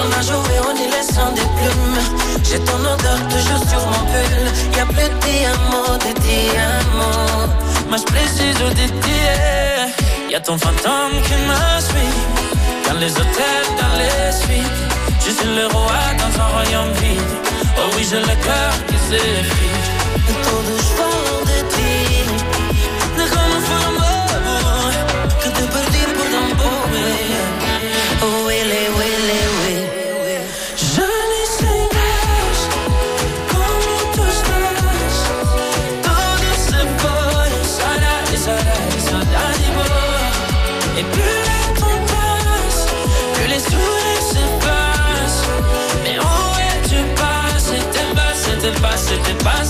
On 0.00 0.08
a 0.18 0.22
joué, 0.22 0.54
on 0.68 0.76
est 0.76 0.90
les 0.96 1.06
sans 1.14 1.32
des 1.32 1.48
plumes. 1.56 2.00
J'ai 2.44 2.58
ton 2.60 2.80
odeur 2.92 3.20
toujours 3.28 3.62
sur 3.68 3.82
mon 3.92 4.04
pull. 4.10 4.44
Y'a 4.76 4.86
plus 4.86 5.08
de 5.12 5.18
diamants, 5.24 5.98
de 6.04 6.12
diamants. 6.26 7.48
Más 7.90 8.02
preciso 8.04 8.68
de 8.80 8.86
ti. 9.02 9.20
Y'a 10.30 10.40
ton 10.40 10.58
fantôme 10.58 11.16
qui 11.26 11.36
me 11.48 11.60
suit. 11.88 12.16
Dans 12.86 12.98
les 12.98 13.12
hôtels, 13.12 13.70
dans 13.80 13.94
les 14.00 14.32
suites. 14.32 14.80
Je 15.24 15.30
suis 15.30 15.54
le 15.54 15.66
roi 15.66 16.02
dans 16.20 16.32
un 16.42 16.48
royaume 16.54 16.92
vide. 17.00 17.32
Oh 17.78 17.88
oui, 17.96 18.06
j'ai 18.08 18.20
le 18.20 18.36
cœur 18.46 18.72
qui 18.88 18.96
s'effrite. 19.06 19.84
Todos 20.44 20.88
falam 20.96 21.43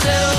myself 0.05 0.34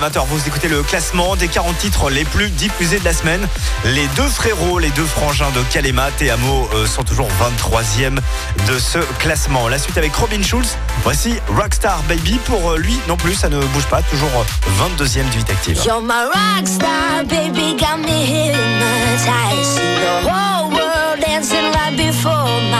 20h. 0.00 0.24
Vous 0.28 0.46
écoutez 0.46 0.68
le 0.68 0.82
classement 0.82 1.36
des 1.36 1.46
40 1.46 1.76
titres 1.76 2.08
les 2.08 2.24
plus 2.24 2.48
diffusés 2.48 2.98
de 2.98 3.04
la 3.04 3.12
semaine. 3.12 3.46
Les 3.84 4.06
deux 4.16 4.28
frérots, 4.28 4.78
les 4.78 4.88
deux 4.90 5.04
frangins 5.04 5.50
de 5.50 5.60
Kalema, 5.72 6.10
Théamo 6.12 6.68
euh, 6.72 6.86
sont 6.86 7.02
toujours 7.02 7.28
23e 7.28 8.14
de 8.14 8.78
ce 8.78 8.98
classement. 9.18 9.68
La 9.68 9.78
suite 9.78 9.98
avec 9.98 10.14
Robin 10.14 10.42
Schulz. 10.42 10.78
Voici 11.02 11.34
Rockstar 11.54 12.02
Baby. 12.08 12.38
Pour 12.46 12.70
euh, 12.70 12.78
lui, 12.78 12.98
non 13.08 13.16
plus, 13.16 13.34
ça 13.34 13.50
ne 13.50 13.60
bouge 13.60 13.86
pas. 13.86 14.00
Toujours 14.02 14.30
euh, 14.36 14.88
22e 14.88 15.28
du 15.30 15.38
8 15.38 15.50
active. 15.50 15.82
You're 15.84 16.00
my 16.00 16.30
rockstar, 16.34 17.24
baby, 17.28 17.76
got 17.78 17.98
me. 17.98 18.52
The 19.20 20.28
whole 20.28 20.70
world 20.70 21.20
dancing 21.20 21.70
right 21.74 21.94
before 21.94 22.48
my 22.70 22.79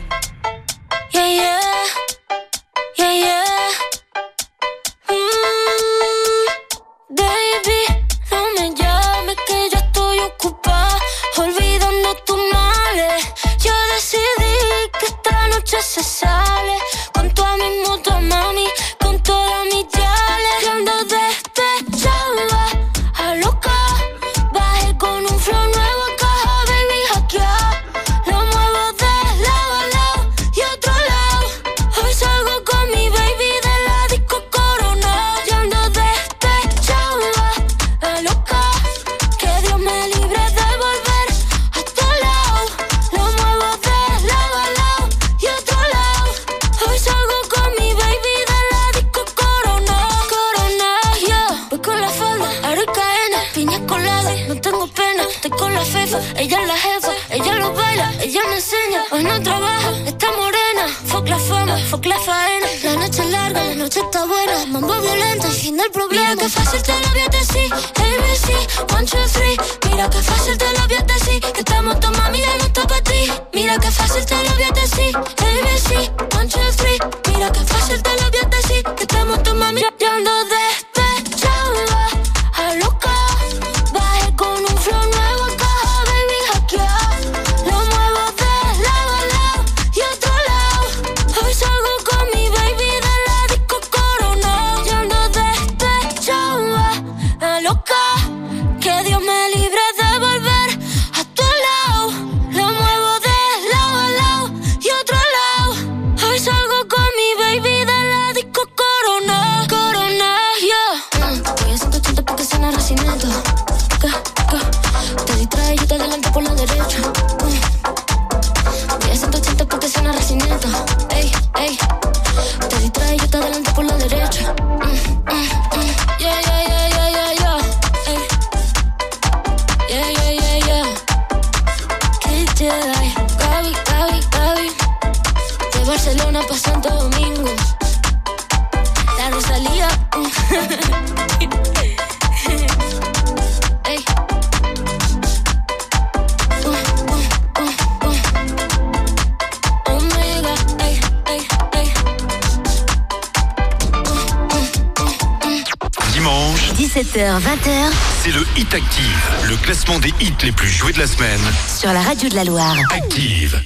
De 162.31 162.35
la 162.35 162.43
Loire. 162.43 162.77
Active. 162.93 163.61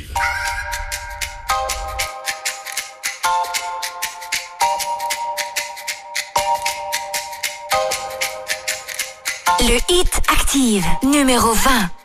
Le 9.62 9.78
hit 9.90 10.22
active, 10.30 10.86
numéro 11.04 11.54
20. 11.54 12.05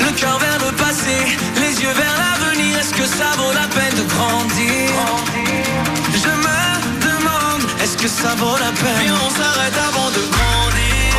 Le 0.00 0.10
cœur 0.12 0.38
vers 0.38 0.58
le 0.58 0.72
passé, 0.76 1.16
les 1.56 1.82
yeux 1.82 1.92
vers 1.92 2.16
l'avenir, 2.22 2.78
est-ce 2.78 2.94
que 2.94 3.06
ça 3.06 3.30
vaut 3.38 3.52
la 3.52 3.66
peine 3.68 3.94
de 3.94 4.04
grandir? 4.14 4.90
Je 6.12 6.32
me 6.44 6.60
demande, 7.08 7.62
est-ce 7.82 7.96
que 7.96 8.08
ça 8.08 8.34
vaut 8.36 8.58
la 8.58 8.72
peine? 8.72 9.00
Viens, 9.02 9.14
on 9.26 9.30
s'arrête 9.30 9.78
avant 9.88 10.10
de 10.10 10.22
grandir. 10.34 11.12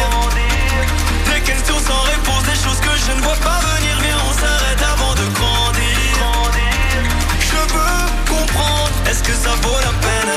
Des 1.31 1.41
questions 1.41 1.79
sans 1.79 2.01
réponse, 2.13 2.43
des 2.43 2.59
choses 2.63 2.79
que 2.79 2.93
je 3.05 3.11
ne 3.17 3.21
vois 3.21 3.39
pas 3.49 3.59
venir. 3.71 3.95
Viens, 4.03 4.21
on 4.29 4.33
s'arrête 4.33 4.81
avant 4.93 5.13
de 5.15 5.25
grandir. 5.39 6.19
Je 7.39 7.59
veux 7.73 8.05
comprendre, 8.29 8.95
est-ce 9.09 9.23
que 9.23 9.33
ça 9.33 9.53
vaut 9.63 9.79
la 9.87 9.93
peine? 10.05 10.31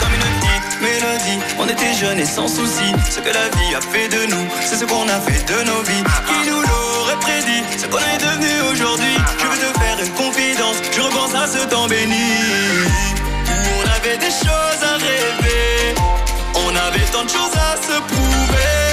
Comme 0.00 0.14
une 0.14 0.20
petite 0.20 0.80
mélodie 0.80 1.38
On 1.58 1.66
était 1.68 1.94
jeunes 1.94 2.18
et 2.20 2.26
sans 2.26 2.48
souci 2.48 2.92
Ce 3.10 3.20
que 3.20 3.32
la 3.32 3.48
vie 3.56 3.74
a 3.74 3.80
fait 3.80 4.08
de 4.08 4.26
nous 4.30 4.46
C'est 4.62 4.76
ce 4.76 4.84
qu'on 4.84 5.08
a 5.08 5.20
fait 5.20 5.42
de 5.52 5.62
nos 5.64 5.82
vies. 5.82 6.04
Qui 6.28 6.50
nous 6.50 6.60
l'aurait 6.60 7.20
prédit 7.20 7.62
Ce 7.78 7.86
qu'on 7.86 7.98
est 7.98 8.18
devenu 8.18 8.52
aujourd'hui? 8.72 9.16
Je 9.38 9.46
veux 9.46 9.58
te 9.58 9.78
faire 9.78 9.98
une 10.04 10.12
confidence 10.12 10.76
Je 10.92 11.00
repense 11.00 11.34
à 11.34 11.46
ce 11.46 11.66
temps 11.66 11.86
béni. 11.86 12.30
Où 13.48 13.56
on 13.82 13.90
avait 13.96 14.18
des 14.18 14.30
choses 14.30 14.82
à 14.82 14.94
rêver 14.94 15.94
On 16.54 16.70
avait 16.70 17.06
tant 17.12 17.24
de 17.24 17.30
choses 17.30 17.56
à 17.56 17.76
se 17.76 17.98
prouver. 18.00 18.86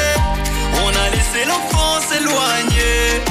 On 0.85 0.89
a 0.89 1.09
laissé 1.15 1.45
l'enfance 1.47 2.03
s'éloigner 2.09 3.21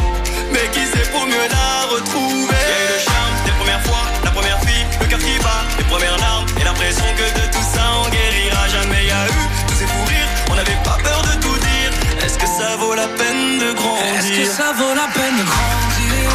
Mais 0.53 0.67
qui 0.73 0.87
sait 0.87 1.09
pour 1.11 1.27
mieux 1.27 1.47
la 1.51 1.95
retrouver? 1.95 2.55
Il 2.55 2.71
y 2.71 2.79
a 2.79 2.85
eu 2.85 2.93
le 2.95 3.01
charme 3.05 3.35
des 3.45 3.53
premières 3.53 3.83
fois 3.83 4.05
La 4.25 4.31
première 4.31 4.61
fille, 4.61 4.87
le 5.01 5.07
cœur 5.07 5.19
qui 5.19 5.39
bat 5.43 5.63
Les 5.79 5.85
premières 5.85 6.19
larmes 6.19 6.42
l'impression 6.83 7.15
que 7.15 7.41
de 7.41 7.47
tout 7.53 7.67
ça 7.75 7.83
on 8.05 8.09
guérira. 8.11 8.69
Jamais 8.69 9.05
y 9.07 9.11
a 9.11 9.27
eu 9.27 9.45
tous 9.69 9.75
ces 9.75 9.87
fous 9.87 10.05
rires. 10.09 10.29
On 10.51 10.55
n'avait 10.55 10.83
pas 10.85 10.99
peur 11.03 11.23
de 11.23 11.35
tout 11.41 11.59
dire. 11.59 11.91
Est-ce 12.25 12.39
que 12.39 12.47
ça 12.47 12.77
vaut 12.77 12.95
la 12.95 13.09
peine 13.09 13.59
de 13.59 13.73
grandir? 13.73 14.05
Est-ce 14.19 14.33
que 14.39 14.45
ça 14.45 14.73
vaut 14.77 14.95
la 14.95 15.09
peine 15.15 15.37
de 15.39 15.45
grandir? 15.45 16.31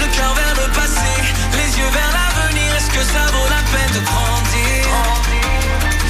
Le 0.00 0.06
cœur 0.16 0.34
vers 0.34 0.54
le 0.62 0.72
passé 0.72 1.12
Les 1.58 1.70
yeux 1.78 1.90
vers 1.98 2.10
l'avenir. 2.18 2.74
Est-ce 2.76 2.90
que 2.90 3.04
ça 3.14 3.24
vaut 3.34 3.48
la 3.56 3.62
peine 3.72 3.92
de 3.96 4.02
grandir? 4.10 4.82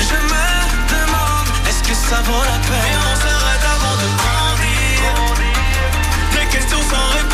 Je 0.09 0.19
me 0.33 0.47
demande 0.95 1.49
Est-ce 1.69 1.83
que 1.89 1.95
ça 1.95 2.19
vaut 2.25 2.45
la 2.53 2.59
peine? 2.69 2.89
Et 2.91 2.97
on 3.13 3.17
s'arrête 3.23 3.65
avant 3.77 3.97
de 4.03 4.09
grandir. 4.21 5.07
Des 6.37 6.47
questions 6.57 6.83
sans 6.91 7.07
réponse 7.19 7.34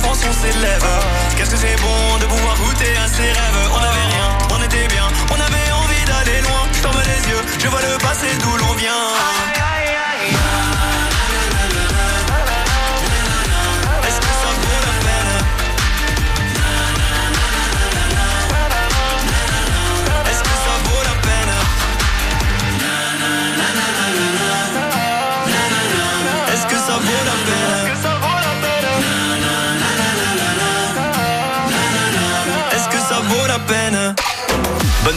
Qu'est-ce 1.35 1.51
que 1.51 1.57
c'est 1.57 1.75
bon 1.81 2.17
de 2.19 2.25
pouvoir 2.25 2.55
goûter 2.55 2.95
à 2.95 3.05
ses 3.05 3.23
rêves? 3.23 3.69
On 3.75 3.79
n'avait 3.81 4.07
rien, 4.15 4.37
on 4.49 4.63
était 4.63 4.87
bien, 4.87 5.03
on 5.29 5.33
avait 5.33 5.71
envie 5.71 6.05
d'aller 6.05 6.39
loin. 6.41 6.69
Je 6.71 6.81
les 6.81 7.29
yeux, 7.29 7.43
je 7.59 7.67
vois 7.67 7.81
le 7.81 7.97
passé 7.97 8.27
d'où 8.39 8.55
l'on 8.57 8.73
vient. 8.75 9.40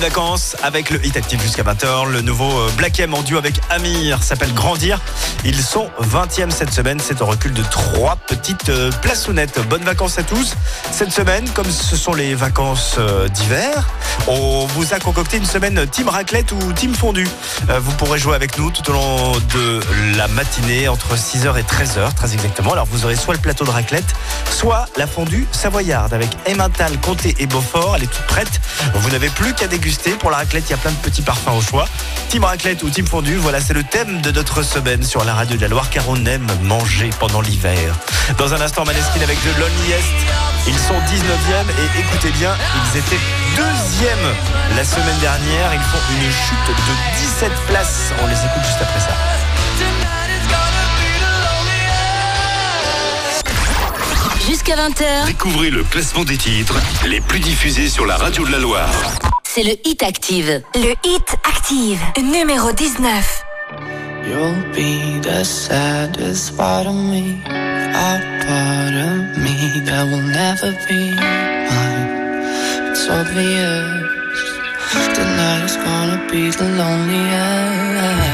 Vacances 0.04 0.54
avec 0.62 0.90
le 0.90 1.02
Hit 1.02 1.16
Active 1.16 1.40
jusqu'à 1.40 1.62
20h. 1.62 2.10
Le 2.10 2.20
nouveau 2.20 2.44
euh, 2.44 2.70
Black 2.76 3.00
M 3.00 3.14
en 3.14 3.22
duo 3.22 3.38
avec 3.38 3.54
Amir 3.70 4.22
s'appelle 4.22 4.52
Grandir. 4.52 5.00
Ils 5.46 5.62
sont 5.62 5.88
20e 5.98 6.50
cette 6.50 6.74
semaine. 6.74 7.00
C'est 7.00 7.22
un 7.22 7.24
recul 7.24 7.54
de 7.54 7.62
trois 7.62 8.16
petites 8.16 8.68
euh, 8.68 8.90
plaçonnettes. 9.00 9.58
Bonnes 9.70 9.82
vacances 9.82 10.18
à 10.18 10.22
tous. 10.22 10.56
Cette 10.90 11.10
semaine, 11.10 11.48
comme 11.54 11.70
ce 11.70 11.96
sont 11.96 12.12
les 12.12 12.34
vacances 12.34 12.96
euh, 12.98 13.28
d'hiver, 13.28 13.88
on 14.26 14.66
vous 14.66 14.94
a 14.94 14.98
concocté 14.98 15.36
une 15.36 15.44
semaine 15.44 15.86
team 15.86 16.08
raclette 16.08 16.52
ou 16.52 16.72
team 16.72 16.94
fondue. 16.94 17.28
Euh, 17.70 17.78
Vous 17.80 17.92
pourrez 17.92 18.18
jouer 18.18 18.34
avec 18.34 18.56
nous 18.58 18.70
tout 18.70 18.88
au 18.90 18.92
long 18.92 19.32
de 19.54 19.80
la 20.16 20.28
matinée 20.28 20.88
entre 20.88 21.14
6h 21.16 21.58
et 21.58 21.62
13h, 21.62 22.14
très 22.14 22.32
exactement. 22.34 22.72
Alors 22.72 22.86
vous 22.90 23.04
aurez 23.04 23.16
soit 23.16 23.34
le 23.34 23.40
plateau 23.40 23.64
de 23.64 23.70
raclette, 23.70 24.14
soit 24.50 24.86
la 24.96 25.06
fondue 25.06 25.46
savoyarde 25.52 26.14
avec 26.14 26.30
Emmental, 26.48 26.98
Comté 27.00 27.34
et 27.38 27.46
Beaufort. 27.46 27.94
Elle 27.96 28.04
est 28.04 28.06
toute 28.06 28.26
prête. 28.26 28.60
Vous 28.94 29.10
n'avez 29.10 29.28
plus 29.28 29.54
qu'à 29.54 29.66
déguster. 29.66 30.10
Pour 30.12 30.30
la 30.30 30.38
raclette, 30.38 30.64
il 30.68 30.70
y 30.70 30.74
a 30.74 30.78
plein 30.78 30.92
de 30.92 30.96
petits 30.96 31.22
parfums 31.22 31.56
au 31.56 31.60
choix. 31.60 31.86
Team 32.28 32.44
raclette 32.44 32.82
ou 32.82 32.90
team 32.90 33.06
fondue, 33.06 33.36
voilà, 33.36 33.60
c'est 33.60 33.74
le 33.74 33.84
thème 33.84 34.20
de 34.22 34.30
notre 34.30 34.62
semaine 34.62 35.02
sur 35.02 35.24
la 35.24 35.34
radio 35.34 35.56
de 35.56 35.62
la 35.62 35.68
Loire 35.68 35.90
car 35.90 36.04
on 36.08 36.24
aime 36.26 36.46
manger 36.62 37.10
pendant 37.18 37.40
l'hiver. 37.40 37.94
Dans 38.38 38.54
un 38.54 38.60
instant, 38.60 38.84
Maneskin 38.84 39.20
avec 39.22 39.38
The 39.42 39.58
Loneliest. 39.58 40.08
Ils 40.66 40.78
sont 40.78 40.94
19e 40.94 41.68
et 41.78 42.00
écoutez 42.00 42.30
bien, 42.30 42.54
ils 42.92 42.98
étaient 42.98 43.20
deuxième 43.56 44.34
la 44.76 44.84
semaine 44.84 45.18
dernière. 45.20 45.72
Ils 45.74 45.80
font 45.80 45.98
une 46.14 46.30
chute 46.30 46.68
de 46.68 47.18
17 47.20 47.52
places. 47.68 48.12
On 48.22 48.26
les 48.26 48.34
écoute 48.34 48.64
juste 48.64 48.80
après 48.82 49.00
ça. 49.00 49.14
Jusqu'à 54.46 54.76
20h, 54.76 55.26
Découvrez 55.26 55.70
le 55.70 55.82
classement 55.84 56.24
des 56.24 56.36
titres 56.36 56.74
les 57.06 57.20
plus 57.20 57.40
diffusés 57.40 57.88
sur 57.88 58.04
la 58.06 58.16
radio 58.16 58.44
de 58.46 58.52
la 58.52 58.58
Loire. 58.58 58.90
c'est 59.44 59.62
le 59.62 59.74
Hit 59.84 60.02
Active. 60.02 60.62
Le 60.74 60.94
hit 61.04 61.36
active, 61.44 62.00
numéro 62.22 62.72
19. 62.72 63.44
You'll 64.26 64.54
be 64.72 65.20
the 65.22 65.44
saddest 65.44 66.56
part 66.56 66.86
of 66.86 66.94
me, 66.94 67.40
a 67.46 68.18
part 68.46 68.94
of 68.94 69.38
me 69.38 69.84
that 69.86 70.04
will 70.06 70.22
never 70.22 70.72
be. 70.88 71.43
Obvious 73.06 74.00
tonight 75.14 75.64
is 75.64 75.76
gonna 75.76 76.26
be 76.30 76.50
the 76.50 76.64
loneliest. 76.64 78.33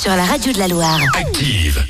Sur 0.00 0.14
la 0.14 0.24
radio 0.24 0.52
de 0.52 0.58
la 0.58 0.68
Loire. 0.68 1.00
Active. 1.18 1.85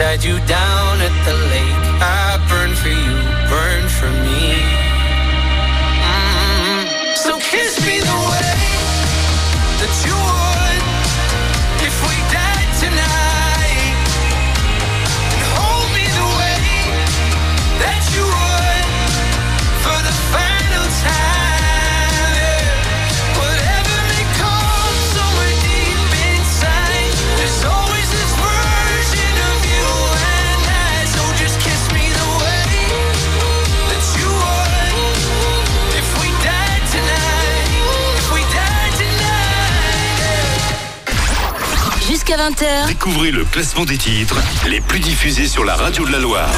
upside 0.00 0.22
you 0.22 0.38
down 0.46 0.67
Découvrez 42.86 43.30
le 43.30 43.44
classement 43.44 43.84
des 43.84 43.98
titres 43.98 44.36
les 44.66 44.80
plus 44.80 45.00
diffusés 45.00 45.46
sur 45.46 45.64
la 45.64 45.76
radio 45.76 46.06
de 46.06 46.12
la 46.12 46.18
Loire. 46.18 46.50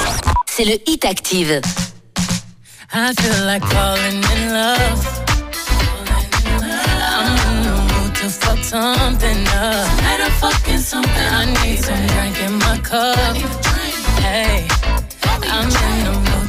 C'est 0.47 0.65
le 0.65 0.79
Hit 0.87 1.05
Active. 1.05 1.61
I. 2.93 3.09
I'm 3.09 3.15
to 3.17 3.23
I 3.23 3.75
need 11.65 11.79
some 11.81 12.03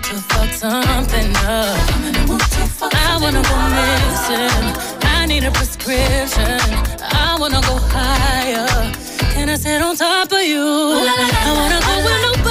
to 0.02 0.22
fuck 0.30 0.52
something 0.54 1.36
up. 1.48 1.80
I 2.94 3.18
wanna 3.20 3.42
go. 3.42 3.56
I 5.02 5.26
need 5.26 5.46
a 5.46 5.52
prescription. 5.52 6.60
I 7.02 7.38
wanna 7.40 7.62
go 7.62 7.76
higher 7.90 9.11
and 9.42 9.50
I 9.50 9.56
sit 9.56 9.82
on 9.82 9.96
top 9.96 10.32
of 10.32 10.42
you. 10.42 10.62
I 10.62 11.54
wanna 11.56 11.80
go 11.82 11.96
with 12.06 12.38
nobody. 12.38 12.51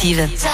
active. 0.00 0.47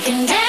can 0.00 0.26
dance. 0.26 0.43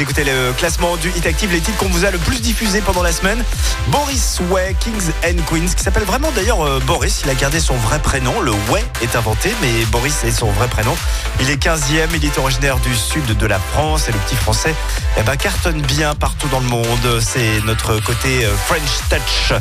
Écoutez 0.00 0.24
le 0.24 0.54
classement 0.54 0.96
du 0.96 1.10
Hit 1.10 1.26
Active, 1.26 1.52
les 1.52 1.60
titres 1.60 1.76
qu'on 1.76 1.90
vous 1.90 2.06
a 2.06 2.10
le 2.10 2.16
plus 2.16 2.40
diffusés 2.40 2.80
pendant 2.80 3.02
la 3.02 3.12
semaine. 3.12 3.44
Boris 3.88 4.40
Way, 4.48 4.74
Kings 4.80 5.10
and 5.22 5.42
Queens, 5.46 5.74
qui 5.76 5.82
s'appelle 5.82 6.04
vraiment 6.04 6.30
d'ailleurs 6.34 6.62
euh, 6.66 6.80
Boris. 6.86 7.20
Il 7.22 7.30
a 7.30 7.34
gardé 7.34 7.60
son 7.60 7.74
vrai 7.74 7.98
prénom. 7.98 8.40
Le 8.40 8.52
Way 8.70 8.82
est 9.02 9.14
inventé, 9.14 9.54
mais 9.60 9.84
Boris 9.92 10.24
est 10.24 10.30
son 10.30 10.50
vrai 10.52 10.68
prénom. 10.68 10.96
Il 11.40 11.50
est 11.50 11.62
15e, 11.62 12.08
il 12.14 12.24
est 12.24 12.38
originaire 12.38 12.78
du 12.78 12.94
sud 12.94 13.26
de 13.36 13.46
la 13.46 13.58
France 13.58 14.08
et 14.08 14.12
le 14.12 14.18
petit 14.20 14.36
français 14.36 14.74
eh 15.18 15.22
ben, 15.22 15.36
cartonne 15.36 15.82
bien 15.82 16.14
partout 16.14 16.48
dans 16.48 16.60
le 16.60 16.66
monde. 16.66 17.20
C'est 17.20 17.60
notre 17.66 18.00
côté 18.02 18.46
euh, 18.46 18.54
French 18.66 19.00
Touch 19.10 19.58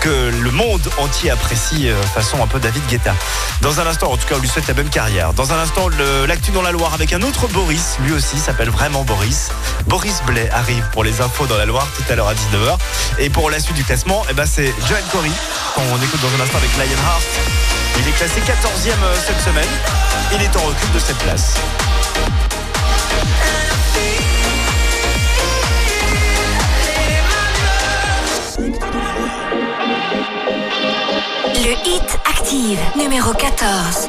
que 0.00 0.30
le 0.42 0.50
monde 0.52 0.88
entier 0.96 1.30
apprécie 1.30 1.90
euh, 1.90 2.00
façon 2.14 2.42
un 2.42 2.46
peu 2.46 2.60
David 2.60 2.82
Guetta. 2.88 3.14
Dans 3.60 3.78
un 3.78 3.86
instant, 3.86 4.10
en 4.10 4.16
tout 4.16 4.26
cas, 4.26 4.36
on 4.38 4.40
lui 4.40 4.48
souhaite 4.48 4.68
la 4.68 4.74
même 4.74 4.88
carrière. 4.88 5.34
Dans 5.34 5.52
un 5.52 5.58
instant, 5.58 5.88
l'actu 6.26 6.50
dans 6.50 6.62
la 6.62 6.72
Loire 6.72 6.94
avec 6.94 7.12
un 7.12 7.20
autre 7.20 7.46
Boris. 7.48 7.98
Lui 8.00 8.12
aussi 8.12 8.38
s'appelle 8.38 8.70
vraiment 8.70 9.04
Boris. 9.04 9.50
Boris 9.86 10.22
Blais 10.26 10.48
arrive 10.50 10.84
pour 10.92 11.04
les 11.04 11.20
infos 11.20 11.46
dans 11.46 11.56
la 11.56 11.66
Loire 11.66 11.86
tout 11.96 12.12
à 12.12 12.16
l'heure 12.16 12.28
à 12.28 12.34
19h. 12.34 12.78
Et 13.18 13.30
pour 13.30 13.50
la 13.50 13.60
suite 13.60 13.76
du 13.76 13.84
classement, 13.84 14.22
eh 14.30 14.34
ben 14.34 14.46
c'est 14.46 14.72
Johan 14.86 14.98
Corey 15.10 15.30
qu'on 15.74 15.96
écoute 16.02 16.20
dans 16.20 16.40
un 16.40 16.44
instant 16.44 16.58
avec 16.58 16.70
Lionheart. 16.76 17.22
Il 17.98 18.08
est 18.08 18.12
classé 18.12 18.40
14e 18.40 18.90
euh, 19.02 19.16
cette 19.26 19.40
semaine. 19.40 19.68
Il 20.34 20.42
est 20.42 20.56
en 20.56 20.60
recul 20.60 20.90
de 20.92 20.98
cette 20.98 21.18
place. 21.18 21.54
Le 31.54 31.88
hit 31.88 32.18
active 32.28 32.78
numéro 32.96 33.32
14. 33.32 34.08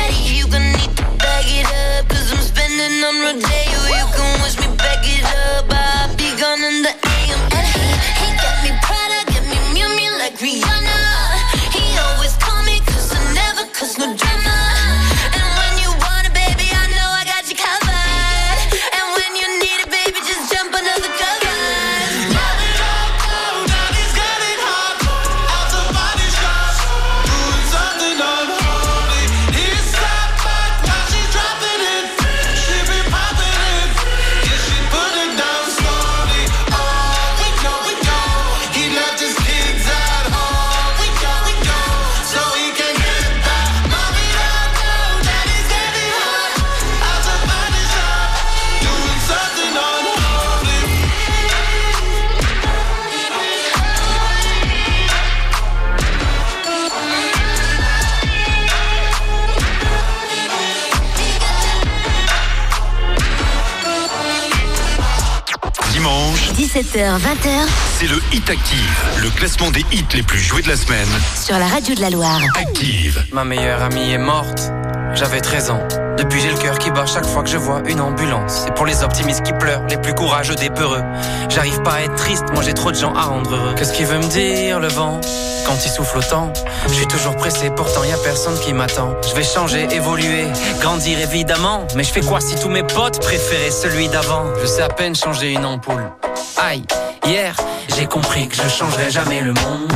20h, 66.93 67.49
c'est 67.97 68.07
le 68.07 68.17
Hit 68.33 68.49
Active, 68.49 69.05
le 69.21 69.29
classement 69.29 69.71
des 69.71 69.79
hits 69.93 70.03
les 70.13 70.23
plus 70.23 70.39
joués 70.39 70.61
de 70.61 70.67
la 70.67 70.75
semaine. 70.75 71.07
Sur 71.41 71.57
la 71.57 71.67
radio 71.67 71.95
de 71.95 72.01
la 72.01 72.09
Loire. 72.09 72.41
Active. 72.59 73.23
Ma 73.31 73.45
meilleure 73.45 73.81
amie 73.81 74.11
est 74.11 74.17
morte, 74.17 74.73
j'avais 75.13 75.39
13 75.39 75.69
ans. 75.69 75.87
Depuis 76.17 76.41
j'ai 76.41 76.49
le 76.49 76.57
cœur 76.57 76.77
qui 76.79 76.91
bat 76.91 77.05
chaque 77.05 77.25
fois 77.25 77.43
que 77.43 77.49
je 77.49 77.55
vois 77.57 77.81
une 77.87 78.01
ambulance. 78.01 78.63
C'est 78.65 78.75
pour 78.75 78.85
les 78.85 79.03
optimistes 79.03 79.41
qui 79.43 79.53
pleurent, 79.53 79.85
les 79.89 79.95
plus 79.95 80.13
courageux 80.13 80.55
des 80.55 80.69
peureux. 80.69 81.01
J'arrive 81.47 81.81
pas 81.81 81.93
à 81.93 82.01
être 82.01 82.15
triste, 82.15 82.43
moi 82.53 82.61
j'ai 82.61 82.73
trop 82.73 82.91
de 82.91 82.97
gens 82.97 83.13
à 83.13 83.21
rendre 83.21 83.55
heureux. 83.55 83.73
Qu'est-ce 83.77 83.93
qu'il 83.93 84.05
veut 84.05 84.19
me 84.19 84.27
dire 84.27 84.81
le 84.81 84.89
vent? 84.89 85.21
Quand 85.65 85.77
il 85.85 85.89
souffle 85.89 86.17
autant 86.17 86.51
Je 86.87 86.93
suis 86.93 87.07
toujours 87.07 87.37
pressé, 87.37 87.69
pourtant 87.69 88.03
y 88.03 88.11
a 88.11 88.17
personne 88.17 88.59
qui 88.59 88.73
m'attend. 88.73 89.15
Je 89.29 89.33
vais 89.33 89.43
changer, 89.43 89.87
évoluer, 89.91 90.47
grandir 90.81 91.19
évidemment. 91.19 91.87
Mais 91.95 92.03
je 92.03 92.11
fais 92.11 92.21
quoi 92.21 92.41
si 92.41 92.55
tous 92.59 92.69
mes 92.69 92.83
potes 92.83 93.21
préféraient 93.21 93.71
celui 93.71 94.09
d'avant? 94.09 94.43
Je 94.61 94.65
sais 94.65 94.81
à 94.81 94.89
peine 94.89 95.15
changer 95.15 95.53
une 95.53 95.63
ampoule. 95.65 96.11
Aïe, 96.57 96.83
hier 97.25 97.55
j'ai 97.95 98.05
compris 98.05 98.47
que 98.47 98.55
je 98.55 98.67
changerai 98.67 99.11
jamais 99.11 99.41
le 99.41 99.53
monde. 99.53 99.93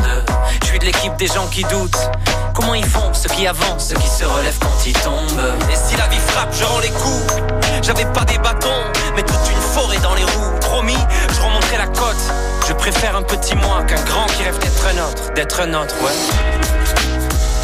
Je 0.61 0.67
suis 0.67 0.79
de 0.79 0.85
l'équipe 0.85 1.15
des 1.17 1.27
gens 1.27 1.47
qui 1.47 1.63
doutent. 1.63 2.09
Comment 2.53 2.73
ils 2.73 2.85
font, 2.85 3.13
ceux 3.13 3.29
qui 3.29 3.47
avancent, 3.47 3.89
ceux 3.89 3.95
qui 3.95 4.07
se 4.07 4.25
relèvent 4.25 4.59
quand 4.59 4.85
ils 4.85 4.93
tombent? 4.93 5.53
Et 5.71 5.75
si 5.75 5.95
la 5.95 6.07
vie 6.07 6.19
frappe, 6.19 6.53
je 6.53 6.63
rends 6.63 6.79
les 6.79 6.89
coups. 6.89 7.33
J'avais 7.81 8.05
pas 8.05 8.25
des 8.25 8.37
bâtons, 8.37 8.83
mais 9.15 9.23
toute 9.23 9.49
une 9.51 9.61
forêt 9.61 9.97
dans 9.99 10.13
les 10.15 10.23
roues. 10.23 10.59
Promis, 10.61 10.97
je 11.33 11.41
remonterai 11.41 11.77
la 11.77 11.87
côte. 11.87 12.15
Je 12.67 12.73
préfère 12.73 13.15
un 13.15 13.23
petit 13.23 13.55
moi 13.55 13.83
qu'un 13.83 14.01
grand 14.03 14.25
qui 14.27 14.43
rêve 14.43 14.57
d'être 14.59 14.87
un 14.87 15.09
autre 15.09 15.33
D'être 15.33 15.61
un 15.61 15.73
autre, 15.73 15.95
ouais. 16.03 16.11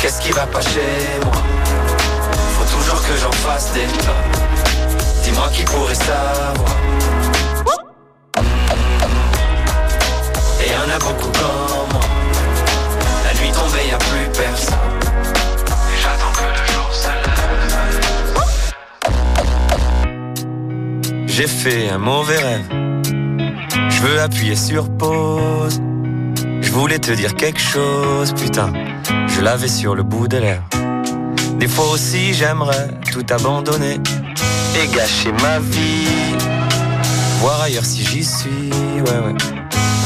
Qu'est-ce 0.01 0.21
qui 0.21 0.31
va 0.31 0.45
pas 0.45 0.61
chez 0.61 1.19
moi? 1.23 1.33
Faut 2.57 2.77
toujours 2.77 3.01
que 3.01 3.17
j'en 3.17 3.31
fasse 3.31 3.71
des 3.73 3.87
tonnes 3.87 4.41
Dis-moi 5.23 5.49
qui 5.53 5.63
pourrait 5.63 5.95
savoir 5.95 6.75
en 10.81 10.89
a 10.89 10.97
beaucoup 10.99 11.31
comme 11.31 11.89
moi. 11.91 12.01
La 13.23 13.33
nuit 13.39 13.51
tombée, 13.51 13.85
y 13.87 13.95
plus 14.09 14.27
personne. 14.33 14.77
J'attends 16.01 16.33
que 16.33 16.43
le 16.43 16.63
jour 16.71 16.89
se 16.91 17.07
lève. 17.07 18.07
J'ai 21.27 21.47
fait 21.47 21.89
un 21.89 21.97
mauvais 21.97 22.37
rêve. 22.37 22.67
Je 23.89 24.01
veux 24.01 24.21
appuyer 24.21 24.55
sur 24.55 24.89
pause. 24.97 25.81
Je 26.61 26.71
voulais 26.71 26.99
te 26.99 27.11
dire 27.11 27.35
quelque 27.35 27.59
chose 27.59 28.33
Putain, 28.33 28.71
je 29.27 29.41
l'avais 29.41 29.67
sur 29.67 29.93
le 29.93 30.03
bout 30.03 30.27
de 30.27 30.37
l'air. 30.37 30.63
Des 31.59 31.67
fois 31.67 31.89
aussi 31.91 32.33
j'aimerais 32.33 32.87
tout 33.11 33.25
abandonner 33.29 33.99
Et 34.81 34.87
gâcher 34.95 35.33
ma 35.43 35.59
vie. 35.59 36.35
Voir 37.39 37.61
ailleurs 37.61 37.85
si 37.85 38.05
j'y 38.05 38.23
suis 38.23 38.71
Ouais 38.71 39.19
ouais 39.25 39.60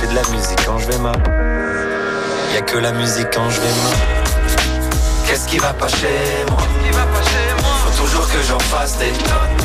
Fais 0.00 0.06
de 0.06 0.14
la 0.14 0.22
musique 0.30 0.64
quand 0.64 0.78
je 0.78 0.86
vais 0.86 0.98
mal. 0.98 1.22
Y 2.54 2.56
a 2.56 2.62
que 2.62 2.78
la 2.78 2.90
musique 2.92 3.28
quand 3.34 3.50
je 3.50 3.60
vais 3.60 3.68
mal. 3.68 3.98
Qu'est-ce 5.26 5.46
qui 5.46 5.58
va 5.58 5.74
pas 5.74 5.88
chez 5.88 6.46
moi? 6.48 6.56
Faut 7.84 8.02
toujours 8.02 8.26
que 8.26 8.40
j'en 8.48 8.58
fasse 8.60 8.96
des 8.96 9.10
tonnes. 9.10 9.58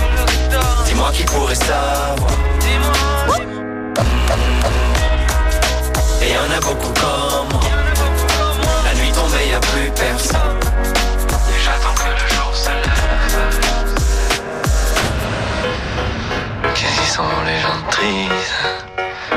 Dis-moi 0.86 1.10
qui 1.14 1.24
pourrait 1.24 1.56
savoir. 1.56 2.32
Et 6.22 6.32
y 6.34 6.38
en 6.38 6.52
a 6.52 6.60
beaucoup 6.60 6.92
comme 7.00 7.48
moi. 7.54 7.62
La 8.84 8.94
nuit 8.96 9.12
tombée, 9.14 9.48
y 9.50 9.54
a 9.54 9.60
plus 9.62 9.90
personne. 9.92 10.60
J'attends 11.64 11.96
que 11.96 12.10
le 12.10 12.28
jour 12.36 12.54
se 12.54 12.72
lève. 12.72 13.54
Qu'est-ce 16.74 16.96
qu'ils 17.00 17.08
sont 17.08 17.24
les 17.46 17.58
gens 17.62 17.82
tristes 17.90 18.95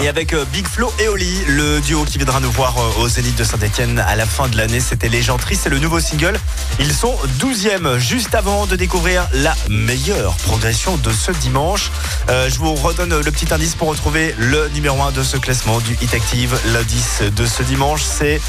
Et 0.00 0.06
avec 0.06 0.32
euh, 0.32 0.44
Big 0.52 0.64
Flo 0.64 0.92
et 1.00 1.08
Oli, 1.08 1.44
le 1.48 1.80
duo 1.80 2.04
qui 2.04 2.18
viendra 2.18 2.38
nous 2.38 2.52
voir 2.52 2.78
euh, 2.78 3.02
au 3.02 3.08
Zénith 3.08 3.36
de 3.36 3.42
Saint-Etienne 3.42 3.98
à 3.98 4.14
la 4.14 4.26
fin 4.26 4.46
de 4.46 4.56
l'année, 4.56 4.78
c'était 4.78 5.08
Légendrie, 5.08 5.56
c'est 5.56 5.70
le 5.70 5.80
nouveau 5.80 5.98
single. 5.98 6.38
Ils 6.78 6.92
sont 6.92 7.16
12e, 7.40 7.98
juste 7.98 8.32
avant 8.32 8.66
de 8.66 8.76
découvrir 8.76 9.26
la 9.32 9.56
meilleure 9.68 10.36
progression 10.36 10.96
de 10.98 11.10
ce 11.10 11.32
dimanche. 11.32 11.90
Euh, 12.28 12.48
je 12.48 12.60
vous 12.60 12.74
redonne 12.76 13.18
le 13.18 13.30
petit 13.32 13.52
indice 13.52 13.74
pour 13.74 13.88
retrouver 13.88 14.36
le 14.38 14.68
numéro 14.68 15.02
1 15.02 15.10
de 15.10 15.24
ce 15.24 15.36
classement 15.36 15.80
du 15.80 15.98
Hit 16.00 16.14
Active. 16.14 16.56
L'indice 16.66 17.22
de 17.22 17.46
ce 17.46 17.64
dimanche, 17.64 18.02
c'est 18.04 18.40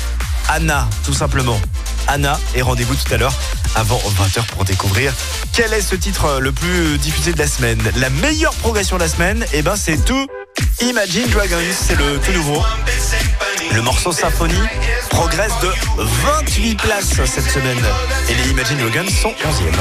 Anna, 0.50 0.88
tout 1.06 1.14
simplement. 1.14 1.60
Anna, 2.08 2.40
et 2.56 2.62
rendez-vous 2.62 2.96
tout 2.96 3.14
à 3.14 3.18
l'heure 3.18 3.34
avant 3.76 3.98
20h 3.98 4.46
pour 4.48 4.66
découvrir 4.66 5.14
quel 5.54 5.74
est 5.74 5.82
ce 5.82 5.96
titre 5.96 6.40
le 6.40 6.52
plus 6.52 6.98
diffusé 6.98 7.32
de 7.34 7.40
la 7.40 7.48
semaine. 7.48 7.82
La 7.98 8.10
meilleure 8.10 8.54
progression 8.56 8.98
de 8.98 9.02
la 9.02 9.08
semaine, 9.10 9.46
eh 9.54 9.62
ben 9.62 9.76
c'est 9.76 10.04
tout 10.04 10.28
Imagine 10.82 11.28
Dragons, 11.30 11.58
c'est 11.74 11.96
le 11.98 12.20
tout 12.20 12.32
nouveau. 12.34 12.62
Le 13.74 13.82
morceau 13.82 14.12
Symphonie 14.12 14.60
progresse 15.10 15.54
de 15.62 15.70
28 15.98 16.76
places 16.76 17.24
cette 17.26 17.50
semaine. 17.50 17.80
Et 18.30 18.34
les 18.36 18.50
Imagine 18.50 18.78
Dragons 18.78 19.10
sont 19.10 19.30
11e. 19.30 19.74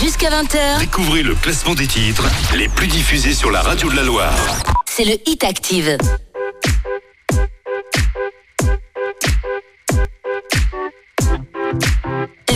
Jusqu'à 0.00 0.30
20h, 0.30 0.80
Découvrez 0.80 1.22
le 1.22 1.34
classement 1.36 1.74
des 1.74 1.86
titres 1.86 2.24
les 2.56 2.68
plus 2.68 2.88
diffusés 2.88 3.34
sur 3.34 3.50
la 3.52 3.62
radio 3.62 3.88
de 3.90 3.96
la 3.96 4.02
Loire. 4.02 4.34
c'est 4.86 5.04
le 5.04 5.14
Hit 5.26 5.44
Active. 5.44 5.96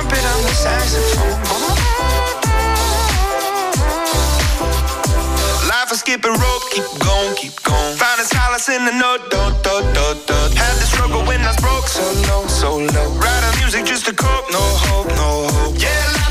trumpet 0.00 0.24
on 0.24 0.42
the 0.42 0.54
saxophone. 0.54 1.36
Life 5.68 5.92
is 5.92 6.00
skipping 6.00 6.32
rope, 6.32 6.62
keep 6.72 6.88
going, 7.04 7.34
keep 7.36 7.62
going. 7.62 7.96
Found 7.96 8.20
a 8.20 8.24
solace 8.24 8.68
in 8.68 8.84
the 8.86 8.92
note, 8.92 9.28
do, 9.30 9.42
do, 9.60 9.74
do, 9.92 10.06
do. 10.26 10.38
Had 10.56 10.74
the 10.80 10.86
struggle 10.88 11.22
when 11.26 11.40
I 11.42 11.48
was 11.48 11.60
broke, 11.60 11.88
so 11.88 12.04
low, 12.28 12.46
so 12.46 12.78
low. 12.78 13.08
Writing 13.20 13.60
music 13.60 13.84
just 13.84 14.06
to 14.06 14.14
cope, 14.14 14.50
no 14.50 14.64
hope, 14.88 15.08
no 15.08 15.48
hope. 15.52 15.76
Yeah, 15.76 16.29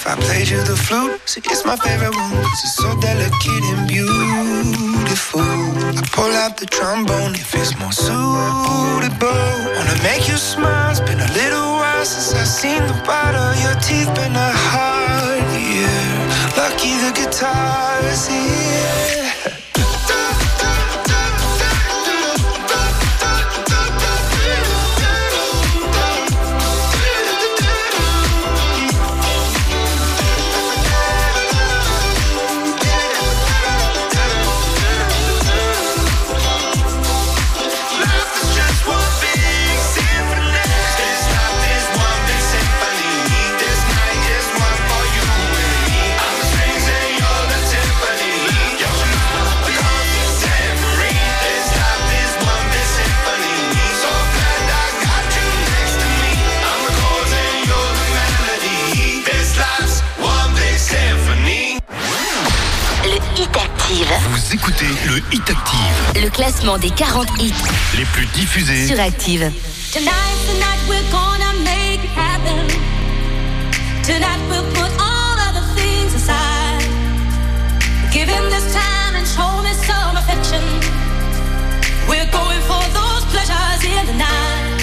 if 0.00 0.06
I 0.06 0.14
played 0.16 0.48
you 0.48 0.62
the 0.64 0.76
flute? 0.76 1.20
See, 1.26 1.42
it's 1.44 1.64
my 1.66 1.76
favorite 1.76 2.16
one. 2.16 2.32
it's 2.32 2.74
so 2.74 2.88
delicate 3.00 3.64
and 3.72 3.86
beautiful. 3.86 5.42
I 5.42 6.02
pull 6.16 6.32
out 6.42 6.56
the 6.56 6.64
trombone 6.64 7.34
if 7.34 7.54
it's 7.54 7.76
more 7.78 7.92
suitable. 7.92 9.44
Wanna 9.76 9.98
make 10.02 10.24
you 10.26 10.38
smile. 10.38 10.90
It's 10.90 11.00
been 11.00 11.20
a 11.20 11.32
little 11.40 11.68
while 11.80 12.04
since 12.04 12.32
I've 12.32 12.48
seen 12.48 12.80
the 12.86 12.96
of 13.44 13.52
your 13.64 13.76
teeth. 13.86 14.08
Been 14.16 14.36
a 14.36 14.52
hard 14.72 15.44
year. 15.68 16.00
Lucky 16.56 16.92
the 17.04 17.12
guitar's 17.20 18.26
here. 18.26 19.19
Classement 66.70 66.78
des 66.78 66.90
40 66.90 67.28
hits 67.40 67.52
les 67.96 68.04
plus 68.04 68.26
diffusés 68.26 68.86
sur 68.86 69.00
Active. 69.00 69.50
Tonight, 69.92 70.10
tonight 70.46 70.80
we're 70.88 71.10
gonna 71.10 71.52
make 71.64 72.04
it 72.04 72.10
happen. 72.14 72.66
Tonight 74.04 74.40
we'll 74.48 74.64
put 74.74 74.90
all 75.00 75.36
other 75.48 75.64
things 75.74 76.14
aside. 76.14 76.82
Give 78.12 78.28
him 78.28 78.44
this 78.50 78.72
time 78.72 79.16
and 79.16 79.26
show 79.26 79.62
me 79.62 79.72
some 79.74 80.16
affection. 80.16 80.62
We're 82.08 82.30
going 82.30 82.60
for 82.62 82.82
those 82.92 83.24
pleasures 83.32 83.84
in 83.84 84.06
the 84.06 84.14
night. 84.14 84.79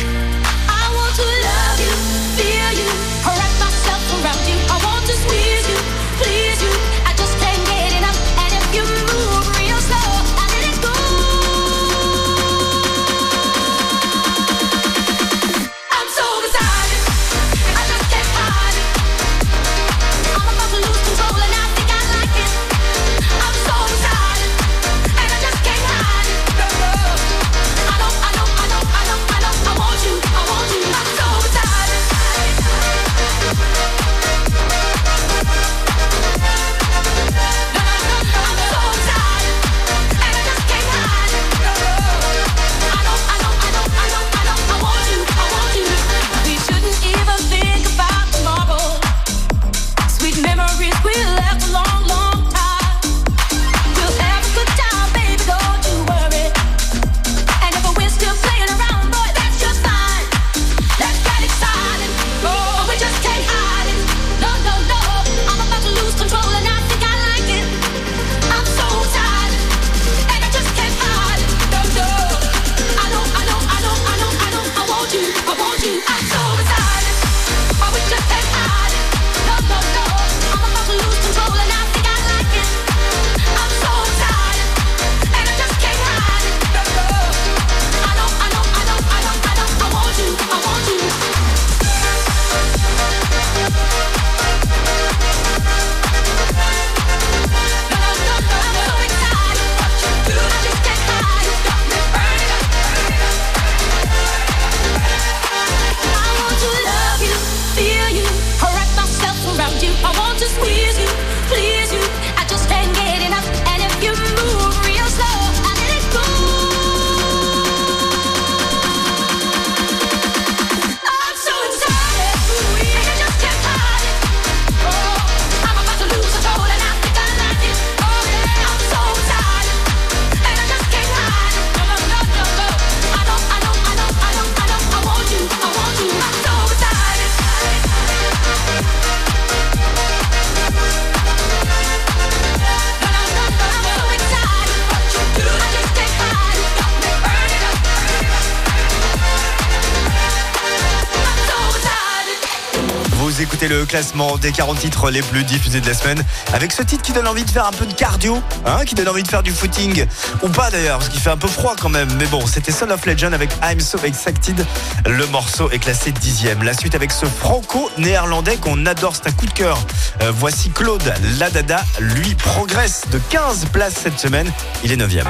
des 154.40 154.52
40 154.52 154.78
titres 154.78 155.10
les 155.10 155.22
plus 155.22 155.44
diffusés 155.44 155.82
de 155.82 155.88
la 155.88 155.94
semaine. 155.96 156.24
Avec 156.54 156.72
ce 156.72 156.84
titre 156.84 157.02
qui 157.02 157.14
donne 157.14 157.28
envie 157.28 157.44
de 157.44 157.50
faire 157.50 157.66
un 157.66 157.72
peu 157.72 157.86
de 157.86 157.94
cardio, 157.94 158.40
hein, 158.66 158.86
qui 158.86 158.94
donne 158.94 159.08
envie 159.10 159.24
de 159.24 159.28
faire 159.28 159.42
du 159.42 159.52
footing. 159.52 160.06
Ou 160.44 160.50
pas 160.50 160.70
d'ailleurs, 160.70 161.00
parce 161.00 161.10
qu'il 161.10 161.20
fait 161.20 161.32
un 161.32 161.38
peu 161.38 161.48
froid 161.48 161.76
quand 161.80 161.90
même. 161.90 162.08
Mais 162.20 162.28
bon, 162.28 162.46
c'était 162.46 162.72
Son 162.72 162.92
of 162.92 163.04
Legend 163.06 163.34
avec 163.34 163.50
I'm 163.64 163.80
So 163.80 163.98
Excited. 164.04 164.64
Le 165.08 165.26
morceau 165.28 165.72
est 165.72 165.80
classé 165.80 166.12
dixième. 166.12 166.62
La 166.62 166.76
suite 166.76 166.94
avec 166.94 167.12
ce 167.12 167.26
franco-néerlandais 167.26 168.58
qu'on 168.58 168.86
adore, 168.86 169.16
c'est 169.16 169.28
un 169.28 169.32
coup 169.32 169.48
de 169.48 169.54
cœur. 169.54 169.80
Euh, 170.22 170.32
voici 170.36 170.70
Claude 170.70 171.14
Ladada, 171.40 171.84
lui 172.00 172.36
progresse 172.36 173.02
de 173.12 173.20
15 173.30 173.66
places 173.74 173.96
cette 173.96 174.20
semaine. 174.20 174.52
Il 174.84 174.92
est 174.92 174.98
neuvième. 174.98 175.28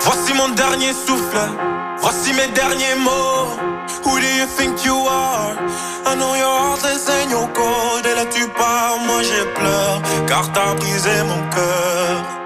Voici 0.00 0.34
mon 0.34 0.48
dernier 0.48 0.92
souffle, 0.92 1.38
voici 2.00 2.32
mes 2.32 2.48
derniers 2.48 2.96
mots 2.96 3.43
you 4.44 4.50
think 4.50 4.84
you 4.84 4.94
are. 4.94 5.56
I 6.04 6.14
know 6.18 6.34
you're 6.34 6.58
heartless 6.64 7.08
and 7.08 7.30
you're 7.30 7.48
code 7.54 8.06
Et 8.06 8.14
là 8.14 8.26
tu 8.26 8.46
pars, 8.48 8.98
moi 9.06 9.22
j'ai 9.22 9.44
pleure 9.54 10.02
Car 10.26 10.52
t'as 10.52 10.74
brisé 10.74 11.16
mon 11.30 11.50
cœur. 11.50 12.43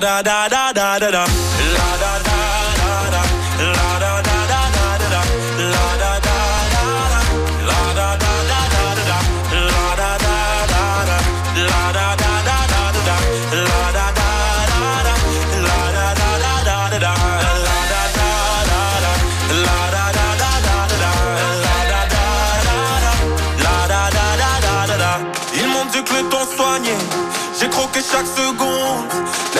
da 0.00 0.22
da 0.22 0.48
da 0.48 0.59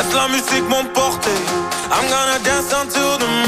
Laisse 0.01 0.14
la 0.14 0.28
musique 0.28 0.66
m'emporter 0.66 1.31
I'm 1.93 2.09
gonna 2.09 2.39
dance 2.43 2.72
until 2.72 3.18
the 3.18 3.39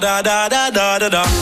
da 0.00 0.22
da 0.22 0.48
da 0.48 0.70
da 0.70 0.98
da 0.98 1.08
da. 1.08 1.41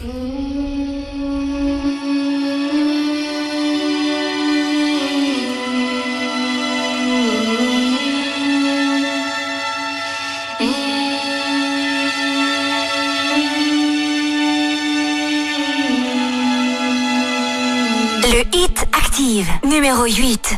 Numéro 19.91 20.07
8. 20.07 20.57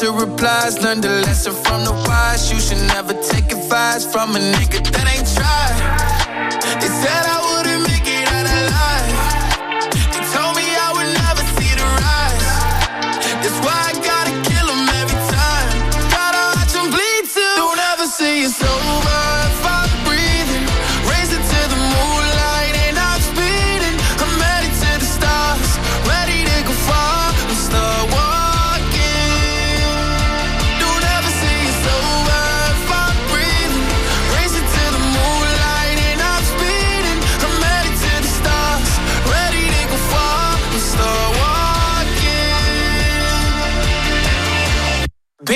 To 0.00 0.12
replies. 0.12 0.82
Learn 0.82 1.00
the 1.00 1.08
lesson 1.26 1.52
from 1.52 1.84
the 1.84 1.92
wise. 2.08 2.50
You 2.52 2.58
should 2.58 2.82
never 2.88 3.14
take 3.14 3.52
advice 3.52 4.04
from 4.04 4.34
a 4.34 4.38
nigga 4.38 4.82
that 4.92 5.06
ain't 5.06 5.28
tried. 5.34 5.63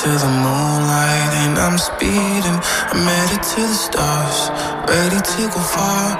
To 0.00 0.08
the 0.08 0.32
moonlight 0.32 1.32
and 1.44 1.58
I'm 1.58 1.76
speeding. 1.76 2.58
I'm 2.88 3.04
headed 3.04 3.42
to 3.52 3.60
the 3.60 3.78
stars, 3.86 4.48
ready 4.88 5.20
to 5.20 5.42
go 5.52 5.60
far. 5.60 6.16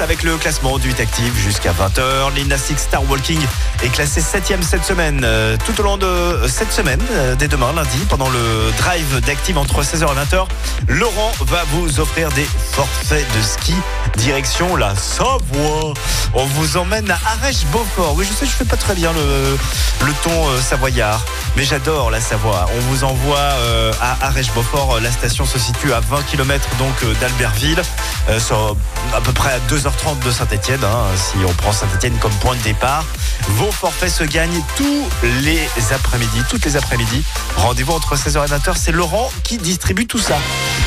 Avec 0.00 0.22
le 0.22 0.36
classement 0.36 0.78
du 0.78 0.88
8 0.88 1.00
Active 1.00 1.36
jusqu'à 1.36 1.72
20h. 1.72 2.34
Lina 2.34 2.56
Star 2.56 3.08
Walking 3.10 3.38
est 3.82 3.88
classé 3.88 4.20
7ème 4.20 4.62
cette 4.62 4.84
semaine. 4.84 5.22
Euh, 5.24 5.56
tout 5.64 5.78
au 5.80 5.84
long 5.84 5.96
de 5.96 6.46
cette 6.48 6.72
semaine, 6.72 7.00
euh, 7.12 7.34
dès 7.34 7.48
demain, 7.48 7.72
lundi, 7.72 7.98
pendant 8.08 8.28
le 8.28 8.72
drive 8.78 9.20
d'Active 9.20 9.58
entre 9.58 9.82
16h 9.82 10.04
et 10.04 10.36
20h, 10.36 10.46
Laurent 10.88 11.32
va 11.40 11.64
vous 11.72 12.00
offrir 12.00 12.30
des 12.30 12.46
forfaits 12.72 13.26
de 13.36 13.42
ski 13.42 13.74
direction 14.20 14.76
la 14.76 14.94
Savoie. 14.94 15.94
On 16.34 16.44
vous 16.44 16.76
emmène 16.76 17.10
à 17.10 17.18
Arèche-Beaufort. 17.32 18.14
Oui, 18.16 18.26
je 18.28 18.34
sais, 18.34 18.44
je 18.44 18.50
fais 18.50 18.66
pas 18.66 18.76
très 18.76 18.94
bien 18.94 19.12
le, 19.12 20.12
ton 20.22 20.48
euh, 20.48 20.60
savoyard, 20.60 21.24
mais 21.56 21.64
j'adore 21.64 22.10
la 22.10 22.20
Savoie. 22.20 22.66
On 22.76 22.80
vous 22.90 23.04
envoie 23.04 23.38
euh, 23.38 23.92
à 24.00 24.26
Arèche-Beaufort. 24.26 25.00
La 25.00 25.10
station 25.10 25.46
se 25.46 25.58
situe 25.58 25.92
à 25.92 26.00
20 26.00 26.22
km 26.24 26.68
donc 26.78 26.92
euh, 27.02 27.14
d'Albertville, 27.20 27.82
à 28.28 29.20
peu 29.22 29.32
près 29.32 29.52
à 29.52 29.58
2h30 29.72 30.22
de 30.24 30.30
Saint-Etienne, 30.30 30.84
si 31.16 31.36
on 31.46 31.52
prend 31.54 31.72
Saint-Etienne 31.72 32.16
comme 32.20 32.34
point 32.34 32.56
de 32.56 32.62
départ. 32.62 33.04
Vos 33.48 33.72
forfaits 33.72 34.10
se 34.10 34.24
gagnent 34.24 34.62
tous 34.76 35.08
les 35.42 35.66
après-midi, 35.92 36.42
toutes 36.48 36.64
les 36.66 36.76
après-midi. 36.76 37.24
Rendez-vous 37.56 37.92
entre 37.92 38.16
16h 38.16 38.44
et 38.44 38.50
20h. 38.50 38.74
C'est 38.76 38.92
Laurent 38.92 39.30
qui 39.44 39.56
distribue 39.56 40.06
tout 40.06 40.18
ça. 40.18 40.36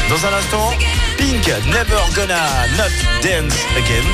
Dans 0.09 0.25
un 0.25 0.33
instant, 0.37 0.71
Pink, 1.17 1.47
Never 1.67 2.01
Gonna 2.15 2.67
Not 2.77 2.91
Dance 3.23 3.57
Again. 3.77 4.07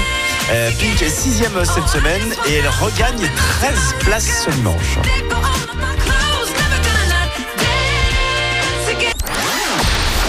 Euh, 0.51 0.71
Pink 0.79 1.01
est 1.01 1.09
sixième 1.09 1.53
cette 1.65 1.87
semaine 1.87 2.33
et 2.47 2.55
elle 2.55 2.67
regagne 2.67 3.29
13 3.59 3.95
places 3.99 4.45
ce 4.45 4.51
dimanche. 4.51 4.97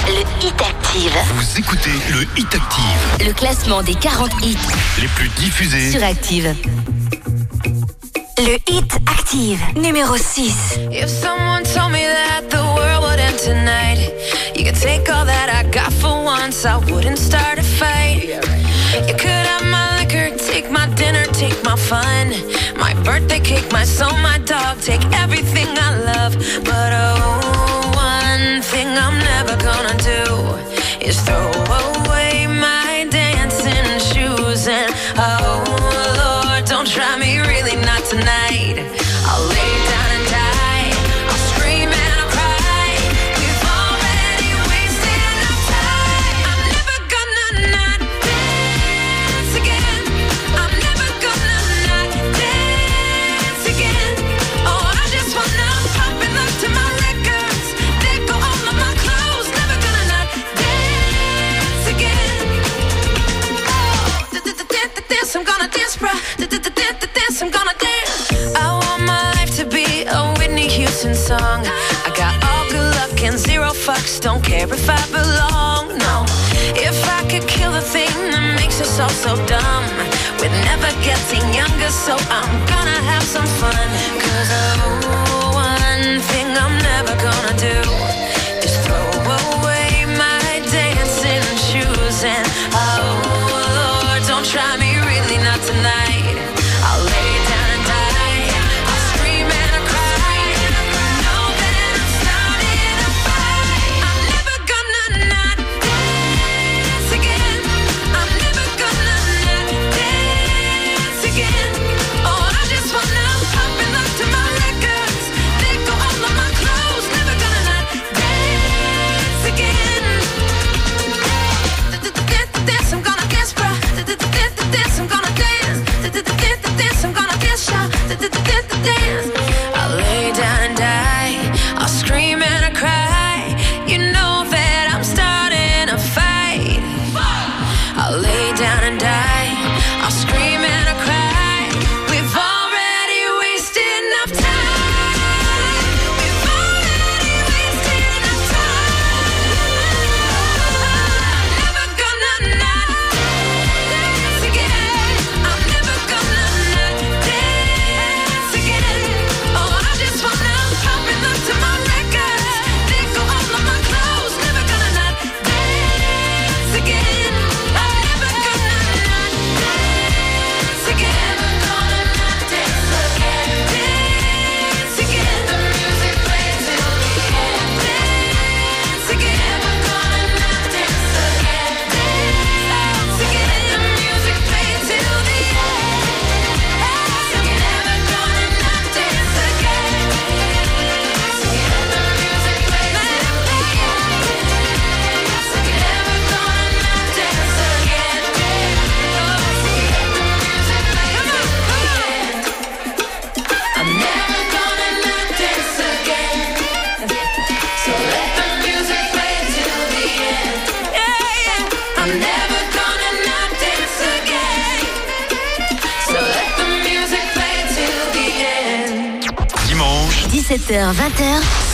Le 0.06 0.46
Hit 0.46 0.60
Active. 0.60 1.12
Vous 1.34 1.58
écoutez 1.58 1.90
le 2.10 2.22
Hit 2.36 2.54
Active, 2.54 3.26
Le 3.26 3.32
classement 3.32 3.82
des 3.82 3.94
40 3.94 4.30
hits 4.42 4.56
les 5.00 5.08
plus 5.08 5.28
diffusés. 5.30 5.90
sur 5.92 6.02
Active. 6.02 6.54
Le 8.38 8.56
Hit 8.72 8.92
Active, 9.06 9.60
numéro 9.76 10.16
6. 10.16 10.78
If 10.90 11.08
someone 11.08 11.62
told 11.62 11.89
you 14.60 14.66
could 14.66 14.80
take 14.80 15.08
all 15.08 15.24
that 15.24 15.48
I 15.48 15.62
got 15.70 15.90
for 15.90 16.22
once, 16.22 16.66
I 16.66 16.76
wouldn't 16.76 17.18
start 17.18 17.58
a 17.58 17.62
fight. 17.62 18.24
You 19.08 19.14
could 19.16 19.44
have 19.52 19.64
my 19.64 19.86
liquor, 19.98 20.36
take 20.36 20.70
my 20.70 20.86
dinner, 21.00 21.24
take 21.32 21.56
my 21.64 21.76
fun, 21.76 22.28
my 22.76 22.92
birthday 23.02 23.40
cake, 23.40 23.72
my 23.72 23.84
soul, 23.84 24.12
my 24.18 24.36
dog, 24.44 24.78
take 24.82 25.02
everything 25.24 25.68
I 25.88 25.90
love. 26.12 26.34
But 26.68 26.90
oh, 26.92 27.88
one 27.96 28.60
thing 28.60 28.88
I'm 28.88 29.18
never 29.32 29.56
gonna 29.64 29.96
do 30.14 30.28
is 31.08 31.16
throw 31.22 31.50
away 31.86 32.46
my 32.46 33.08
dancing 33.08 33.88
shoes. 34.12 34.68
And 34.68 34.92
oh, 35.16 35.64
Lord, 36.20 36.66
don't 36.66 36.86
try 36.86 37.16
me 37.18 37.38
really 37.38 37.76
not 37.76 38.04
tonight. 38.04 38.49
young. 71.40 71.62
I 72.08 72.10
got 72.22 72.34
all 72.48 72.64
good 72.68 72.88
luck 72.98 73.16
and 73.22 73.38
zero 73.38 73.70
fucks. 73.86 74.20
Don't 74.20 74.42
care 74.44 74.68
if 74.72 74.86
I 74.88 75.02
belong. 75.18 75.84
No, 76.06 76.16
if 76.88 76.98
I 77.18 77.20
could 77.30 77.46
kill 77.48 77.72
the 77.72 77.84
thing 77.94 78.12
that 78.32 78.44
makes 78.60 78.80
us 78.80 79.00
all 79.00 79.14
so 79.24 79.32
dumb. 79.46 79.99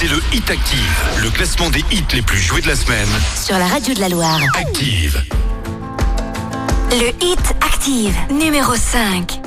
c'est 0.07 0.15
le 0.15 0.20
Hit 0.33 0.51
Active, 0.51 1.23
le 1.23 1.31
classement 1.31 1.70
des 1.70 1.85
hits 1.91 2.05
les 2.12 2.23
plus 2.23 2.39
joués 2.39 2.61
de 2.61 2.69
la 2.69 2.77
semaine. 2.77 3.09
Sur 3.37 3.59
la 3.59 3.66
radio 3.66 3.95
de 3.95 4.01
la 4.01 4.09
Loire. 4.09 4.41
Active. 4.59 5.23
Le 6.91 7.09
Hit 7.24 7.41
Active, 7.61 8.15
numéro 8.31 8.74
5. 8.74 9.41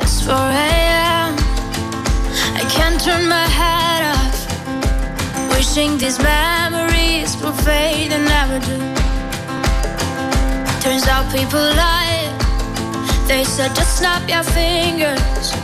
It's 0.00 0.22
4 0.26 0.34
a.m. 0.34 1.36
I 2.56 2.64
can't 2.68 3.00
turn 3.02 3.28
my 3.28 3.46
head 3.46 4.14
off. 4.14 5.56
Wishing 5.56 5.98
these 5.98 6.18
memories 6.18 7.36
will 7.42 7.52
fade 7.52 8.12
and 8.12 8.24
never 8.24 8.58
do. 8.60 8.78
Turns 10.82 11.06
out 11.08 11.30
people 11.32 11.60
lie. 11.60 12.30
They 13.28 13.44
said 13.44 13.74
just 13.74 13.98
snap 13.98 14.28
your 14.28 14.42
fingers. 14.42 15.63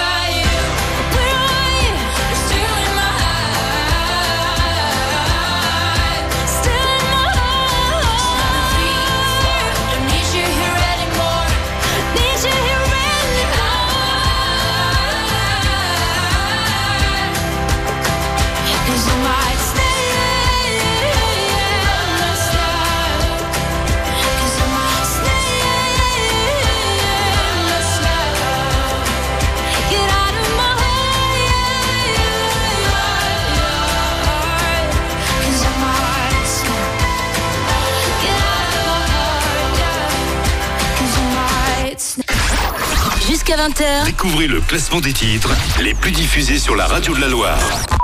jusqu'à 43.51 43.67
20h. 43.67 44.05
Découvrez 44.05 44.47
le 44.47 44.61
classement 44.61 44.99
des 44.99 45.13
titres 45.13 45.51
les 45.81 45.93
plus 45.93 46.11
diffusés 46.11 46.59
sur 46.59 46.75
la 46.75 46.87
radio 46.87 47.15
de 47.15 47.21
la 47.21 47.27
Loire. 47.27 47.59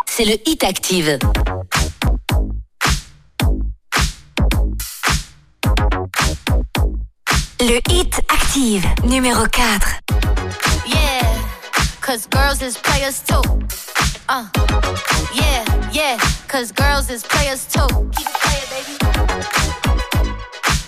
C'est 0.06 0.26
le 0.26 0.36
Hit 0.46 0.64
Active. 0.64 1.20
Le 7.60 7.80
Hit 7.90 8.22
Active, 8.30 8.86
numéro 9.04 9.46
4. 9.46 9.88
Yeah, 10.88 11.22
cause 12.02 12.28
girls 12.30 12.62
is 12.62 12.78
players 12.78 13.24
too. 13.26 13.42
Uh, 14.30 14.44
yeah, 15.34 15.64
yeah, 15.94 16.18
cause 16.48 16.72
girls 16.72 17.10
is 17.10 17.24
players 17.24 17.66
too. 17.68 17.88
Keep 18.16 18.28
it 18.28 18.34
playing, 18.42 18.68
baby. 18.70 18.98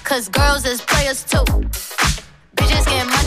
Cause 0.03 0.29
girls 0.29 0.65
is 0.65 0.81
players 0.81 1.23
too. 1.23 1.45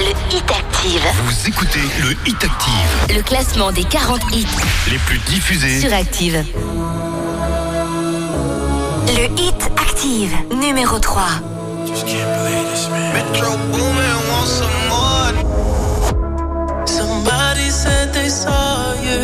Le 0.00 0.34
Hit 0.34 0.50
Active, 0.50 1.02
Vous 1.24 1.48
écoutez 1.48 1.82
le 2.00 2.12
Hit 2.26 2.42
Active, 2.42 3.14
le 3.14 3.22
classement 3.22 3.70
des 3.70 3.84
40 3.84 4.18
hits 4.32 4.46
les 4.90 4.96
plus 4.96 5.18
diffusés 5.26 5.78
sur 5.78 5.92
Active. 5.92 6.42
Le 9.08 9.24
Hit 9.38 9.70
Active, 9.76 10.34
numéro 10.58 10.98
3. 10.98 11.22
Metro 13.12 13.58
Boomin 13.72 14.16
wants 14.30 14.46
some 14.46 14.88
more. 14.88 15.34
Somebody 16.86 17.68
said 17.68 18.14
they 18.14 18.30
saw 18.30 18.94
you. 19.02 19.20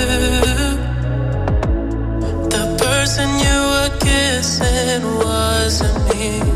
The 2.50 2.76
person 2.76 3.30
you 3.38 3.58
were 3.72 3.90
kissing 3.98 5.02
wasn't 5.24 5.96
me. 6.14 6.55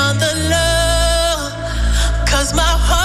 Keep 0.00 0.06
it 0.06 0.08
on 0.08 0.18
the 0.18 0.32
low. 0.48 1.50
Cause 2.26 2.54
my 2.54 2.62
heart 2.62 2.99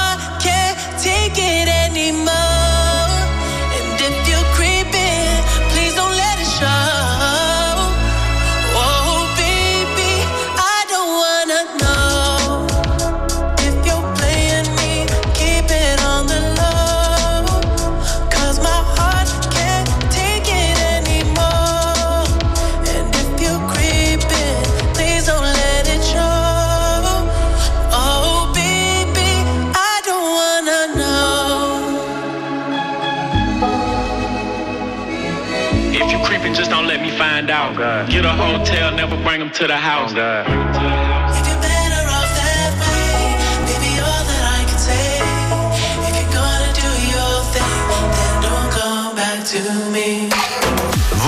out. 38.25 38.37
Get 38.37 38.39
a 38.39 38.57
hotel, 38.57 38.95
never 38.95 39.23
bring 39.23 39.39
them 39.39 39.51
to 39.51 39.67
the 39.67 39.77
house. 39.77 40.11
If 40.11 40.17
you're 40.17 41.14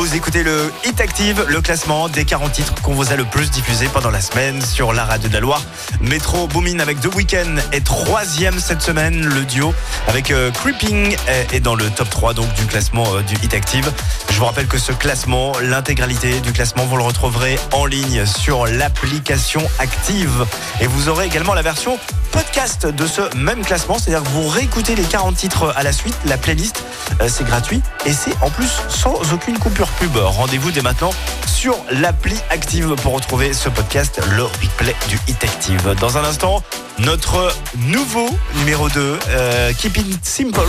Vous 0.08 0.16
écoutez 0.16 0.42
le 0.42 0.72
Hit 0.86 1.02
Active, 1.02 1.46
le 1.50 1.60
classement 1.60 2.08
des 2.08 2.24
40 2.24 2.54
titres 2.54 2.82
qu'on 2.82 2.94
vous 2.94 3.12
a 3.12 3.18
le 3.18 3.26
plus 3.26 3.52
diffusé 3.52 3.90
pendant 3.90 4.10
la 4.10 4.22
semaine 4.22 4.62
sur 4.62 4.94
la 4.94 5.04
radio 5.04 5.28
de 5.28 5.38
la. 5.38 5.58
Métro 6.00 6.48
Boomin 6.48 6.80
avec 6.80 7.02
The 7.02 7.14
Weeknd 7.14 7.58
est 7.74 7.86
troisième 7.86 8.58
cette 8.58 8.82
semaine. 8.82 9.26
Le 9.26 9.44
duo 9.44 9.74
avec 10.08 10.32
euh, 10.32 10.50
Creeping 10.52 11.18
est, 11.28 11.56
est 11.56 11.60
dans 11.60 11.76
le 11.76 11.90
top 11.90 12.10
3 12.10 12.34
donc 12.34 12.54
du 12.54 12.66
classement 12.68 13.04
euh, 13.16 13.22
du 13.22 13.36
Hit 13.44 13.54
Active. 13.54 13.92
Je 14.30 14.40
vous 14.40 14.46
rappelle 14.46 14.68
que 14.68 14.78
ce 14.78 14.94
classement, 14.94 15.52
l'intégralité 15.62 16.40
du 16.40 16.54
classement, 16.54 16.86
vous 16.86 16.96
le 16.96 17.04
retrouverez 17.04 17.60
en 17.74 17.86
ligne 17.86 18.26
sur 18.26 18.66
l'application 18.66 19.62
Active. 19.78 20.46
Et 20.80 20.88
vous 20.88 21.10
aurez 21.10 21.26
également 21.26 21.54
la 21.54 21.64
version 21.64 22.00
podcast 22.32 22.86
de 22.86 23.08
ce 23.08 23.36
même 23.36 23.66
classement, 23.66 23.98
c'est-à-dire 23.98 24.24
que 24.24 24.30
vous 24.30 24.48
réécoutez 24.48 24.96
les 24.96 25.04
40 25.04 25.36
titres 25.36 25.74
à 25.76 25.84
la 25.84 25.92
suite, 25.92 26.16
la 26.26 26.38
playlist, 26.38 26.84
euh, 27.22 27.28
c'est 27.30 27.46
gratuit 27.46 27.82
et 28.06 28.14
c'est 28.14 28.36
en 28.42 28.50
plus 28.50 28.70
sans 28.90 29.34
aucune 29.34 29.58
coupure 29.58 29.90
Rendez-vous 30.15 30.72
dès 30.72 30.82
maintenant 30.82 31.10
sur 31.48 31.76
l'appli 31.91 32.36
Active 32.49 32.95
pour 33.02 33.14
retrouver 33.14 33.53
ce 33.53 33.68
podcast, 33.69 34.22
le 34.36 34.44
replay 34.44 34.95
du 35.10 35.19
Hit 35.28 35.44
Active. 35.44 35.95
Dans 35.99 36.18
un 36.18 36.24
instant, 36.24 36.61
notre 36.99 37.53
nouveau 37.78 38.30
numéro 38.60 38.90
2, 38.90 39.19
euh, 39.30 39.74
Keep 39.74 39.98
It 39.98 40.26
Simple, 40.26 40.60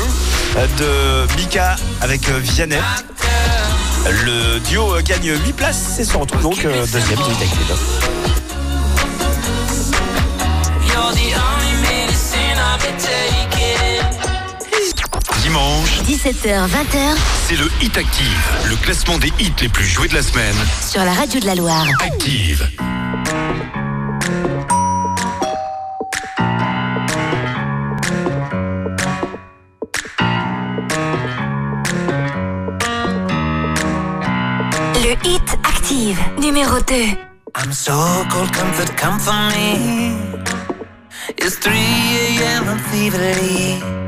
euh, 0.56 1.26
de 1.26 1.36
Mika 1.36 1.76
avec 2.00 2.28
euh, 2.28 2.38
Vianney. 2.38 2.78
Le 4.24 4.58
duo 4.60 4.94
euh, 4.94 5.02
gagne 5.02 5.32
8 5.44 5.52
places 5.52 5.98
et 5.98 6.04
se 6.04 6.16
retrouve 6.16 6.42
donc 6.42 6.62
deuxième 6.62 7.18
du 7.18 7.32
Hit 7.32 7.42
Active. 7.42 7.76
Dimanche, 15.48 16.02
17h, 16.02 16.68
20h 16.68 17.16
c'est 17.46 17.56
le 17.56 17.64
Hit 17.80 17.96
Active, 17.96 18.68
le 18.68 18.76
classement 18.76 19.16
des 19.16 19.32
hits 19.38 19.50
les 19.62 19.70
plus 19.70 19.86
joués 19.86 20.06
de 20.06 20.12
la 20.14 20.20
semaine. 20.20 20.54
sur 20.86 21.02
la 21.02 21.14
radio 21.14 21.40
de 21.40 21.46
la 21.46 21.54
Loire. 21.54 21.86
Active. 22.04 22.68
Le 34.96 35.12
hit 35.26 35.58
active, 35.64 36.18
numéro 36.38 36.78
2. 36.78 36.94
I'm 37.56 37.72
so 37.72 37.92
cold, 38.30 38.52
comfort, 38.52 38.94
come 38.98 39.18
for 39.18 39.32
me. 39.56 40.12
It's 41.38 41.58
3 41.58 41.72
a.m. 41.72 42.68
I'm 42.68 42.78
feverly. 42.90 44.07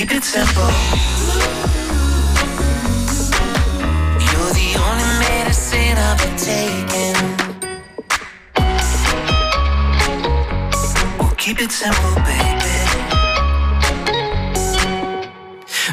Keep 0.00 0.12
it 0.12 0.24
simple. 0.24 0.70
You're 4.28 4.52
the 4.60 4.68
only 4.86 5.10
medicine 5.24 5.96
I've 6.06 6.18
been 6.22 6.36
taking. 6.50 7.18
We'll 11.18 11.36
keep 11.44 11.60
it 11.60 11.70
simple, 11.70 12.14
baby. 12.28 12.76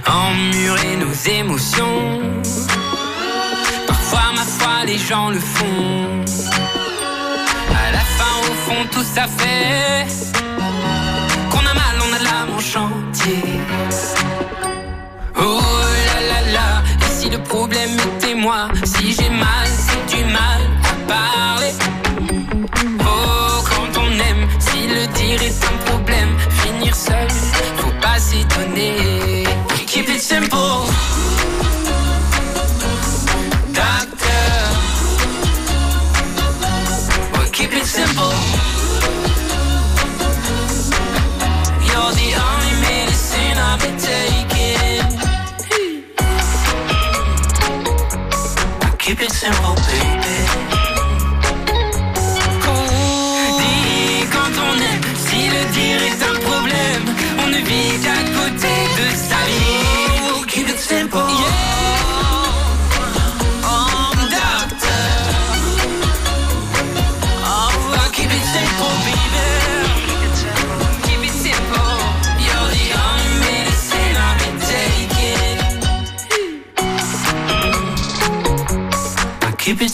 Emmurer 0.07 0.95
nos 1.03 1.15
émotions 1.39 2.41
Parfois 3.87 4.31
ma 4.37 4.45
foi 4.57 4.85
les 4.85 4.97
gens 4.97 5.29
le 5.31 5.39
font 5.39 6.23
À 7.83 7.91
la 7.91 8.05
fin 8.17 8.35
au 8.49 8.53
fond 8.65 8.83
tout 8.93 9.03
ça 9.15 9.25
fait 9.39 10.07
Qu'on 11.51 11.65
a 11.71 11.73
mal 11.73 11.97
on 12.05 12.13
a 12.13 12.19
l'âme 12.19 12.51
en 12.55 13.16
Oh 15.35 15.59
là 16.07 16.19
là 16.29 16.51
là 16.53 16.83
Et 17.01 17.11
si 17.11 17.29
le 17.29 17.39
problème 17.39 17.91
était 17.99 18.35
moi 18.35 18.69
Si 18.85 19.13
j'ai 19.13 19.29
mal 19.29 19.66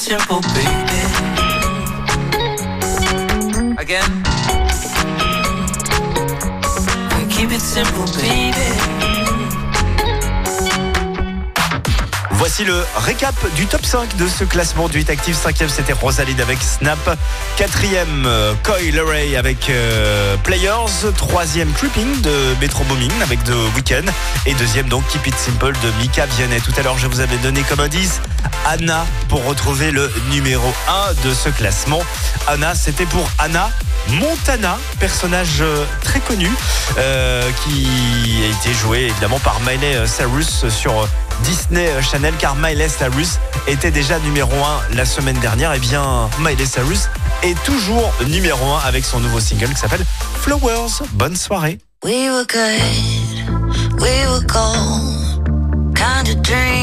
simple, 0.03 0.41
baby. 0.53 1.01
again. 3.77 4.23
We 7.15 7.25
keep 7.33 7.51
it 7.53 7.61
simple, 7.61 8.05
baby. 8.17 8.51
Voici 12.31 12.65
le 12.65 12.85
récap 12.97 13.33
du 13.55 13.65
top 13.65 13.85
5 13.85 14.17
de 14.17 14.27
ce 14.27 14.43
classement 14.43 14.89
du 14.89 14.97
8 14.97 15.09
Active. 15.09 15.35
Cinquième, 15.35 15.69
c'était 15.69 15.93
Rosaline 15.93 16.41
avec 16.41 16.61
Snap. 16.61 17.17
Quatrième, 17.55 18.25
euh, 18.25 18.53
Coil 18.63 18.99
Ray 18.99 19.37
avec 19.37 19.69
euh, 19.69 20.35
Players. 20.43 21.13
Troisième, 21.15 21.71
Creeping 21.71 22.21
de 22.21 22.59
Metro 22.59 22.83
Booming 22.83 23.21
avec 23.21 23.41
The 23.45 23.53
Weeknd. 23.75 24.11
Et 24.45 24.53
deuxième, 24.55 24.89
donc 24.89 25.07
Keep 25.07 25.27
It 25.27 25.35
Simple 25.37 25.71
de 25.81 26.01
Mika 26.01 26.25
Vianney. 26.25 26.59
Tout 26.59 26.73
à 26.77 26.83
l'heure, 26.83 26.97
je 26.97 27.07
vous 27.07 27.21
avais 27.21 27.37
donné 27.37 27.61
comme 27.69 27.79
indice 27.79 28.19
Anna 28.65 29.05
pour 29.29 29.43
retrouver 29.45 29.91
le 29.91 30.11
numéro 30.31 30.73
1 30.87 31.27
de 31.27 31.33
ce 31.33 31.49
classement. 31.49 32.01
Anna, 32.47 32.75
c'était 32.75 33.05
pour 33.05 33.29
Anna 33.39 33.69
Montana, 34.09 34.77
personnage 34.99 35.61
euh, 35.61 35.85
très 36.03 36.19
connu 36.19 36.49
euh, 36.97 37.49
qui 37.63 38.43
a 38.43 38.47
été 38.47 38.73
joué 38.73 39.03
évidemment 39.03 39.39
par 39.39 39.59
Miley 39.61 40.05
Cyrus 40.07 40.67
sur 40.69 41.07
Disney 41.43 41.89
Channel 42.01 42.33
car 42.37 42.55
Miley 42.55 42.89
Cyrus 42.89 43.39
était 43.67 43.91
déjà 43.91 44.19
numéro 44.19 44.51
1 44.91 44.95
la 44.95 45.05
semaine 45.05 45.39
dernière. 45.39 45.73
Et 45.73 45.79
bien 45.79 46.29
Miley 46.39 46.65
Cyrus 46.65 47.09
est 47.43 47.61
toujours 47.63 48.13
numéro 48.27 48.73
1 48.73 48.79
avec 48.79 49.05
son 49.05 49.19
nouveau 49.19 49.39
single 49.39 49.69
qui 49.69 49.79
s'appelle 49.79 50.05
Flowers. 50.41 51.03
Bonne 51.13 51.35
soirée. 51.35 51.79
We 52.03 52.29
were 52.29 52.45
good, 52.45 54.01
we 54.01 54.27
were 54.27 54.45
gold. 54.45 55.93
Kind 55.95 56.27
of 56.27 56.41
dream 56.41 56.82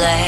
You 0.00 0.27